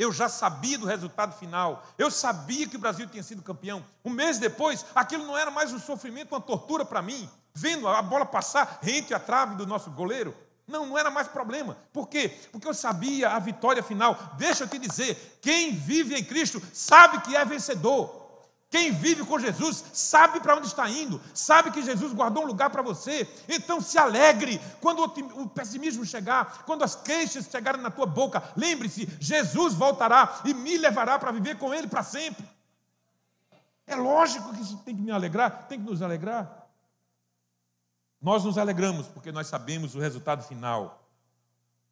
Eu 0.00 0.10
já 0.10 0.30
sabia 0.30 0.78
do 0.78 0.86
resultado 0.86 1.36
final. 1.38 1.84
Eu 1.98 2.10
sabia 2.10 2.66
que 2.66 2.76
o 2.76 2.78
Brasil 2.78 3.06
tinha 3.06 3.22
sido 3.22 3.42
campeão. 3.42 3.84
Um 4.02 4.08
mês 4.08 4.38
depois, 4.38 4.82
aquilo 4.94 5.26
não 5.26 5.36
era 5.36 5.50
mais 5.50 5.74
um 5.74 5.78
sofrimento, 5.78 6.32
uma 6.32 6.40
tortura 6.40 6.86
para 6.86 7.02
mim. 7.02 7.28
Vendo 7.52 7.86
a 7.86 8.00
bola 8.00 8.24
passar 8.24 8.78
rente 8.80 9.12
à 9.12 9.20
trave 9.20 9.56
do 9.56 9.66
nosso 9.66 9.90
goleiro. 9.90 10.34
Não, 10.66 10.86
não 10.86 10.96
era 10.96 11.10
mais 11.10 11.28
problema. 11.28 11.76
Por 11.92 12.08
quê? 12.08 12.34
Porque 12.50 12.66
eu 12.66 12.72
sabia 12.72 13.28
a 13.28 13.38
vitória 13.38 13.82
final. 13.82 14.16
Deixa 14.38 14.64
eu 14.64 14.68
te 14.68 14.78
dizer: 14.78 15.38
quem 15.42 15.76
vive 15.76 16.14
em 16.14 16.24
Cristo 16.24 16.62
sabe 16.72 17.20
que 17.20 17.36
é 17.36 17.44
vencedor. 17.44 18.19
Quem 18.70 18.92
vive 18.92 19.24
com 19.24 19.38
Jesus 19.38 19.84
sabe 19.92 20.38
para 20.38 20.56
onde 20.56 20.68
está 20.68 20.88
indo, 20.88 21.20
sabe 21.34 21.72
que 21.72 21.82
Jesus 21.82 22.12
guardou 22.12 22.44
um 22.44 22.46
lugar 22.46 22.70
para 22.70 22.82
você. 22.82 23.28
Então 23.48 23.80
se 23.80 23.98
alegre 23.98 24.60
quando 24.80 25.02
o 25.02 25.48
pessimismo 25.48 26.06
chegar, 26.06 26.64
quando 26.64 26.84
as 26.84 26.94
queixas 26.94 27.46
chegarem 27.50 27.82
na 27.82 27.90
tua 27.90 28.06
boca. 28.06 28.40
Lembre-se: 28.56 29.08
Jesus 29.18 29.74
voltará 29.74 30.40
e 30.44 30.54
me 30.54 30.78
levará 30.78 31.18
para 31.18 31.32
viver 31.32 31.58
com 31.58 31.74
Ele 31.74 31.88
para 31.88 32.04
sempre. 32.04 32.48
É 33.88 33.96
lógico 33.96 34.54
que 34.54 34.62
isso 34.62 34.78
tem 34.84 34.94
que 34.94 35.02
me 35.02 35.10
alegrar, 35.10 35.66
tem 35.66 35.80
que 35.80 35.90
nos 35.90 36.00
alegrar. 36.00 36.68
Nós 38.22 38.44
nos 38.44 38.56
alegramos 38.56 39.08
porque 39.08 39.32
nós 39.32 39.48
sabemos 39.48 39.96
o 39.96 39.98
resultado 39.98 40.44
final. 40.44 41.08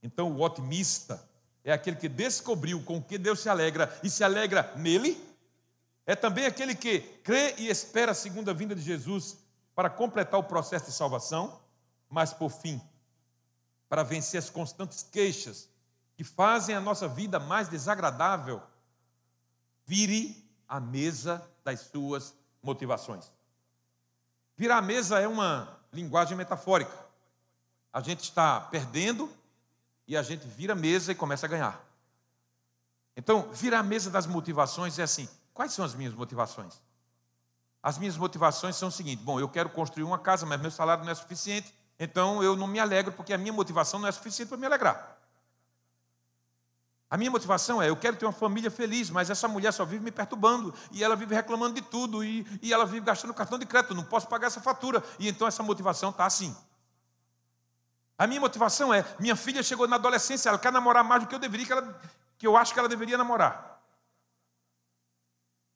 Então, 0.00 0.30
o 0.30 0.40
otimista 0.40 1.20
é 1.64 1.72
aquele 1.72 1.96
que 1.96 2.08
descobriu 2.08 2.80
com 2.84 2.98
o 2.98 3.02
que 3.02 3.18
Deus 3.18 3.40
se 3.40 3.48
alegra 3.48 3.92
e 4.02 4.08
se 4.08 4.22
alegra 4.22 4.72
nele. 4.76 5.27
É 6.08 6.16
também 6.16 6.46
aquele 6.46 6.74
que 6.74 7.00
crê 7.22 7.54
e 7.58 7.68
espera 7.68 8.12
a 8.12 8.14
segunda 8.14 8.54
vinda 8.54 8.74
de 8.74 8.80
Jesus 8.80 9.36
para 9.74 9.90
completar 9.90 10.40
o 10.40 10.44
processo 10.44 10.86
de 10.86 10.92
salvação, 10.92 11.60
mas 12.08 12.32
por 12.32 12.48
fim, 12.48 12.80
para 13.90 14.02
vencer 14.02 14.38
as 14.38 14.48
constantes 14.48 15.02
queixas 15.02 15.68
que 16.16 16.24
fazem 16.24 16.74
a 16.74 16.80
nossa 16.80 17.06
vida 17.06 17.38
mais 17.38 17.68
desagradável, 17.68 18.62
vire 19.84 20.50
a 20.66 20.80
mesa 20.80 21.46
das 21.62 21.80
suas 21.80 22.34
motivações. 22.62 23.30
Virar 24.56 24.78
a 24.78 24.82
mesa 24.82 25.20
é 25.20 25.28
uma 25.28 25.78
linguagem 25.92 26.38
metafórica. 26.38 26.98
A 27.92 28.00
gente 28.00 28.22
está 28.22 28.62
perdendo 28.62 29.30
e 30.06 30.16
a 30.16 30.22
gente 30.22 30.48
vira 30.48 30.72
a 30.72 30.76
mesa 30.76 31.12
e 31.12 31.14
começa 31.14 31.44
a 31.44 31.50
ganhar. 31.50 31.84
Então, 33.14 33.52
virar 33.52 33.80
a 33.80 33.82
mesa 33.82 34.08
das 34.08 34.26
motivações 34.26 34.98
é 34.98 35.02
assim: 35.02 35.28
quais 35.58 35.72
são 35.72 35.84
as 35.84 35.92
minhas 35.92 36.14
motivações? 36.14 36.80
As 37.82 37.98
minhas 37.98 38.16
motivações 38.16 38.76
são 38.76 38.90
o 38.90 38.92
seguinte: 38.92 39.24
bom, 39.24 39.40
eu 39.40 39.48
quero 39.48 39.68
construir 39.68 40.04
uma 40.04 40.16
casa, 40.16 40.46
mas 40.46 40.60
meu 40.60 40.70
salário 40.70 41.02
não 41.02 41.10
é 41.10 41.14
suficiente, 41.16 41.74
então 41.98 42.40
eu 42.40 42.54
não 42.54 42.68
me 42.68 42.78
alegro 42.78 43.12
porque 43.12 43.32
a 43.32 43.38
minha 43.38 43.52
motivação 43.52 43.98
não 43.98 44.06
é 44.06 44.12
suficiente 44.12 44.50
para 44.50 44.56
me 44.56 44.66
alegrar. 44.66 45.18
A 47.10 47.16
minha 47.16 47.28
motivação 47.28 47.82
é: 47.82 47.88
eu 47.88 47.96
quero 47.96 48.16
ter 48.16 48.24
uma 48.24 48.32
família 48.32 48.70
feliz, 48.70 49.10
mas 49.10 49.30
essa 49.30 49.48
mulher 49.48 49.72
só 49.72 49.84
vive 49.84 50.04
me 50.04 50.12
perturbando, 50.12 50.72
e 50.92 51.02
ela 51.02 51.16
vive 51.16 51.34
reclamando 51.34 51.74
de 51.74 51.82
tudo, 51.82 52.22
e, 52.22 52.46
e 52.62 52.72
ela 52.72 52.86
vive 52.86 53.04
gastando 53.04 53.34
cartão 53.34 53.58
de 53.58 53.66
crédito, 53.66 53.96
não 53.96 54.04
posso 54.04 54.28
pagar 54.28 54.46
essa 54.46 54.60
fatura, 54.60 55.02
e 55.18 55.28
então 55.28 55.48
essa 55.48 55.64
motivação 55.64 56.10
está 56.10 56.24
assim. 56.24 56.56
A 58.16 58.28
minha 58.28 58.40
motivação 58.40 58.94
é: 58.94 59.04
minha 59.18 59.34
filha 59.34 59.60
chegou 59.64 59.88
na 59.88 59.96
adolescência, 59.96 60.50
ela 60.50 60.58
quer 60.58 60.70
namorar 60.70 61.02
mais 61.02 61.24
do 61.24 61.28
que 61.28 61.34
eu 61.34 61.40
deveria, 61.40 61.66
que, 61.66 61.72
ela, 61.72 62.00
que 62.38 62.46
eu 62.46 62.56
acho 62.56 62.72
que 62.72 62.78
ela 62.78 62.88
deveria 62.88 63.18
namorar. 63.18 63.77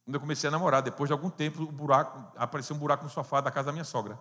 Quando 0.04 0.14
eu 0.14 0.20
comecei 0.20 0.48
a 0.48 0.50
namorar, 0.50 0.82
depois 0.82 1.08
de 1.08 1.12
algum 1.12 1.30
tempo, 1.30 1.64
buraco, 1.66 2.32
apareceu 2.36 2.74
um 2.74 2.78
buraco 2.78 3.04
no 3.04 3.10
sofá 3.10 3.40
da 3.40 3.50
casa 3.50 3.66
da 3.66 3.72
minha 3.72 3.84
sogra. 3.84 4.18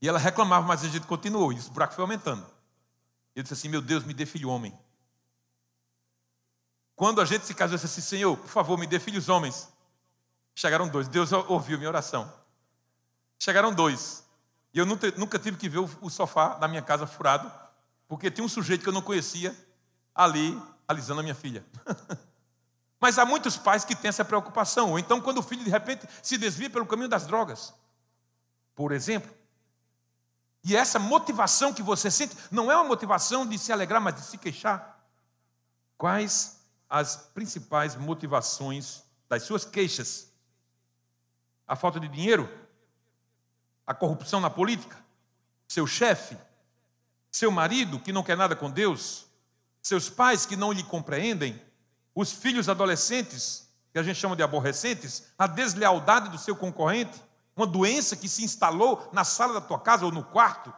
E 0.00 0.08
ela 0.08 0.18
reclamava, 0.18 0.66
mas 0.66 0.84
a 0.84 0.88
gente 0.88 1.06
continuou, 1.06 1.52
e 1.52 1.56
esse 1.56 1.70
buraco 1.70 1.94
foi 1.94 2.02
aumentando. 2.02 2.46
Eu 3.34 3.42
disse 3.42 3.54
assim: 3.54 3.68
meu 3.68 3.82
Deus, 3.82 4.04
me 4.04 4.14
dê 4.14 4.24
filho 4.24 4.48
homem. 4.48 4.76
Quando 6.94 7.20
a 7.20 7.24
gente 7.24 7.46
se 7.46 7.54
casou, 7.54 7.74
eu 7.74 7.80
disse 7.80 7.98
assim: 7.98 8.08
Senhor, 8.08 8.36
por 8.36 8.48
favor, 8.48 8.78
me 8.78 8.86
dê 8.86 9.00
filhos 9.00 9.28
homens. 9.28 9.68
Chegaram 10.54 10.88
dois. 10.88 11.08
Deus 11.08 11.32
ouviu 11.32 11.78
minha 11.78 11.90
oração. 11.90 12.32
Chegaram 13.38 13.72
dois. 13.72 14.24
E 14.72 14.78
eu 14.78 14.86
nunca, 14.86 15.38
tive 15.38 15.56
que 15.56 15.68
ver 15.68 15.78
o 15.78 16.10
sofá 16.10 16.54
da 16.54 16.68
minha 16.68 16.82
casa 16.82 17.06
furado, 17.06 17.50
porque 18.06 18.30
tinha 18.30 18.44
um 18.44 18.48
sujeito 18.48 18.82
que 18.82 18.88
eu 18.88 18.92
não 18.92 19.02
conhecia 19.02 19.56
ali 20.14 20.60
alisando 20.86 21.20
a 21.20 21.22
minha 21.22 21.34
filha. 21.34 21.64
Mas 23.00 23.18
há 23.18 23.24
muitos 23.24 23.56
pais 23.56 23.84
que 23.84 23.96
têm 23.96 24.10
essa 24.10 24.24
preocupação. 24.24 24.90
Ou 24.90 24.98
então, 24.98 25.20
quando 25.20 25.38
o 25.38 25.42
filho 25.42 25.64
de 25.64 25.70
repente 25.70 26.06
se 26.22 26.36
desvia 26.36 26.68
pelo 26.68 26.86
caminho 26.86 27.08
das 27.08 27.26
drogas, 27.26 27.72
por 28.74 28.92
exemplo. 28.92 29.34
E 30.62 30.76
essa 30.76 30.98
motivação 30.98 31.72
que 31.72 31.82
você 31.82 32.10
sente 32.10 32.36
não 32.50 32.70
é 32.70 32.76
uma 32.76 32.84
motivação 32.84 33.46
de 33.46 33.58
se 33.58 33.72
alegrar, 33.72 34.02
mas 34.02 34.14
de 34.16 34.20
se 34.20 34.36
queixar. 34.36 35.02
Quais 35.96 36.60
as 36.88 37.16
principais 37.16 37.96
motivações 37.96 39.02
das 39.26 39.44
suas 39.44 39.64
queixas: 39.64 40.30
a 41.66 41.74
falta 41.74 41.98
de 41.98 42.08
dinheiro, 42.08 42.52
a 43.86 43.94
corrupção 43.94 44.40
na 44.40 44.50
política, 44.50 45.02
seu 45.66 45.86
chefe, 45.86 46.36
seu 47.32 47.50
marido 47.50 47.98
que 47.98 48.12
não 48.12 48.22
quer 48.22 48.36
nada 48.36 48.54
com 48.54 48.70
Deus, 48.70 49.26
seus 49.80 50.10
pais 50.10 50.44
que 50.44 50.56
não 50.56 50.72
lhe 50.72 50.82
compreendem, 50.82 51.60
os 52.14 52.32
filhos 52.32 52.68
adolescentes, 52.68 53.68
que 53.92 53.98
a 53.98 54.02
gente 54.02 54.18
chama 54.18 54.36
de 54.36 54.42
aborrecentes, 54.42 55.28
a 55.38 55.46
deslealdade 55.46 56.28
do 56.28 56.38
seu 56.38 56.54
concorrente, 56.54 57.20
uma 57.56 57.66
doença 57.66 58.16
que 58.16 58.28
se 58.28 58.44
instalou 58.44 59.08
na 59.12 59.24
sala 59.24 59.54
da 59.54 59.60
tua 59.60 59.78
casa 59.78 60.04
ou 60.04 60.12
no 60.12 60.24
quarto, 60.24 60.72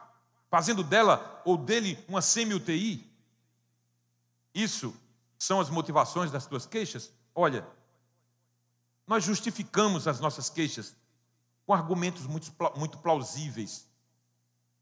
fazendo 0.51 0.83
dela 0.83 1.43
ou 1.45 1.57
dele 1.57 2.03
uma 2.09 2.23
semi-UTI? 2.23 3.11
Isso 4.55 4.95
são 5.39 5.61
as 5.61 5.71
motivações 5.71 6.31
das 6.31 6.47
tuas 6.47 6.67
queixas? 6.67 7.11
Olha, 7.35 7.67
nós 9.07 9.25
justificamos 9.25 10.07
as 10.07 10.21
nossas 10.21 10.49
queixas 10.49 10.95
com 11.67 11.73
argumentos 11.73 12.27
muito, 12.27 12.53
muito 12.77 12.99
plausíveis, 12.99 13.87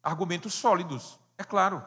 argumentos 0.02 0.54
sólidos, 0.54 1.18
é 1.36 1.44
claro. 1.44 1.84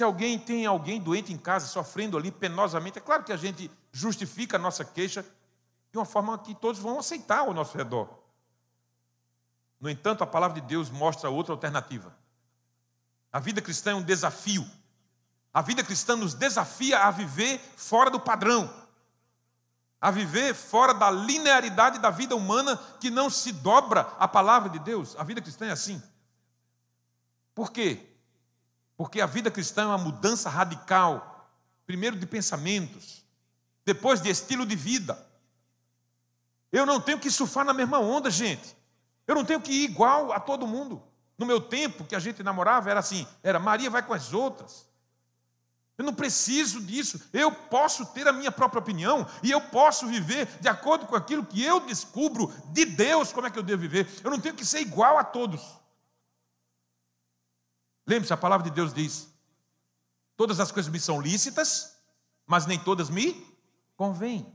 Se 0.00 0.04
alguém 0.04 0.38
tem 0.38 0.64
alguém 0.64 0.98
doente 0.98 1.30
em 1.30 1.36
casa, 1.36 1.66
sofrendo 1.66 2.16
ali 2.16 2.32
penosamente, 2.32 2.96
é 2.96 3.02
claro 3.02 3.22
que 3.22 3.34
a 3.34 3.36
gente 3.36 3.70
justifica 3.92 4.56
a 4.56 4.58
nossa 4.58 4.82
queixa 4.82 5.22
de 5.92 5.98
uma 5.98 6.06
forma 6.06 6.38
que 6.38 6.54
todos 6.54 6.80
vão 6.80 6.98
aceitar 6.98 7.40
ao 7.40 7.52
nosso 7.52 7.76
redor. 7.76 8.08
No 9.78 9.90
entanto, 9.90 10.24
a 10.24 10.26
palavra 10.26 10.58
de 10.58 10.66
Deus 10.66 10.88
mostra 10.88 11.28
outra 11.28 11.52
alternativa. 11.52 12.16
A 13.30 13.38
vida 13.38 13.60
cristã 13.60 13.90
é 13.90 13.94
um 13.94 14.02
desafio. 14.02 14.66
A 15.52 15.60
vida 15.60 15.84
cristã 15.84 16.16
nos 16.16 16.32
desafia 16.32 17.00
a 17.00 17.10
viver 17.10 17.60
fora 17.76 18.08
do 18.08 18.18
padrão, 18.18 18.72
a 20.00 20.10
viver 20.10 20.54
fora 20.54 20.94
da 20.94 21.10
linearidade 21.10 21.98
da 21.98 22.08
vida 22.08 22.34
humana 22.34 22.80
que 22.98 23.10
não 23.10 23.28
se 23.28 23.52
dobra 23.52 24.10
à 24.18 24.26
palavra 24.26 24.70
de 24.70 24.78
Deus. 24.78 25.14
A 25.18 25.24
vida 25.24 25.42
cristã 25.42 25.66
é 25.66 25.72
assim. 25.72 26.02
Por 27.54 27.70
quê? 27.70 28.09
Porque 29.00 29.18
a 29.18 29.24
vida 29.24 29.50
cristã 29.50 29.84
é 29.84 29.86
uma 29.86 29.96
mudança 29.96 30.50
radical, 30.50 31.50
primeiro 31.86 32.16
de 32.16 32.26
pensamentos, 32.26 33.24
depois 33.82 34.20
de 34.20 34.28
estilo 34.28 34.66
de 34.66 34.76
vida. 34.76 35.18
Eu 36.70 36.84
não 36.84 37.00
tenho 37.00 37.18
que 37.18 37.30
surfar 37.30 37.64
na 37.64 37.72
mesma 37.72 37.98
onda, 37.98 38.30
gente. 38.30 38.76
Eu 39.26 39.34
não 39.34 39.42
tenho 39.42 39.58
que 39.58 39.72
ir 39.72 39.84
igual 39.84 40.32
a 40.32 40.38
todo 40.38 40.66
mundo. 40.66 41.02
No 41.38 41.46
meu 41.46 41.62
tempo 41.62 42.04
que 42.04 42.14
a 42.14 42.18
gente 42.18 42.42
namorava 42.42 42.90
era 42.90 43.00
assim, 43.00 43.26
era 43.42 43.58
Maria 43.58 43.88
vai 43.88 44.02
com 44.02 44.12
as 44.12 44.34
outras. 44.34 44.86
Eu 45.96 46.04
não 46.04 46.12
preciso 46.12 46.78
disso. 46.82 47.22
Eu 47.32 47.50
posso 47.52 48.04
ter 48.04 48.28
a 48.28 48.34
minha 48.34 48.52
própria 48.52 48.80
opinião 48.80 49.26
e 49.42 49.50
eu 49.50 49.62
posso 49.62 50.06
viver 50.08 50.46
de 50.60 50.68
acordo 50.68 51.06
com 51.06 51.16
aquilo 51.16 51.46
que 51.46 51.64
eu 51.64 51.80
descubro 51.80 52.52
de 52.66 52.84
Deus 52.84 53.32
como 53.32 53.46
é 53.46 53.50
que 53.50 53.58
eu 53.58 53.62
devo 53.62 53.80
viver. 53.80 54.06
Eu 54.22 54.30
não 54.30 54.38
tenho 54.38 54.54
que 54.54 54.66
ser 54.66 54.80
igual 54.80 55.16
a 55.16 55.24
todos. 55.24 55.79
Lembre-se, 58.10 58.32
a 58.32 58.36
palavra 58.36 58.68
de 58.68 58.74
Deus 58.74 58.92
diz: 58.92 59.28
Todas 60.36 60.58
as 60.58 60.72
coisas 60.72 60.90
me 60.90 60.98
são 60.98 61.20
lícitas, 61.20 61.96
mas 62.44 62.66
nem 62.66 62.76
todas 62.76 63.08
me 63.08 63.46
convêm. 63.96 64.52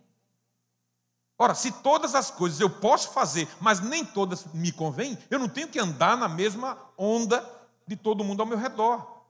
Ora, 1.38 1.56
se 1.56 1.72
todas 1.72 2.16
as 2.16 2.30
coisas 2.30 2.60
eu 2.60 2.70
posso 2.70 3.12
fazer, 3.12 3.48
mas 3.62 3.80
nem 3.80 4.04
todas 4.04 4.44
me 4.54 4.74
convêm, 4.74 5.18
eu 5.30 5.40
não 5.40 5.48
tenho 5.48 5.70
que 5.70 5.80
andar 5.80 6.18
na 6.18 6.28
mesma 6.28 6.78
onda 6.98 7.50
de 7.88 7.96
todo 7.96 8.26
mundo 8.26 8.42
ao 8.42 8.46
meu 8.46 8.58
redor. 8.58 9.24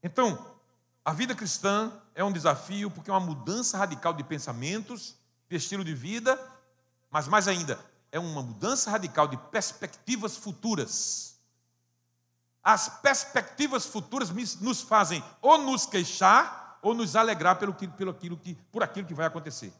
Então, 0.00 0.46
a 1.04 1.12
vida 1.12 1.34
cristã 1.34 1.92
é 2.14 2.22
um 2.22 2.30
desafio 2.30 2.88
porque 2.88 3.10
é 3.10 3.12
uma 3.12 3.18
mudança 3.18 3.76
radical 3.76 4.12
de 4.12 4.22
pensamentos, 4.22 5.16
de 5.48 5.56
estilo 5.56 5.84
de 5.84 5.92
vida, 5.92 6.40
mas 7.10 7.26
mais 7.26 7.48
ainda, 7.48 7.84
é 8.12 8.18
uma 8.20 8.42
mudança 8.44 8.92
radical 8.92 9.26
de 9.26 9.36
perspectivas 9.36 10.36
futuras. 10.36 11.39
As 12.62 12.88
perspectivas 13.00 13.86
futuras 13.86 14.30
nos 14.60 14.82
fazem 14.82 15.24
ou 15.40 15.58
nos 15.58 15.86
queixar 15.86 16.78
ou 16.82 16.94
nos 16.94 17.16
alegrar 17.16 17.58
pelo, 17.58 17.74
pelo 17.74 18.10
aquilo 18.10 18.36
que, 18.36 18.54
por 18.70 18.82
aquilo 18.82 19.06
que 19.06 19.14
vai 19.14 19.26
acontecer. 19.26 19.72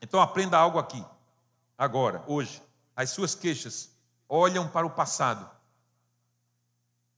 Então 0.00 0.20
aprenda 0.20 0.58
algo 0.58 0.78
aqui, 0.78 1.04
agora, 1.78 2.22
hoje. 2.26 2.62
As 2.96 3.10
suas 3.10 3.34
queixas 3.34 3.90
olham 4.28 4.68
para 4.68 4.86
o 4.86 4.90
passado. 4.90 5.50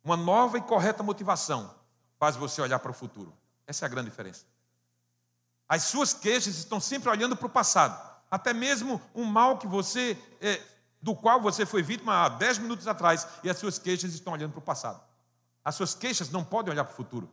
Uma 0.02 0.16
nova 0.16 0.56
e 0.56 0.62
correta 0.62 1.02
motivação 1.02 1.74
faz 2.18 2.36
você 2.36 2.62
olhar 2.62 2.78
para 2.78 2.90
o 2.90 2.94
futuro. 2.94 3.36
Essa 3.66 3.84
é 3.84 3.86
a 3.86 3.90
grande 3.90 4.10
diferença. 4.10 4.44
As 5.68 5.82
suas 5.84 6.14
queixas 6.14 6.56
estão 6.56 6.78
sempre 6.78 7.10
olhando 7.10 7.36
para 7.36 7.46
o 7.46 7.50
passado. 7.50 8.00
Até 8.30 8.52
mesmo 8.52 9.00
um 9.14 9.24
mal 9.24 9.58
que 9.58 9.66
você, 9.66 10.16
é, 10.40 10.62
do 11.06 11.14
qual 11.14 11.40
você 11.40 11.64
foi 11.64 11.84
vítima 11.84 12.24
há 12.24 12.28
10 12.28 12.58
minutos 12.58 12.88
atrás, 12.88 13.28
e 13.44 13.48
as 13.48 13.56
suas 13.56 13.78
queixas 13.78 14.12
estão 14.12 14.32
olhando 14.32 14.50
para 14.50 14.58
o 14.58 14.62
passado. 14.62 15.00
As 15.64 15.76
suas 15.76 15.94
queixas 15.94 16.30
não 16.30 16.42
podem 16.42 16.72
olhar 16.72 16.82
para 16.82 16.94
o 16.94 16.96
futuro. 16.96 17.30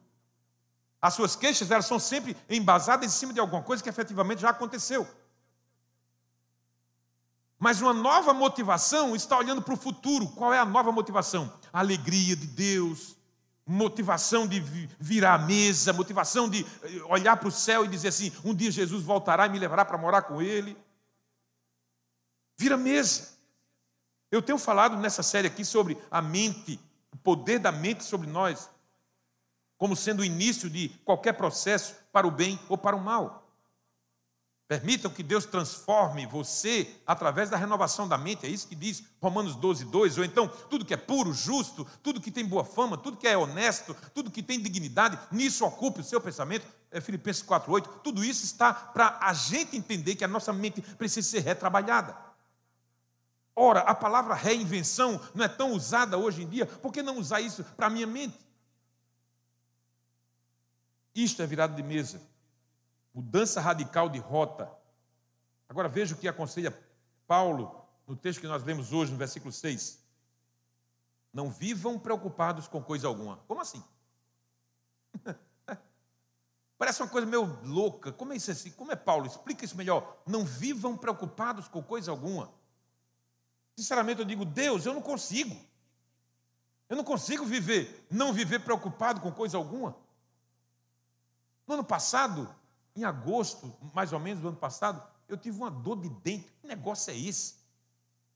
As 1.01 1.15
suas 1.15 1.35
queixas 1.35 1.71
elas 1.71 1.87
são 1.87 1.97
sempre 1.97 2.37
embasadas 2.47 3.03
em 3.03 3.09
cima 3.09 3.33
de 3.33 3.39
alguma 3.39 3.63
coisa 3.63 3.81
que 3.81 3.89
efetivamente 3.89 4.43
já 4.43 4.51
aconteceu. 4.51 5.07
Mas 7.57 7.81
uma 7.81 7.95
nova 7.95 8.31
motivação 8.31 9.15
está 9.15 9.39
olhando 9.39 9.61
para 9.63 9.73
o 9.73 9.77
futuro. 9.77 10.27
Qual 10.27 10.53
é 10.53 10.59
a 10.59 10.65
nova 10.65 10.91
motivação? 10.91 11.51
A 11.71 11.79
alegria 11.79 12.35
de 12.35 12.45
Deus, 12.45 13.17
motivação 13.65 14.47
de 14.47 14.59
virar 14.99 15.33
a 15.33 15.39
mesa, 15.39 15.91
motivação 15.93 16.47
de 16.47 16.63
eh, 16.83 17.01
olhar 17.09 17.37
para 17.37 17.47
o 17.47 17.51
céu 17.51 17.85
e 17.85 17.87
dizer 17.87 18.09
assim: 18.09 18.31
um 18.45 18.53
dia 18.53 18.69
Jesus 18.69 19.03
voltará 19.03 19.47
e 19.47 19.49
me 19.49 19.57
levará 19.57 19.83
para 19.83 19.97
morar 19.97 20.21
com 20.21 20.43
Ele. 20.43 20.77
Vira 22.55 22.77
mesa. 22.77 23.33
Eu 24.33 24.41
tenho 24.41 24.57
falado 24.57 24.97
nessa 24.97 25.21
série 25.21 25.45
aqui 25.47 25.63
sobre 25.63 25.95
a 26.09 26.19
mente, 26.19 26.79
o 27.11 27.17
poder 27.17 27.59
da 27.59 27.71
mente 27.71 28.03
sobre 28.03 28.25
nós, 28.25 28.67
como 29.77 29.95
sendo 29.95 30.21
o 30.21 30.25
início 30.25 30.71
de 30.71 30.89
qualquer 31.05 31.33
processo 31.33 31.93
para 32.11 32.25
o 32.25 32.31
bem 32.31 32.59
ou 32.67 32.75
para 32.75 32.95
o 32.95 32.99
mal. 32.99 33.47
Permitam 34.67 35.11
que 35.11 35.21
Deus 35.21 35.45
transforme 35.45 36.25
você 36.25 36.99
através 37.05 37.51
da 37.51 37.57
renovação 37.57 38.07
da 38.07 38.17
mente, 38.17 38.43
é 38.47 38.49
isso 38.49 38.67
que 38.67 38.73
diz 38.73 39.03
Romanos 39.21 39.55
12, 39.55 39.85
2. 39.85 40.17
Ou 40.17 40.25
então, 40.25 40.47
tudo 40.47 40.83
que 40.83 40.95
é 40.95 40.97
puro, 40.97 41.31
justo, 41.31 41.85
tudo 42.01 42.19
que 42.19 42.31
tem 42.31 42.43
boa 42.43 42.65
fama, 42.65 42.97
tudo 42.97 43.17
que 43.17 43.27
é 43.27 43.37
honesto, 43.37 43.95
tudo 44.15 44.31
que 44.31 44.41
tem 44.41 44.59
dignidade, 44.59 45.19
nisso 45.31 45.63
ocupe 45.63 46.01
o 46.01 46.03
seu 46.03 46.19
pensamento. 46.19 46.65
É 46.89 46.99
Filipenses 46.99 47.43
4, 47.43 47.71
8. 47.71 47.89
Tudo 48.03 48.23
isso 48.23 48.43
está 48.43 48.73
para 48.73 49.19
a 49.21 49.31
gente 49.31 49.77
entender 49.77 50.15
que 50.15 50.23
a 50.23 50.27
nossa 50.27 50.51
mente 50.51 50.81
precisa 50.81 51.29
ser 51.29 51.41
retrabalhada. 51.41 52.32
Ora, 53.55 53.81
a 53.81 53.93
palavra 53.93 54.33
reinvenção 54.33 55.21
não 55.33 55.45
é 55.45 55.47
tão 55.47 55.73
usada 55.73 56.17
hoje 56.17 56.43
em 56.43 56.49
dia, 56.49 56.65
por 56.65 56.91
que 56.91 57.03
não 57.03 57.17
usar 57.17 57.41
isso 57.41 57.63
para 57.63 57.87
a 57.87 57.89
minha 57.89 58.07
mente? 58.07 58.39
Isto 61.13 61.41
é 61.41 61.45
virado 61.45 61.75
de 61.75 61.83
mesa 61.83 62.19
mudança 63.13 63.61
radical 63.61 64.09
de 64.09 64.17
rota. 64.19 64.71
Agora 65.69 65.87
veja 65.87 66.15
o 66.15 66.17
que 66.17 66.27
aconselha 66.27 66.77
Paulo 67.27 67.85
no 68.07 68.15
texto 68.15 68.41
que 68.41 68.47
nós 68.47 68.63
lemos 68.63 68.91
hoje, 68.91 69.11
no 69.11 69.17
versículo 69.17 69.51
6. 69.51 70.01
Não 71.31 71.49
vivam 71.49 71.99
preocupados 71.99 72.67
com 72.67 72.81
coisa 72.81 73.07
alguma. 73.07 73.37
Como 73.47 73.61
assim? 73.61 73.83
Parece 76.77 77.01
uma 77.01 77.09
coisa 77.09 77.25
meio 77.27 77.45
louca. 77.63 78.11
Como 78.11 78.33
é 78.33 78.35
isso 78.35 78.51
assim? 78.51 78.71
Como 78.71 78.91
é 78.91 78.95
Paulo? 78.95 79.25
Explica 79.25 79.63
isso 79.63 79.77
melhor. 79.77 80.21
Não 80.25 80.43
vivam 80.43 80.97
preocupados 80.97 81.67
com 81.67 81.81
coisa 81.81 82.11
alguma. 82.11 82.51
Sinceramente, 83.75 84.19
eu 84.19 84.25
digo, 84.25 84.45
Deus, 84.45 84.85
eu 84.85 84.93
não 84.93 85.01
consigo. 85.01 85.55
Eu 86.89 86.97
não 86.97 87.03
consigo 87.03 87.45
viver, 87.45 88.05
não 88.09 88.31
viver 88.31 88.59
preocupado 88.59 89.19
com 89.19 89.31
coisa 89.31 89.57
alguma. 89.57 89.95
No 91.65 91.75
ano 91.75 91.83
passado, 91.83 92.53
em 92.95 93.03
agosto, 93.03 93.73
mais 93.93 94.13
ou 94.13 94.19
menos, 94.19 94.41
do 94.41 94.49
ano 94.49 94.57
passado, 94.57 95.01
eu 95.27 95.37
tive 95.37 95.57
uma 95.57 95.71
dor 95.71 95.99
de 95.99 96.09
dente. 96.09 96.53
Que 96.61 96.67
negócio 96.67 97.11
é 97.11 97.17
esse? 97.17 97.55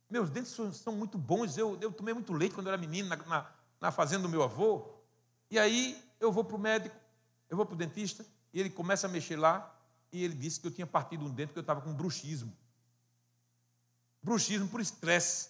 Meus 0.10 0.30
dentes 0.30 0.52
são, 0.52 0.72
são 0.72 0.94
muito 0.94 1.18
bons. 1.18 1.58
Eu, 1.58 1.78
eu, 1.82 1.92
tomei 1.92 2.14
muito 2.14 2.34
leite 2.34 2.56
quando 2.56 2.68
eu 2.68 2.74
era 2.74 2.82
menino, 2.82 3.10
na, 3.10 3.18
na, 3.18 3.52
na 3.80 3.92
fazenda 3.92 4.24
do 4.24 4.30
meu 4.30 4.42
avô. 4.42 4.90
E 5.52 5.60
aí 5.60 6.02
eu 6.20 6.32
vou 6.32 6.44
para 6.44 6.56
o 6.56 6.60
médico, 6.60 6.96
eu 7.50 7.58
vou 7.58 7.66
para 7.66 7.76
o 7.76 7.78
dentista, 7.78 8.26
e 8.54 8.60
ele 8.60 8.70
começa 8.70 9.08
a 9.08 9.10
mexer 9.10 9.36
lá, 9.36 9.74
e 10.12 10.24
ele 10.24 10.34
disse 10.34 10.60
que 10.60 10.68
eu 10.68 10.72
tinha 10.72 10.88
partido 10.88 11.26
um 11.26 11.30
dente, 11.30 11.54
que 11.54 11.60
eu 11.60 11.62
estava 11.62 11.82
com 11.82 11.94
bruxismo. 11.94 12.52
Bruxismo 14.28 14.68
por 14.68 14.82
estresse. 14.82 15.50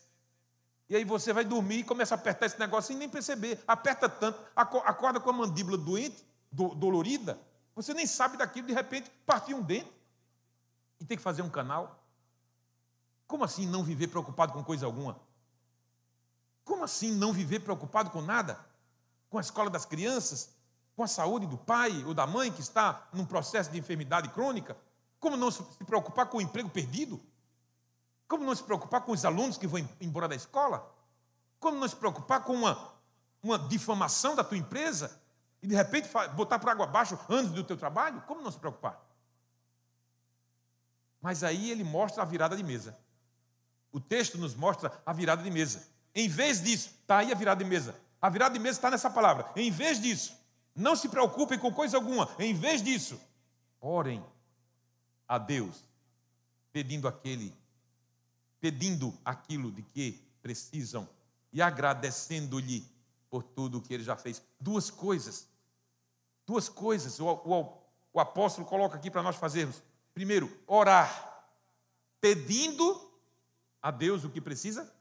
E 0.87 0.95
aí 0.95 1.03
você 1.03 1.33
vai 1.33 1.43
dormir 1.43 1.79
e 1.79 1.83
começa 1.83 2.13
a 2.13 2.17
apertar 2.17 2.45
esse 2.45 2.59
negócio 2.59 2.89
sem 2.89 2.97
nem 2.97 3.09
perceber. 3.09 3.59
Aperta 3.67 4.07
tanto, 4.07 4.39
acorda 4.55 5.19
com 5.19 5.31
a 5.31 5.33
mandíbula 5.33 5.77
doente, 5.77 6.23
do, 6.51 6.75
dolorida, 6.75 7.37
você 7.75 7.93
nem 7.93 8.07
sabe 8.07 8.37
daquilo, 8.37 8.67
de 8.67 8.73
repente 8.73 9.11
partiu 9.25 9.57
um 9.57 9.61
dente 9.61 9.91
e 10.99 11.05
tem 11.05 11.17
que 11.17 11.23
fazer 11.23 11.41
um 11.41 11.49
canal. 11.49 12.03
Como 13.27 13.43
assim 13.43 13.65
não 13.65 13.83
viver 13.83 14.07
preocupado 14.07 14.53
com 14.53 14.63
coisa 14.63 14.85
alguma? 14.85 15.19
Como 16.63 16.83
assim 16.83 17.11
não 17.11 17.33
viver 17.33 17.59
preocupado 17.59 18.09
com 18.11 18.21
nada? 18.21 18.59
Com 19.29 19.37
a 19.37 19.41
escola 19.41 19.69
das 19.69 19.85
crianças? 19.85 20.55
Com 20.95 21.03
a 21.03 21.07
saúde 21.07 21.45
do 21.45 21.57
pai 21.57 22.03
ou 22.05 22.13
da 22.13 22.25
mãe 22.25 22.51
que 22.51 22.61
está 22.61 23.07
num 23.11 23.25
processo 23.25 23.69
de 23.71 23.77
enfermidade 23.77 24.29
crônica? 24.29 24.77
Como 25.19 25.35
não 25.35 25.51
se 25.51 25.63
preocupar 25.85 26.27
com 26.27 26.37
o 26.37 26.41
emprego 26.41 26.69
perdido? 26.69 27.19
Como 28.27 28.43
não 28.43 28.55
se 28.55 28.63
preocupar 28.63 29.01
com 29.01 29.11
os 29.11 29.23
alunos 29.23 29.57
que 29.57 29.67
vão 29.67 29.87
embora 30.01 30.27
da 30.27 30.35
escola? 30.35 30.93
Como 31.59 31.79
não 31.79 31.87
se 31.87 31.95
preocupar 31.95 32.43
com 32.43 32.53
uma, 32.53 32.93
uma 33.41 33.57
difamação 33.57 34.35
da 34.35 34.43
tua 34.43 34.57
empresa? 34.57 35.19
e 35.61 35.67
de 35.67 35.75
repente 35.75 36.09
botar 36.35 36.59
por 36.59 36.69
água 36.69 36.85
abaixo 36.85 37.19
anos 37.29 37.51
do 37.51 37.63
teu 37.63 37.77
trabalho, 37.77 38.21
como 38.21 38.41
não 38.41 38.51
se 38.51 38.59
preocupar? 38.59 39.03
Mas 41.21 41.43
aí 41.43 41.71
ele 41.71 41.83
mostra 41.83 42.23
a 42.23 42.25
virada 42.25 42.55
de 42.55 42.63
mesa. 42.63 42.97
O 43.91 43.99
texto 43.99 44.37
nos 44.37 44.53
mostra 44.53 44.91
a 45.05 45.11
virada 45.11 45.41
de 45.41 45.49
mesa. 45.49 45.87
Em 46.13 46.29
vez 46.29 46.61
disso, 46.61 46.91
está 47.01 47.17
aí 47.17 47.31
a 47.31 47.35
virada 47.35 47.63
de 47.63 47.69
mesa. 47.69 47.95
A 48.21 48.29
virada 48.29 48.53
de 48.53 48.59
mesa 48.59 48.77
está 48.77 48.91
nessa 48.91 49.09
palavra. 49.09 49.51
Em 49.55 49.71
vez 49.71 49.99
disso, 49.99 50.37
não 50.75 50.95
se 50.95 51.09
preocupem 51.09 51.57
com 51.57 51.73
coisa 51.73 51.97
alguma. 51.97 52.29
Em 52.37 52.53
vez 52.53 52.81
disso, 52.81 53.19
orem 53.81 54.23
a 55.27 55.37
Deus, 55.37 55.83
pedindo 56.71 57.07
aquele, 57.07 57.56
pedindo 58.59 59.17
aquilo 59.23 59.71
de 59.71 59.81
que 59.81 60.21
precisam 60.41 61.07
e 61.51 61.61
agradecendo-lhe 61.61 62.87
por 63.29 63.43
tudo 63.43 63.77
o 63.77 63.81
que 63.81 63.93
ele 63.93 64.03
já 64.03 64.15
fez. 64.15 64.41
Duas 64.59 64.89
coisas. 64.89 65.47
Duas 66.45 66.69
coisas 66.69 67.19
o, 67.19 67.27
o, 67.27 67.77
o 68.13 68.19
apóstolo 68.19 68.65
coloca 68.65 68.95
aqui 68.95 69.11
para 69.11 69.23
nós 69.23 69.35
fazermos. 69.35 69.81
Primeiro, 70.13 70.51
orar, 70.65 71.45
pedindo 72.19 73.11
a 73.81 73.91
Deus 73.91 74.23
o 74.23 74.29
que 74.29 74.41
precisa 74.41 74.91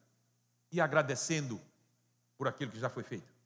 e 0.71 0.81
agradecendo 0.81 1.61
por 2.37 2.49
aquilo 2.49 2.71
que 2.71 2.79
já 2.79 2.91
foi 2.91 3.03
feito. 3.03 3.37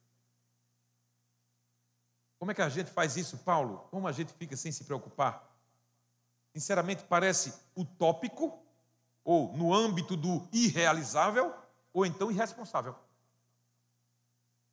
Como 2.37 2.51
é 2.51 2.55
que 2.55 2.61
a 2.61 2.69
gente 2.69 2.89
faz 2.89 3.15
isso, 3.17 3.37
Paulo? 3.37 3.87
Como 3.91 4.07
a 4.07 4.11
gente 4.11 4.33
fica 4.33 4.57
sem 4.57 4.71
se 4.71 4.83
preocupar? 4.83 5.47
Sinceramente, 6.53 7.03
parece 7.03 7.53
utópico, 7.75 8.61
ou 9.23 9.53
no 9.53 9.73
âmbito 9.73 10.15
do 10.17 10.47
irrealizável, 10.51 11.53
ou 11.93 12.05
então 12.05 12.31
irresponsável. 12.31 12.95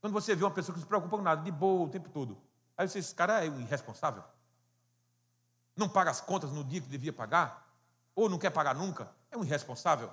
Quando 0.01 0.13
você 0.13 0.35
vê 0.35 0.45
uma 0.45 0.51
pessoa 0.51 0.75
que 0.75 0.81
se 0.81 0.87
preocupa 0.87 1.17
com 1.17 1.23
nada, 1.23 1.43
de 1.43 1.51
boa 1.51 1.87
o 1.87 1.89
tempo 1.89 2.09
todo, 2.09 2.39
aí 2.77 2.89
você 2.89 2.99
diz, 2.99 3.09
esse 3.09 3.15
cara 3.15 3.45
é 3.45 3.51
um 3.51 3.61
irresponsável. 3.61 4.23
Não 5.77 5.89
paga 5.89 6.11
as 6.11 6.21
contas 6.21 6.51
no 6.53 6.65
dia 6.65 6.81
que 6.81 6.89
devia 6.89 7.13
pagar, 7.13 7.69
ou 8.15 8.29
não 8.29 8.39
quer 8.39 8.51
pagar 8.51 8.75
nunca, 8.75 9.11
é 9.31 9.37
um 9.37 9.45
irresponsável. 9.45 10.11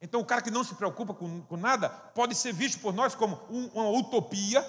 Então, 0.00 0.20
o 0.20 0.24
cara 0.24 0.40
que 0.40 0.50
não 0.50 0.62
se 0.62 0.74
preocupa 0.74 1.12
com, 1.12 1.42
com 1.42 1.56
nada 1.56 1.88
pode 1.88 2.34
ser 2.34 2.52
visto 2.52 2.80
por 2.80 2.92
nós 2.92 3.14
como 3.14 3.38
um, 3.50 3.66
uma 3.74 3.90
utopia, 3.90 4.64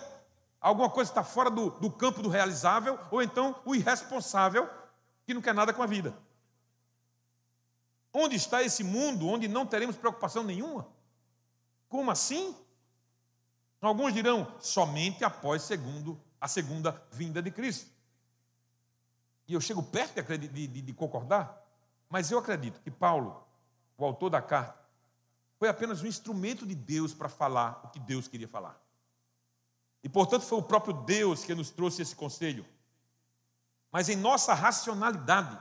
alguma 0.60 0.90
coisa 0.90 1.12
que 1.12 1.20
está 1.20 1.24
fora 1.24 1.50
do, 1.50 1.70
do 1.72 1.92
campo 1.92 2.22
do 2.22 2.30
realizável, 2.30 3.00
ou 3.12 3.22
então 3.22 3.56
o 3.64 3.76
irresponsável 3.76 4.68
que 5.26 5.34
não 5.34 5.42
quer 5.42 5.54
nada 5.54 5.72
com 5.72 5.84
a 5.84 5.86
vida. 5.86 6.14
Onde 8.14 8.36
está 8.36 8.64
esse 8.64 8.84
mundo 8.84 9.28
onde 9.28 9.47
não 9.47 9.66
teremos 9.66 9.95
preocupação 9.95 10.43
nenhuma? 10.43 10.88
Como 11.88 12.10
assim? 12.10 12.55
Alguns 13.82 14.14
dirão 14.14 14.51
somente 14.60 15.24
após 15.24 15.62
segundo, 15.62 16.20
a 16.39 16.47
segunda 16.47 17.01
vinda 17.12 17.41
de 17.41 17.51
Cristo. 17.51 17.89
E 19.47 19.53
eu 19.53 19.62
chego 19.62 19.82
perto 19.82 20.22
de, 20.38 20.47
de, 20.47 20.82
de, 20.82 20.93
concordar, 20.93 21.66
mas 22.10 22.30
eu 22.30 22.38
acredito 22.38 22.82
que 22.82 22.91
Paulo, 22.91 23.43
o 23.97 24.05
autor 24.05 24.30
da 24.30 24.41
carta, 24.41 24.78
foi 25.57 25.68
apenas 25.68 26.01
um 26.01 26.07
instrumento 26.07 26.66
de 26.66 26.76
Deus 26.76 27.14
para 27.14 27.28
falar 27.30 27.82
o 27.84 27.89
que 27.89 27.99
Deus 27.99 28.28
queria 28.28 28.47
falar. 28.47 28.80
E, 30.03 30.07
portanto, 30.07 30.43
foi 30.43 30.57
o 30.57 30.64
próprio 30.64 30.93
Deus 30.93 31.43
que 31.43 31.53
nos 31.55 31.70
trouxe 31.70 32.01
esse 32.01 32.16
conselho. 32.16 32.66
Mas 33.91 34.07
em 34.07 34.16
nossa 34.16 34.53
racionalidade, 34.53 35.57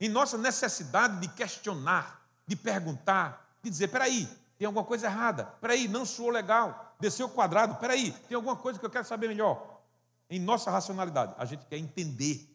em 0.00 0.08
nossa 0.08 0.36
necessidade 0.36 1.20
de 1.20 1.28
questionar, 1.28 2.26
de 2.46 2.56
perguntar, 2.56 3.56
de 3.62 3.70
dizer: 3.70 3.88
peraí, 3.88 4.28
tem 4.58 4.66
alguma 4.66 4.84
coisa 4.84 5.06
errada, 5.06 5.44
peraí, 5.60 5.88
não 5.88 6.04
soou 6.04 6.30
legal, 6.30 6.94
desceu 7.00 7.26
o 7.26 7.30
quadrado, 7.30 7.76
peraí, 7.76 8.12
tem 8.28 8.34
alguma 8.34 8.56
coisa 8.56 8.78
que 8.78 8.84
eu 8.86 8.90
quero 8.90 9.04
saber 9.04 9.28
melhor. 9.28 9.80
Em 10.28 10.38
nossa 10.38 10.70
racionalidade, 10.70 11.34
a 11.38 11.44
gente 11.44 11.66
quer 11.66 11.76
entender 11.76 12.48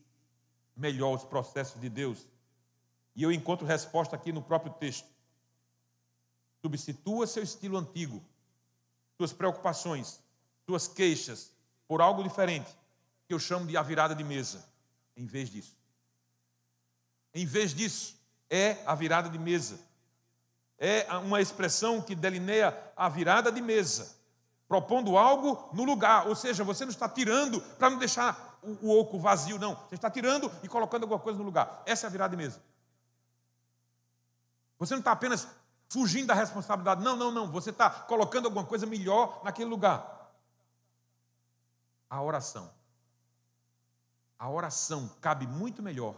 melhor 0.75 1.15
os 1.15 1.23
processos 1.23 1.79
de 1.79 1.89
Deus. 1.89 2.25
E 3.15 3.23
eu 3.23 3.31
encontro 3.31 3.67
resposta 3.67 4.15
aqui 4.15 4.31
no 4.31 4.41
próprio 4.41 4.73
texto. 4.73 5.07
Substitua 6.61 7.27
seu 7.27 7.43
estilo 7.43 7.77
antigo, 7.77 8.23
suas 9.17 9.33
preocupações, 9.33 10.19
suas 10.65 10.87
queixas, 10.87 11.51
por 11.87 12.01
algo 12.01 12.23
diferente, 12.23 12.69
que 13.27 13.33
eu 13.33 13.39
chamo 13.39 13.65
de 13.65 13.75
a 13.75 13.81
virada 13.81 14.15
de 14.15 14.23
mesa, 14.23 14.65
em 15.15 15.25
vez 15.25 15.49
disso. 15.49 15.78
Em 17.33 17.45
vez 17.45 17.73
disso, 17.73 18.19
é 18.49 18.77
a 18.85 18.95
virada 18.95 19.29
de 19.29 19.37
mesa. 19.37 19.79
É 20.77 21.05
uma 21.17 21.41
expressão 21.41 22.01
que 22.01 22.15
delineia 22.15 22.75
a 22.95 23.09
virada 23.09 23.51
de 23.51 23.61
mesa, 23.61 24.15
propondo 24.67 25.17
algo 25.17 25.69
no 25.73 25.83
lugar, 25.83 26.27
ou 26.27 26.35
seja, 26.35 26.63
você 26.63 26.85
não 26.85 26.91
está 26.91 27.07
tirando 27.07 27.61
para 27.77 27.89
não 27.89 27.97
deixar 27.97 28.57
o, 28.61 28.87
o 28.87 28.99
oco 28.99 29.19
vazio, 29.19 29.59
não. 29.59 29.75
Você 29.75 29.95
está 29.95 30.09
tirando 30.09 30.51
e 30.63 30.67
colocando 30.67 31.03
alguma 31.03 31.19
coisa 31.19 31.37
no 31.37 31.45
lugar. 31.45 31.83
Essa 31.85 32.05
é 32.05 32.07
a 32.07 32.11
virada 32.11 32.35
de 32.35 32.37
mesa. 32.41 32.61
Você 34.77 34.93
não 34.93 34.99
está 34.99 35.11
apenas 35.11 35.47
fugindo 35.89 36.27
da 36.27 36.33
responsabilidade. 36.33 37.03
Não, 37.03 37.15
não, 37.15 37.31
não. 37.31 37.51
Você 37.51 37.71
está 37.71 37.89
colocando 37.89 38.45
alguma 38.45 38.65
coisa 38.65 38.85
melhor 38.85 39.41
naquele 39.43 39.69
lugar. 39.69 40.31
A 42.09 42.21
oração. 42.21 42.71
A 44.37 44.49
oração 44.49 45.11
cabe 45.19 45.45
muito 45.45 45.83
melhor 45.83 46.15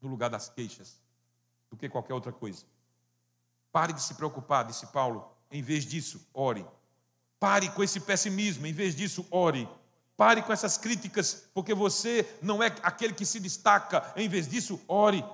no 0.00 0.08
lugar 0.08 0.30
das 0.30 0.48
queixas 0.48 1.00
do 1.70 1.76
que 1.76 1.88
qualquer 1.88 2.14
outra 2.14 2.32
coisa. 2.32 2.64
Pare 3.72 3.92
de 3.92 4.02
se 4.02 4.14
preocupar, 4.14 4.64
disse 4.64 4.86
Paulo. 4.86 5.30
Em 5.50 5.62
vez 5.62 5.84
disso, 5.84 6.26
ore. 6.32 6.66
Pare 7.38 7.68
com 7.70 7.82
esse 7.82 8.00
pessimismo. 8.00 8.66
Em 8.66 8.72
vez 8.72 8.94
disso, 8.94 9.26
ore. 9.30 9.68
Pare 10.16 10.40
com 10.42 10.52
essas 10.52 10.78
críticas, 10.78 11.46
porque 11.52 11.74
você 11.74 12.26
não 12.40 12.62
é 12.62 12.74
aquele 12.82 13.12
que 13.12 13.26
se 13.26 13.38
destaca. 13.38 14.12
Em 14.16 14.28
vez 14.28 14.48
disso, 14.48 14.80
ore. 14.88 15.24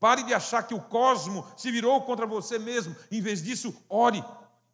Pare 0.00 0.22
de 0.22 0.32
achar 0.32 0.62
que 0.62 0.74
o 0.74 0.80
cosmo 0.80 1.46
se 1.56 1.70
virou 1.70 2.00
contra 2.02 2.26
você 2.26 2.58
mesmo. 2.58 2.96
Em 3.10 3.20
vez 3.20 3.42
disso, 3.42 3.74
ore. 3.88 4.24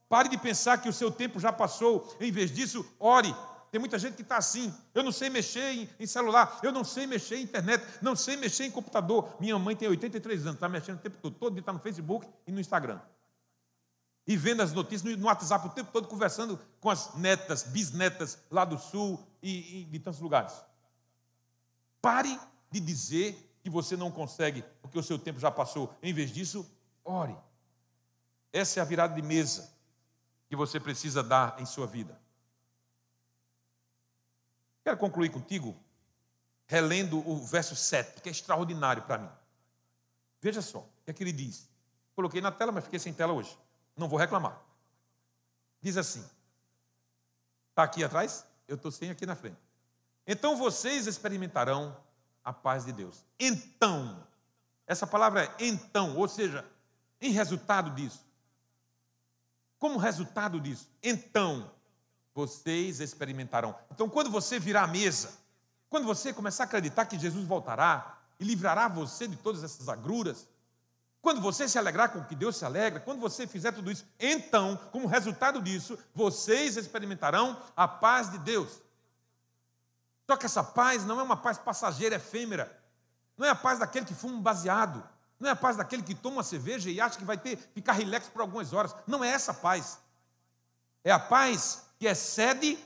Pare 0.09 0.29
de 0.29 0.39
pensar 0.39 0.79
que 0.79 0.89
o 0.89 0.93
seu 0.93 1.11
tempo 1.11 1.41
já 1.41 1.53
passou. 1.53 2.17
Em 2.21 2.31
vez 2.31 2.53
disso, 2.53 2.85
ore. 2.99 3.35
Tem 3.71 3.79
muita 3.79 3.99
gente 3.99 4.17
que 4.17 4.23
está 4.23 4.37
assim. 4.37 4.75
Eu 4.93 5.03
não 5.03 5.13
sei 5.13 5.31
mexer 5.31 5.73
em, 5.73 5.89
em, 6.01 6.07
celular, 6.07 6.59
eu 6.63 6.73
não 6.73 6.83
sei 6.83 7.07
mexer 7.07 7.37
em 7.37 7.43
internet, 7.43 7.85
não 8.03 8.17
sei 8.17 8.37
mexer 8.37 8.65
em 8.65 8.71
computador. 8.71 9.37
Minha 9.41 9.59
mãe 9.59 9.77
tem 9.77 9.89
83 9.89 10.43
anos, 10.43 10.55
está 10.55 10.69
mexendo 10.69 10.97
o 10.97 11.01
tempo 11.01 11.19
todo, 11.23 11.35
todo 11.37 11.53
dia 11.53 11.61
está 11.61 11.73
no 11.73 11.79
Facebook 11.79 12.27
e 12.47 12.53
no 12.53 12.61
Instagram. 12.61 13.01
E 14.27 14.37
vendo 14.37 14.63
as 14.63 14.73
notícias 14.73 15.03
no, 15.03 15.17
no 15.17 15.27
WhatsApp 15.27 15.67
o 15.67 15.71
tempo 15.71 15.91
todo, 15.93 16.09
conversando 16.09 16.59
com 16.81 16.91
as 16.91 17.15
netas, 17.15 17.63
bisnetas 17.63 18.39
lá 18.51 18.65
do 18.65 18.79
sul 18.79 19.25
e, 19.43 19.81
e 19.81 19.85
de 19.85 19.99
tantos 19.99 20.21
lugares. 20.21 20.53
Pare 22.03 22.39
de 22.71 22.81
dizer 22.81 23.51
que 23.63 23.71
você 23.71 23.97
não 23.97 24.11
consegue 24.11 24.65
porque 24.83 24.99
o 24.99 25.03
seu 25.03 25.19
tempo 25.19 25.39
já 25.39 25.51
passou. 25.51 25.95
Em 26.03 26.13
vez 26.13 26.33
disso, 26.33 26.69
ore. 27.05 27.37
Essa 28.53 28.81
é 28.81 28.83
a 28.83 28.87
virada 28.87 29.15
de 29.15 29.23
mesa 29.23 29.73
que 30.49 30.57
você 30.57 30.81
precisa 30.81 31.23
dar 31.23 31.61
em 31.61 31.67
sua 31.67 31.87
vida. 31.87 32.20
Quero 34.83 34.97
concluir 34.97 35.31
contigo 35.31 35.77
relendo 36.67 37.19
o 37.29 37.37
verso 37.45 37.75
7, 37.75 38.21
que 38.21 38.29
é 38.29 38.33
extraordinário 38.33 39.03
para 39.03 39.19
mim. 39.19 39.31
Veja 40.41 40.63
só 40.63 40.79
o 40.79 40.89
que 41.05 41.11
é 41.11 41.13
que 41.13 41.23
ele 41.23 41.33
diz. 41.33 41.69
Coloquei 42.15 42.41
na 42.41 42.53
tela, 42.53 42.73
mas 42.73 42.85
fiquei 42.85 42.99
sem 42.99 43.13
tela 43.13 43.33
hoje. 43.33 43.59
Não 43.97 44.09
vou 44.09 44.19
reclamar. 44.19 44.61
Diz 45.83 45.97
assim: 45.97 46.25
está 47.71 47.83
aqui 47.83 48.05
atrás? 48.05 48.47
Eu 48.69 48.77
estou 48.77 48.91
sem 48.91 49.11
aqui 49.11 49.27
na 49.27 49.35
frente. 49.35 49.59
Então 50.27 50.57
vocês 50.57 51.07
experimentarão 51.07 51.97
a 52.45 52.53
paz 52.53 52.85
de 52.85 52.93
Deus. 52.93 53.25
Então, 53.39 54.25
essa 54.87 55.07
palavra 55.07 55.45
é 55.45 55.55
então, 55.59 56.17
ou 56.17 56.29
seja, 56.29 56.65
em 57.21 57.33
resultado 57.33 57.91
disso. 57.91 58.25
Como 59.79 59.99
resultado 59.99 60.61
disso, 60.61 60.89
então 61.03 61.71
vocês 62.41 63.01
experimentarão. 63.01 63.75
Então, 63.91 64.09
quando 64.09 64.31
você 64.31 64.59
virar 64.59 64.85
a 64.85 64.87
mesa, 64.87 65.31
quando 65.91 66.07
você 66.07 66.33
começar 66.33 66.65
a 66.65 66.67
acreditar 66.67 67.05
que 67.05 67.19
Jesus 67.19 67.47
voltará 67.47 68.19
e 68.39 68.45
livrará 68.45 68.89
você 68.89 69.29
de 69.29 69.37
todas 69.37 69.63
essas 69.63 69.89
agruras, 69.89 70.49
quando 71.21 71.41
você 71.43 71.69
se 71.69 71.79
alegrar 71.79 72.11
com 72.11 72.21
o 72.21 72.25
que 72.25 72.35
Deus 72.35 72.57
se 72.57 72.65
alegra, 72.65 72.99
quando 73.01 73.21
você 73.21 73.47
fizer 73.47 73.73
tudo 73.73 73.91
isso, 73.91 74.07
então, 74.19 74.79
como 74.91 75.07
resultado 75.07 75.61
disso, 75.61 75.99
vocês 76.15 76.79
experimentarão 76.79 77.61
a 77.77 77.87
paz 77.87 78.31
de 78.31 78.39
Deus. 78.39 78.81
Só 80.27 80.37
que 80.37 80.47
essa 80.47 80.65
paz 80.65 81.05
não 81.05 81.21
é 81.21 81.23
uma 81.23 81.37
paz 81.37 81.59
passageira, 81.59 82.17
efêmera. 82.17 82.81
Não 83.37 83.47
é 83.47 83.51
a 83.51 83.55
paz 83.55 83.79
daquele 83.79 84.07
que 84.07 84.15
fuma 84.15 84.35
um 84.35 84.41
baseado. 84.41 85.07
Não 85.39 85.49
é 85.49 85.53
a 85.53 85.57
paz 85.57 85.77
daquele 85.77 86.03
que 86.03 86.15
toma 86.15 86.37
uma 86.37 86.43
cerveja 86.43 86.89
e 86.89 87.01
acha 87.01 87.19
que 87.19 87.25
vai 87.25 87.37
ter 87.37 87.59
ficar 87.75 87.93
relax 87.93 88.29
por 88.29 88.41
algumas 88.41 88.73
horas. 88.73 88.95
Não 89.07 89.23
é 89.23 89.29
essa 89.29 89.53
paz. 89.53 89.99
É 91.05 91.11
a 91.11 91.19
paz 91.19 91.90
que 92.01 92.07
excede 92.07 92.79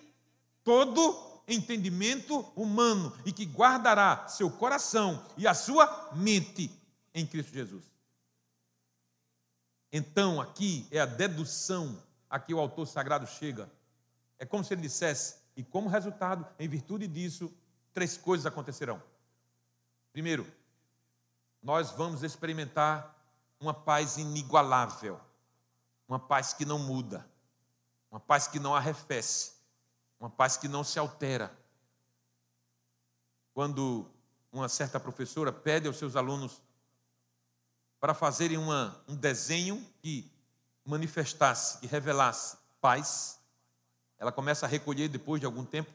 todo 0.64 1.40
entendimento 1.46 2.40
humano 2.56 3.16
e 3.24 3.32
que 3.32 3.44
guardará 3.44 4.26
seu 4.26 4.50
coração 4.50 5.24
e 5.36 5.46
a 5.46 5.54
sua 5.54 6.10
mente 6.14 6.68
em 7.14 7.24
Cristo 7.24 7.52
Jesus. 7.52 7.84
Então, 9.92 10.40
aqui 10.40 10.88
é 10.90 10.98
a 10.98 11.06
dedução 11.06 12.02
a 12.28 12.40
que 12.40 12.52
o 12.52 12.58
autor 12.58 12.86
sagrado 12.86 13.24
chega. 13.28 13.70
É 14.36 14.44
como 14.44 14.64
se 14.64 14.74
ele 14.74 14.82
dissesse: 14.82 15.36
e 15.56 15.62
como 15.62 15.88
resultado, 15.88 16.44
em 16.58 16.68
virtude 16.68 17.06
disso, 17.06 17.52
três 17.92 18.16
coisas 18.16 18.46
acontecerão. 18.46 19.00
Primeiro, 20.12 20.44
nós 21.62 21.92
vamos 21.92 22.24
experimentar 22.24 23.16
uma 23.60 23.72
paz 23.72 24.16
inigualável, 24.16 25.20
uma 26.08 26.18
paz 26.18 26.52
que 26.52 26.64
não 26.64 26.80
muda, 26.80 27.24
uma 28.14 28.20
paz 28.20 28.46
que 28.46 28.60
não 28.60 28.76
arrefece, 28.76 29.54
uma 30.20 30.30
paz 30.30 30.56
que 30.56 30.68
não 30.68 30.84
se 30.84 31.00
altera. 31.00 31.52
Quando 33.52 34.08
uma 34.52 34.68
certa 34.68 35.00
professora 35.00 35.52
pede 35.52 35.88
aos 35.88 35.96
seus 35.96 36.14
alunos 36.14 36.62
para 37.98 38.14
fazerem 38.14 38.56
uma, 38.56 39.02
um 39.08 39.16
desenho 39.16 39.84
que 39.98 40.30
manifestasse, 40.84 41.78
que 41.78 41.88
revelasse 41.88 42.56
paz, 42.80 43.40
ela 44.16 44.30
começa 44.30 44.64
a 44.64 44.68
recolher 44.68 45.08
depois 45.08 45.40
de 45.40 45.46
algum 45.46 45.64
tempo, 45.64 45.92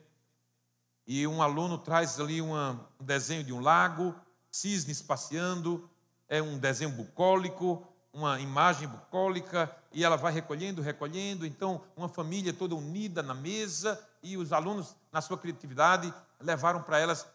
e 1.08 1.26
um 1.26 1.42
aluno 1.42 1.78
traz 1.78 2.20
ali 2.20 2.42
uma, 2.42 2.86
um 3.00 3.06
desenho 3.06 3.46
de 3.46 3.54
um 3.54 3.62
lago, 3.62 4.14
cisnes 4.52 5.02
passeando, 5.02 5.90
é 6.28 6.42
um 6.42 6.58
desenho 6.58 6.92
bucólico, 6.92 7.88
uma 8.12 8.40
imagem 8.40 8.88
bucólica, 8.88 9.76
e 9.92 10.04
ela 10.04 10.16
vai 10.16 10.34
recolhendo, 10.34 10.82
recolhendo. 10.82 11.46
Então, 11.46 11.82
uma 11.96 12.10
família 12.10 12.54
toda 12.54 12.76
unida 12.76 13.22
na 13.22 13.34
mesa, 13.34 14.00
e 14.22 14.38
os 14.38 14.52
alunos, 14.52 14.96
na 15.12 15.22
sua 15.22 15.38
criatividade, 15.38 16.14
levaram 16.40 16.82
para 16.82 17.00
elas 17.00 17.26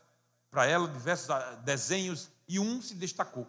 para 0.50 0.66
ela 0.66 0.86
diversos 0.86 1.30
ah, 1.30 1.56
desenhos, 1.64 2.30
e 2.46 2.60
um 2.60 2.80
se 2.80 2.94
destacou. 2.94 3.44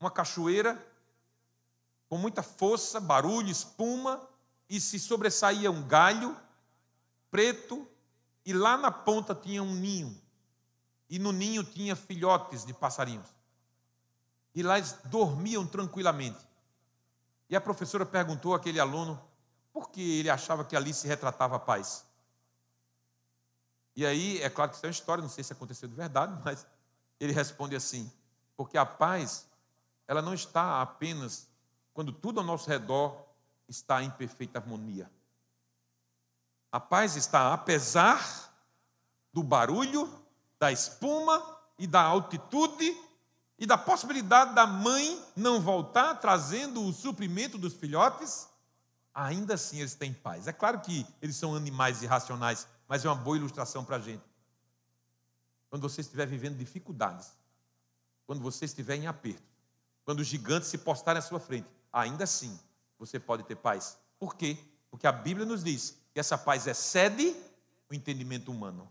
Uma 0.00 0.10
cachoeira 0.10 0.84
com 2.08 2.18
muita 2.18 2.42
força, 2.42 2.98
barulho, 2.98 3.48
espuma, 3.48 4.20
e 4.68 4.80
se 4.80 4.98
sobressaía 4.98 5.70
um 5.70 5.86
galho 5.86 6.36
preto, 7.30 7.86
e 8.44 8.52
lá 8.52 8.76
na 8.76 8.90
ponta 8.90 9.32
tinha 9.32 9.62
um 9.62 9.72
ninho, 9.72 10.20
e 11.08 11.20
no 11.20 11.30
ninho 11.30 11.62
tinha 11.62 11.94
filhotes 11.94 12.64
de 12.64 12.74
passarinhos. 12.74 13.28
E 14.54 14.62
lá 14.62 14.78
eles 14.78 14.96
dormiam 15.04 15.66
tranquilamente. 15.66 16.38
E 17.48 17.56
a 17.56 17.60
professora 17.60 18.06
perguntou 18.06 18.54
àquele 18.54 18.80
aluno 18.80 19.20
por 19.72 19.90
que 19.90 20.18
ele 20.18 20.30
achava 20.30 20.64
que 20.64 20.76
ali 20.76 20.92
se 20.92 21.06
retratava 21.06 21.56
a 21.56 21.60
paz. 21.60 22.04
E 23.94 24.06
aí, 24.06 24.40
é 24.40 24.48
claro 24.48 24.70
que 24.70 24.76
isso 24.76 24.86
é 24.86 24.88
uma 24.88 24.92
história, 24.92 25.22
não 25.22 25.28
sei 25.28 25.44
se 25.44 25.52
aconteceu 25.52 25.88
de 25.88 25.94
verdade, 25.94 26.38
mas 26.44 26.66
ele 27.18 27.32
responde 27.32 27.76
assim: 27.76 28.10
porque 28.56 28.78
a 28.78 28.86
paz, 28.86 29.46
ela 30.06 30.22
não 30.22 30.34
está 30.34 30.80
apenas 30.80 31.48
quando 31.92 32.12
tudo 32.12 32.40
ao 32.40 32.46
nosso 32.46 32.68
redor 32.68 33.26
está 33.68 34.02
em 34.02 34.10
perfeita 34.10 34.58
harmonia. 34.58 35.10
A 36.72 36.78
paz 36.78 37.16
está 37.16 37.52
apesar 37.52 38.54
do 39.32 39.42
barulho, 39.42 40.08
da 40.58 40.70
espuma 40.70 41.58
e 41.78 41.86
da 41.86 42.02
altitude 42.02 42.96
e 43.60 43.66
da 43.66 43.76
possibilidade 43.76 44.54
da 44.54 44.66
mãe 44.66 45.22
não 45.36 45.60
voltar 45.60 46.14
trazendo 46.14 46.82
o 46.82 46.94
suprimento 46.94 47.58
dos 47.58 47.74
filhotes, 47.74 48.48
ainda 49.14 49.54
assim 49.54 49.80
eles 49.80 49.94
têm 49.94 50.14
paz. 50.14 50.48
É 50.48 50.52
claro 50.52 50.80
que 50.80 51.06
eles 51.20 51.36
são 51.36 51.54
animais 51.54 52.02
irracionais, 52.02 52.66
mas 52.88 53.04
é 53.04 53.08
uma 53.08 53.14
boa 53.14 53.36
ilustração 53.36 53.84
para 53.84 53.96
a 53.96 54.00
gente. 54.00 54.24
Quando 55.68 55.82
você 55.82 56.00
estiver 56.00 56.26
vivendo 56.26 56.56
dificuldades, 56.56 57.32
quando 58.26 58.40
você 58.40 58.64
estiver 58.64 58.96
em 58.96 59.06
aperto, 59.06 59.42
quando 60.06 60.20
os 60.20 60.26
gigantes 60.26 60.70
se 60.70 60.78
postarem 60.78 61.18
à 61.18 61.22
sua 61.22 61.38
frente, 61.38 61.68
ainda 61.92 62.24
assim 62.24 62.58
você 62.98 63.20
pode 63.20 63.42
ter 63.42 63.56
paz. 63.56 63.98
Por 64.18 64.36
quê? 64.36 64.56
Porque 64.90 65.06
a 65.06 65.12
Bíblia 65.12 65.44
nos 65.44 65.62
diz 65.62 65.98
que 66.14 66.18
essa 66.18 66.38
paz 66.38 66.66
excede 66.66 67.36
o 67.90 67.94
entendimento 67.94 68.50
humano. 68.50 68.90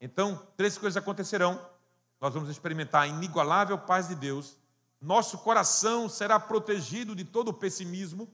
Então, 0.00 0.48
três 0.56 0.78
coisas 0.78 0.96
acontecerão. 0.96 1.60
Nós 2.22 2.32
vamos 2.32 2.48
experimentar 2.48 3.02
a 3.02 3.06
inigualável 3.08 3.76
paz 3.76 4.06
de 4.06 4.14
Deus. 4.14 4.56
Nosso 5.00 5.38
coração 5.38 6.08
será 6.08 6.38
protegido 6.38 7.16
de 7.16 7.24
todo 7.24 7.48
o 7.48 7.52
pessimismo. 7.52 8.32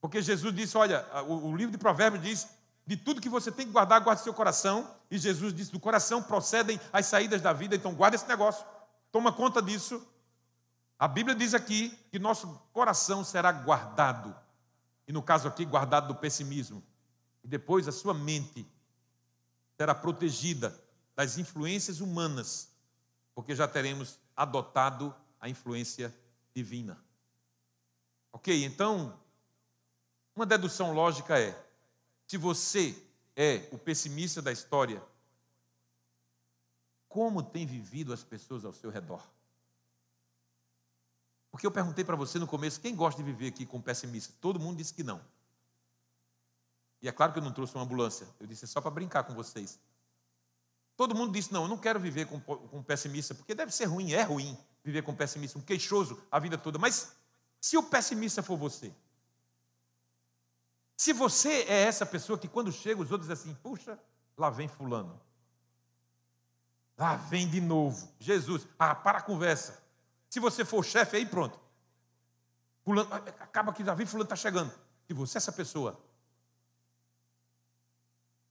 Porque 0.00 0.22
Jesus 0.22 0.54
disse: 0.54 0.78
olha, 0.78 1.06
o, 1.28 1.54
livro 1.54 1.70
de 1.70 1.76
Provérbios 1.76 2.22
diz: 2.22 2.48
de 2.86 2.96
tudo 2.96 3.20
que 3.20 3.28
você 3.28 3.52
tem 3.52 3.66
que 3.66 3.72
guardar, 3.72 4.00
guarde 4.00 4.22
seu 4.22 4.32
coração. 4.32 4.90
E 5.10 5.18
Jesus 5.18 5.52
disse: 5.52 5.70
do 5.70 5.78
coração 5.78 6.22
procedem 6.22 6.80
as 6.90 7.04
saídas 7.04 7.42
da 7.42 7.52
vida, 7.52 7.76
então 7.76 7.94
guarda 7.94 8.16
esse 8.16 8.26
negócio. 8.26 8.64
Toma 9.12 9.30
conta 9.30 9.60
disso. 9.60 10.02
A 10.98 11.06
Bíblia 11.06 11.36
diz 11.36 11.52
aqui 11.52 11.90
que 12.10 12.18
nosso 12.18 12.48
coração 12.72 13.22
será 13.22 13.52
guardado. 13.52 14.34
E 15.06 15.12
no 15.12 15.22
caso 15.22 15.46
aqui, 15.46 15.66
guardado 15.66 16.08
do 16.08 16.14
pessimismo. 16.14 16.82
E 17.44 17.46
depois 17.46 17.86
a 17.86 17.92
sua 17.92 18.14
mente 18.14 18.66
será 19.76 19.94
protegida 19.94 20.85
das 21.16 21.38
influências 21.38 22.00
humanas, 22.00 22.68
porque 23.34 23.56
já 23.56 23.66
teremos 23.66 24.20
adotado 24.36 25.14
a 25.40 25.48
influência 25.48 26.14
divina. 26.54 27.02
Ok? 28.30 28.64
Então, 28.64 29.18
uma 30.34 30.44
dedução 30.44 30.92
lógica 30.92 31.40
é: 31.40 31.58
se 32.26 32.36
você 32.36 32.94
é 33.34 33.66
o 33.72 33.78
pessimista 33.78 34.42
da 34.42 34.52
história, 34.52 35.02
como 37.08 37.42
tem 37.42 37.66
vivido 37.66 38.12
as 38.12 38.22
pessoas 38.22 38.64
ao 38.64 38.74
seu 38.74 38.90
redor? 38.90 39.26
Porque 41.50 41.66
eu 41.66 41.70
perguntei 41.70 42.04
para 42.04 42.16
você 42.16 42.38
no 42.38 42.46
começo, 42.46 42.78
quem 42.78 42.94
gosta 42.94 43.22
de 43.22 43.32
viver 43.32 43.48
aqui 43.48 43.64
com 43.64 43.80
pessimista? 43.80 44.34
Todo 44.42 44.60
mundo 44.60 44.76
disse 44.76 44.92
que 44.92 45.02
não. 45.02 45.24
E 47.00 47.08
é 47.08 47.12
claro 47.12 47.32
que 47.32 47.38
eu 47.38 47.42
não 47.42 47.52
trouxe 47.52 47.74
uma 47.74 47.84
ambulância, 47.84 48.28
eu 48.38 48.46
disse 48.46 48.66
é 48.66 48.68
só 48.68 48.82
para 48.82 48.90
brincar 48.90 49.24
com 49.24 49.32
vocês. 49.32 49.78
Todo 50.96 51.14
mundo 51.14 51.32
disse: 51.32 51.52
não, 51.52 51.62
eu 51.62 51.68
não 51.68 51.76
quero 51.76 52.00
viver 52.00 52.26
com, 52.26 52.40
com 52.40 52.82
pessimista, 52.82 53.34
porque 53.34 53.54
deve 53.54 53.72
ser 53.72 53.84
ruim, 53.84 54.12
é 54.12 54.22
ruim 54.22 54.56
viver 54.82 55.02
com 55.02 55.14
pessimista, 55.14 55.58
um 55.58 55.62
queixoso 55.62 56.20
a 56.30 56.38
vida 56.38 56.56
toda. 56.56 56.78
Mas 56.78 57.12
se 57.60 57.76
o 57.76 57.82
pessimista 57.82 58.42
for 58.42 58.56
você, 58.56 58.94
se 60.96 61.12
você 61.12 61.64
é 61.68 61.82
essa 61.82 62.06
pessoa 62.06 62.38
que 62.38 62.48
quando 62.48 62.72
chega 62.72 63.02
os 63.02 63.10
outros 63.10 63.28
dizem 63.28 63.52
assim: 63.52 63.60
puxa, 63.62 63.98
lá 64.36 64.48
vem 64.48 64.68
Fulano. 64.68 65.20
Lá 66.96 67.16
vem 67.16 67.46
de 67.46 67.60
novo. 67.60 68.10
Jesus, 68.18 68.66
ah, 68.78 68.94
para 68.94 69.18
a 69.18 69.22
conversa. 69.22 69.84
Se 70.30 70.40
você 70.40 70.64
for 70.64 70.82
chefe, 70.82 71.16
aí 71.16 71.26
pronto. 71.26 71.60
Fulano, 72.82 73.12
acaba 73.12 73.72
que 73.72 73.84
já 73.84 73.92
vem, 73.94 74.06
fulano 74.06 74.24
está 74.24 74.36
chegando. 74.36 74.72
Se 75.06 75.12
você 75.12 75.36
é 75.36 75.38
essa 75.38 75.52
pessoa, 75.52 76.00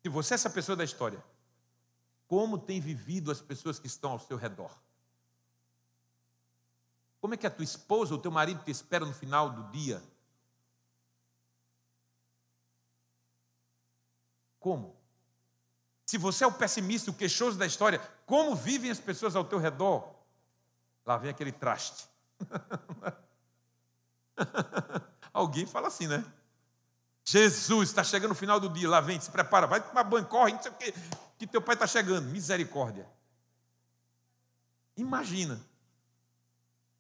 se 0.04 0.10
você 0.10 0.34
é 0.34 0.36
essa 0.36 0.50
pessoa 0.50 0.76
da 0.76 0.84
história, 0.84 1.24
como 2.28 2.58
tem 2.58 2.80
vivido 2.80 3.32
as 3.32 3.42
pessoas 3.42 3.80
que 3.80 3.88
estão 3.88 4.12
ao 4.12 4.20
seu 4.20 4.38
redor? 4.38 4.72
Como 7.22 7.34
é 7.34 7.38
que 7.38 7.48
a 7.48 7.52
tua 7.52 7.64
esposa 7.64 8.14
ou 8.14 8.22
teu 8.22 8.32
marido 8.32 8.64
te 8.64 8.72
espera 8.72 9.06
no 9.06 9.14
final 9.14 9.50
do 9.50 9.72
dia? 9.72 10.02
Como? 14.60 14.96
Se 16.06 16.18
você 16.18 16.44
é 16.44 16.48
o 16.48 16.52
pessimista, 16.52 17.10
o 17.10 17.14
queixoso 17.14 17.58
da 17.58 17.66
história, 17.66 18.00
como 18.26 18.56
vivem 18.56 18.92
as 18.92 19.00
pessoas 19.00 19.36
ao 19.36 19.44
teu 19.44 19.58
redor? 19.58 20.14
Lá 21.06 21.18
vem 21.18 21.32
aquele 21.32 21.52
traste. 21.52 22.08
Alguém 25.34 25.66
fala 25.66 25.88
assim, 25.88 26.08
né? 26.08 26.24
Jesus 27.24 27.90
está 27.90 28.04
chegando 28.04 28.30
no 28.30 28.36
final 28.36 28.60
do 28.60 28.70
dia, 28.70 28.88
lá 28.88 29.02
vem, 29.02 29.20
se 29.20 29.32
prepara, 29.32 29.66
vai 29.66 29.82
tomar 29.82 30.04
banho, 30.04 30.28
corre, 30.28 30.54
não 30.54 30.62
sei 30.62 30.72
o 30.72 30.76
quê, 30.76 30.94
que 31.38 31.48
teu 31.48 31.62
pai 31.62 31.76
está 31.76 31.88
chegando. 31.88 32.30
Misericórdia. 32.30 33.08
Imagina. 34.98 35.62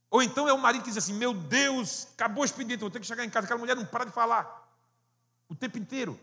Ou 0.09 0.21
então 0.21 0.47
é 0.47 0.53
o 0.53 0.57
marido 0.57 0.83
que 0.83 0.89
diz 0.89 0.97
assim: 0.97 1.13
Meu 1.13 1.33
Deus, 1.33 2.07
acabou 2.13 2.43
o 2.43 2.45
expediente, 2.45 2.81
vou 2.81 2.89
ter 2.89 2.99
que 2.99 3.05
chegar 3.05 3.25
em 3.25 3.29
casa. 3.29 3.45
Aquela 3.45 3.59
mulher 3.59 3.75
não 3.75 3.86
para 3.86 4.05
de 4.05 4.11
falar 4.11 4.65
o 5.49 5.55
tempo 5.55 5.77
inteiro. 5.77 6.19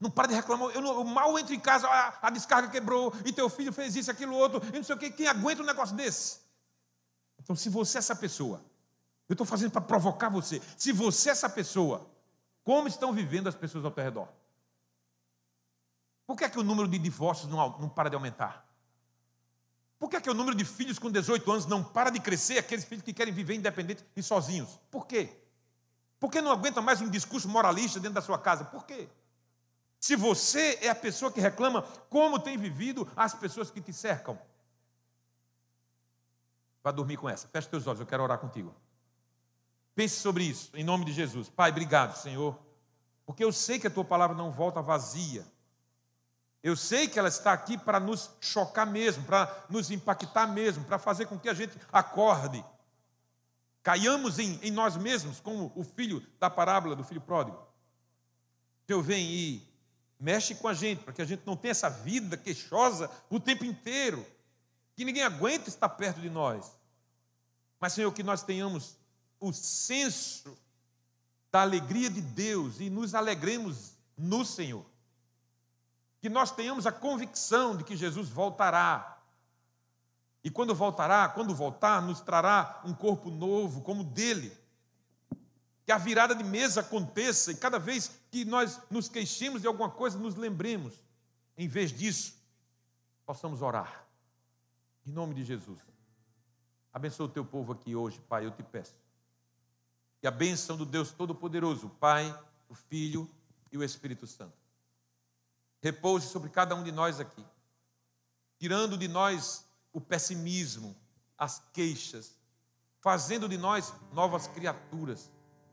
Não 0.00 0.10
para 0.10 0.28
de 0.28 0.34
reclamar. 0.34 0.70
Eu, 0.70 0.80
não, 0.80 0.94
eu 0.94 1.04
mal 1.04 1.38
entro 1.38 1.54
em 1.54 1.60
casa, 1.60 1.86
a, 1.86 2.26
a, 2.26 2.30
descarga 2.30 2.68
quebrou, 2.68 3.14
e 3.24 3.32
teu 3.32 3.48
filho 3.48 3.72
fez 3.72 3.94
isso, 3.94 4.10
aquilo, 4.10 4.34
outro, 4.34 4.60
e 4.70 4.76
não 4.76 4.82
sei 4.82 4.96
o 4.96 4.98
quê. 4.98 5.10
Quem 5.10 5.28
aguenta 5.28 5.62
um 5.62 5.66
negócio 5.66 5.94
desse? 5.94 6.40
Então, 7.38 7.54
se 7.54 7.68
você 7.68 7.98
é 7.98 8.00
essa 8.00 8.16
pessoa, 8.16 8.64
eu 9.28 9.34
estou 9.34 9.46
fazendo 9.46 9.70
para 9.70 9.80
provocar 9.80 10.28
você. 10.28 10.60
Se 10.76 10.92
você 10.92 11.28
é 11.28 11.32
essa 11.32 11.48
pessoa, 11.48 12.10
como 12.64 12.88
estão 12.88 13.12
vivendo 13.12 13.48
as 13.48 13.54
pessoas 13.54 13.84
ao 13.84 13.90
teu 13.90 14.02
redor? 14.02 14.28
Por 16.32 16.38
que 16.38 16.44
é 16.44 16.48
que 16.48 16.58
o 16.58 16.62
número 16.62 16.88
de 16.88 16.98
divórcios 16.98 17.46
não, 17.50 17.78
não 17.78 17.90
para 17.90 18.08
de 18.08 18.16
aumentar? 18.16 18.66
Por 19.98 20.08
que 20.08 20.16
é 20.16 20.20
que 20.22 20.30
o 20.30 20.34
número 20.34 20.56
de 20.56 20.64
filhos 20.64 20.98
com 20.98 21.10
18 21.10 21.52
anos 21.52 21.66
não 21.66 21.84
para 21.84 22.08
de 22.08 22.18
crescer, 22.20 22.56
aqueles 22.56 22.86
filhos 22.86 23.04
que 23.04 23.12
querem 23.12 23.34
viver 23.34 23.54
independentes 23.54 24.02
e 24.16 24.22
sozinhos? 24.22 24.80
Por 24.90 25.06
quê? 25.06 25.28
Por 26.18 26.30
que 26.30 26.40
não 26.40 26.50
aguenta 26.50 26.80
mais 26.80 27.02
um 27.02 27.10
discurso 27.10 27.50
moralista 27.50 28.00
dentro 28.00 28.14
da 28.14 28.22
sua 28.22 28.38
casa? 28.38 28.64
Por 28.64 28.86
quê? 28.86 29.10
Se 30.00 30.16
você 30.16 30.78
é 30.80 30.88
a 30.88 30.94
pessoa 30.94 31.30
que 31.30 31.38
reclama, 31.38 31.82
como 32.08 32.38
tem 32.38 32.56
vivido 32.56 33.06
as 33.14 33.34
pessoas 33.34 33.70
que 33.70 33.82
te 33.82 33.92
cercam? 33.92 34.38
Vá 36.82 36.90
dormir 36.92 37.18
com 37.18 37.28
essa. 37.28 37.46
Feche 37.46 37.68
teus 37.68 37.86
olhos, 37.86 38.00
eu 38.00 38.06
quero 38.06 38.22
orar 38.22 38.38
contigo. 38.38 38.74
Pense 39.94 40.16
sobre 40.16 40.44
isso, 40.44 40.70
em 40.72 40.82
nome 40.82 41.04
de 41.04 41.12
Jesus. 41.12 41.50
Pai, 41.50 41.70
obrigado, 41.70 42.16
Senhor, 42.16 42.58
porque 43.26 43.44
eu 43.44 43.52
sei 43.52 43.78
que 43.78 43.86
a 43.86 43.90
tua 43.90 44.02
palavra 44.06 44.34
não 44.34 44.50
volta 44.50 44.80
vazia. 44.80 45.51
Eu 46.62 46.76
sei 46.76 47.08
que 47.08 47.18
ela 47.18 47.28
está 47.28 47.52
aqui 47.52 47.76
para 47.76 47.98
nos 47.98 48.30
chocar 48.40 48.86
mesmo, 48.86 49.24
para 49.24 49.64
nos 49.68 49.90
impactar 49.90 50.46
mesmo, 50.46 50.84
para 50.84 50.98
fazer 50.98 51.26
com 51.26 51.38
que 51.38 51.48
a 51.48 51.54
gente 51.54 51.76
acorde. 51.92 52.64
Caiamos 53.82 54.38
em, 54.38 54.60
em 54.62 54.70
nós 54.70 54.96
mesmos, 54.96 55.40
como 55.40 55.72
o 55.74 55.82
filho 55.82 56.24
da 56.38 56.48
parábola 56.48 56.94
do 56.94 57.02
filho 57.02 57.20
pródigo. 57.20 57.58
Senhor, 58.86 59.02
vem 59.02 59.26
e 59.26 59.68
mexe 60.20 60.54
com 60.54 60.68
a 60.68 60.74
gente, 60.74 61.02
para 61.02 61.12
que 61.12 61.20
a 61.20 61.24
gente 61.24 61.42
não 61.44 61.56
tenha 61.56 61.72
essa 61.72 61.90
vida 61.90 62.36
queixosa 62.36 63.10
o 63.28 63.40
tempo 63.40 63.64
inteiro, 63.64 64.24
que 64.94 65.04
ninguém 65.04 65.24
aguenta 65.24 65.68
estar 65.68 65.88
perto 65.88 66.20
de 66.20 66.30
nós. 66.30 66.72
Mas, 67.80 67.94
Senhor, 67.94 68.12
que 68.12 68.22
nós 68.22 68.44
tenhamos 68.44 68.96
o 69.40 69.52
senso 69.52 70.56
da 71.50 71.62
alegria 71.62 72.08
de 72.08 72.20
Deus 72.20 72.78
e 72.78 72.88
nos 72.88 73.16
alegremos 73.16 73.94
no 74.16 74.44
Senhor. 74.44 74.91
Que 76.22 76.30
nós 76.30 76.50
tenhamos 76.50 76.86
a 76.86 76.92
convicção 76.92 77.76
de 77.76 77.84
que 77.84 77.96
Jesus 77.96 78.30
voltará. 78.30 79.18
E 80.44 80.50
quando 80.50 80.74
voltará, 80.74 81.28
quando 81.28 81.54
voltar, 81.54 82.00
nos 82.00 82.20
trará 82.20 82.80
um 82.84 82.94
corpo 82.94 83.28
novo, 83.28 83.82
como 83.82 84.04
dele. 84.04 84.56
Que 85.84 85.90
a 85.92 85.98
virada 85.98 86.34
de 86.34 86.44
mesa 86.44 86.80
aconteça 86.80 87.50
e 87.50 87.56
cada 87.56 87.78
vez 87.78 88.18
que 88.30 88.44
nós 88.44 88.80
nos 88.88 89.08
queixemos 89.08 89.60
de 89.60 89.66
alguma 89.66 89.90
coisa, 89.90 90.16
nos 90.16 90.36
lembremos. 90.36 90.94
Em 91.58 91.66
vez 91.66 91.92
disso, 91.92 92.40
possamos 93.26 93.60
orar. 93.60 94.06
Em 95.04 95.10
nome 95.10 95.34
de 95.34 95.44
Jesus. 95.44 95.80
Abençoa 96.92 97.26
o 97.26 97.30
teu 97.30 97.44
povo 97.44 97.72
aqui 97.72 97.96
hoje, 97.96 98.20
Pai, 98.28 98.46
eu 98.46 98.52
te 98.52 98.62
peço. 98.62 98.94
E 100.22 100.26
a 100.28 100.30
bênção 100.30 100.76
do 100.76 100.86
Deus 100.86 101.10
Todo-Poderoso, 101.10 101.88
Pai, 101.98 102.32
o 102.68 102.74
Filho 102.74 103.28
e 103.72 103.76
o 103.76 103.82
Espírito 103.82 104.24
Santo. 104.24 104.61
Repouse 105.82 106.28
sobre 106.28 106.48
cada 106.48 106.74
um 106.74 106.82
de 106.82 106.92
nós 106.92 107.18
aqui, 107.18 107.44
tirando 108.56 108.96
de 108.96 109.08
nós 109.08 109.66
o 109.92 110.00
pessimismo, 110.00 110.96
as 111.36 111.60
queixas, 111.72 112.38
fazendo 113.00 113.48
de 113.48 113.58
nós 113.58 113.92
novas 114.12 114.46
criaturas, 114.46 115.28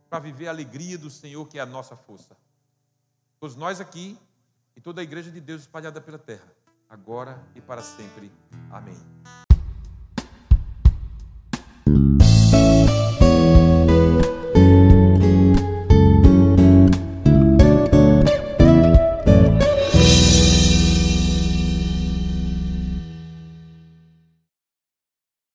para 0.09 0.19
viver 0.19 0.47
a 0.47 0.51
alegria 0.51 0.97
do 0.97 1.11
Senhor, 1.11 1.47
que 1.47 1.59
é 1.59 1.61
a 1.61 1.65
nossa 1.65 1.95
força. 1.95 2.35
Todos 3.39 3.55
nós 3.55 3.79
aqui 3.79 4.17
e 4.75 4.81
toda 4.81 5.01
a 5.01 5.03
igreja 5.03 5.29
de 5.29 5.39
Deus 5.39 5.61
espalhada 5.61 6.01
pela 6.01 6.17
terra, 6.17 6.51
agora 6.89 7.41
e 7.53 7.61
para 7.61 7.83
sempre. 7.83 8.31
Amém. 8.71 8.97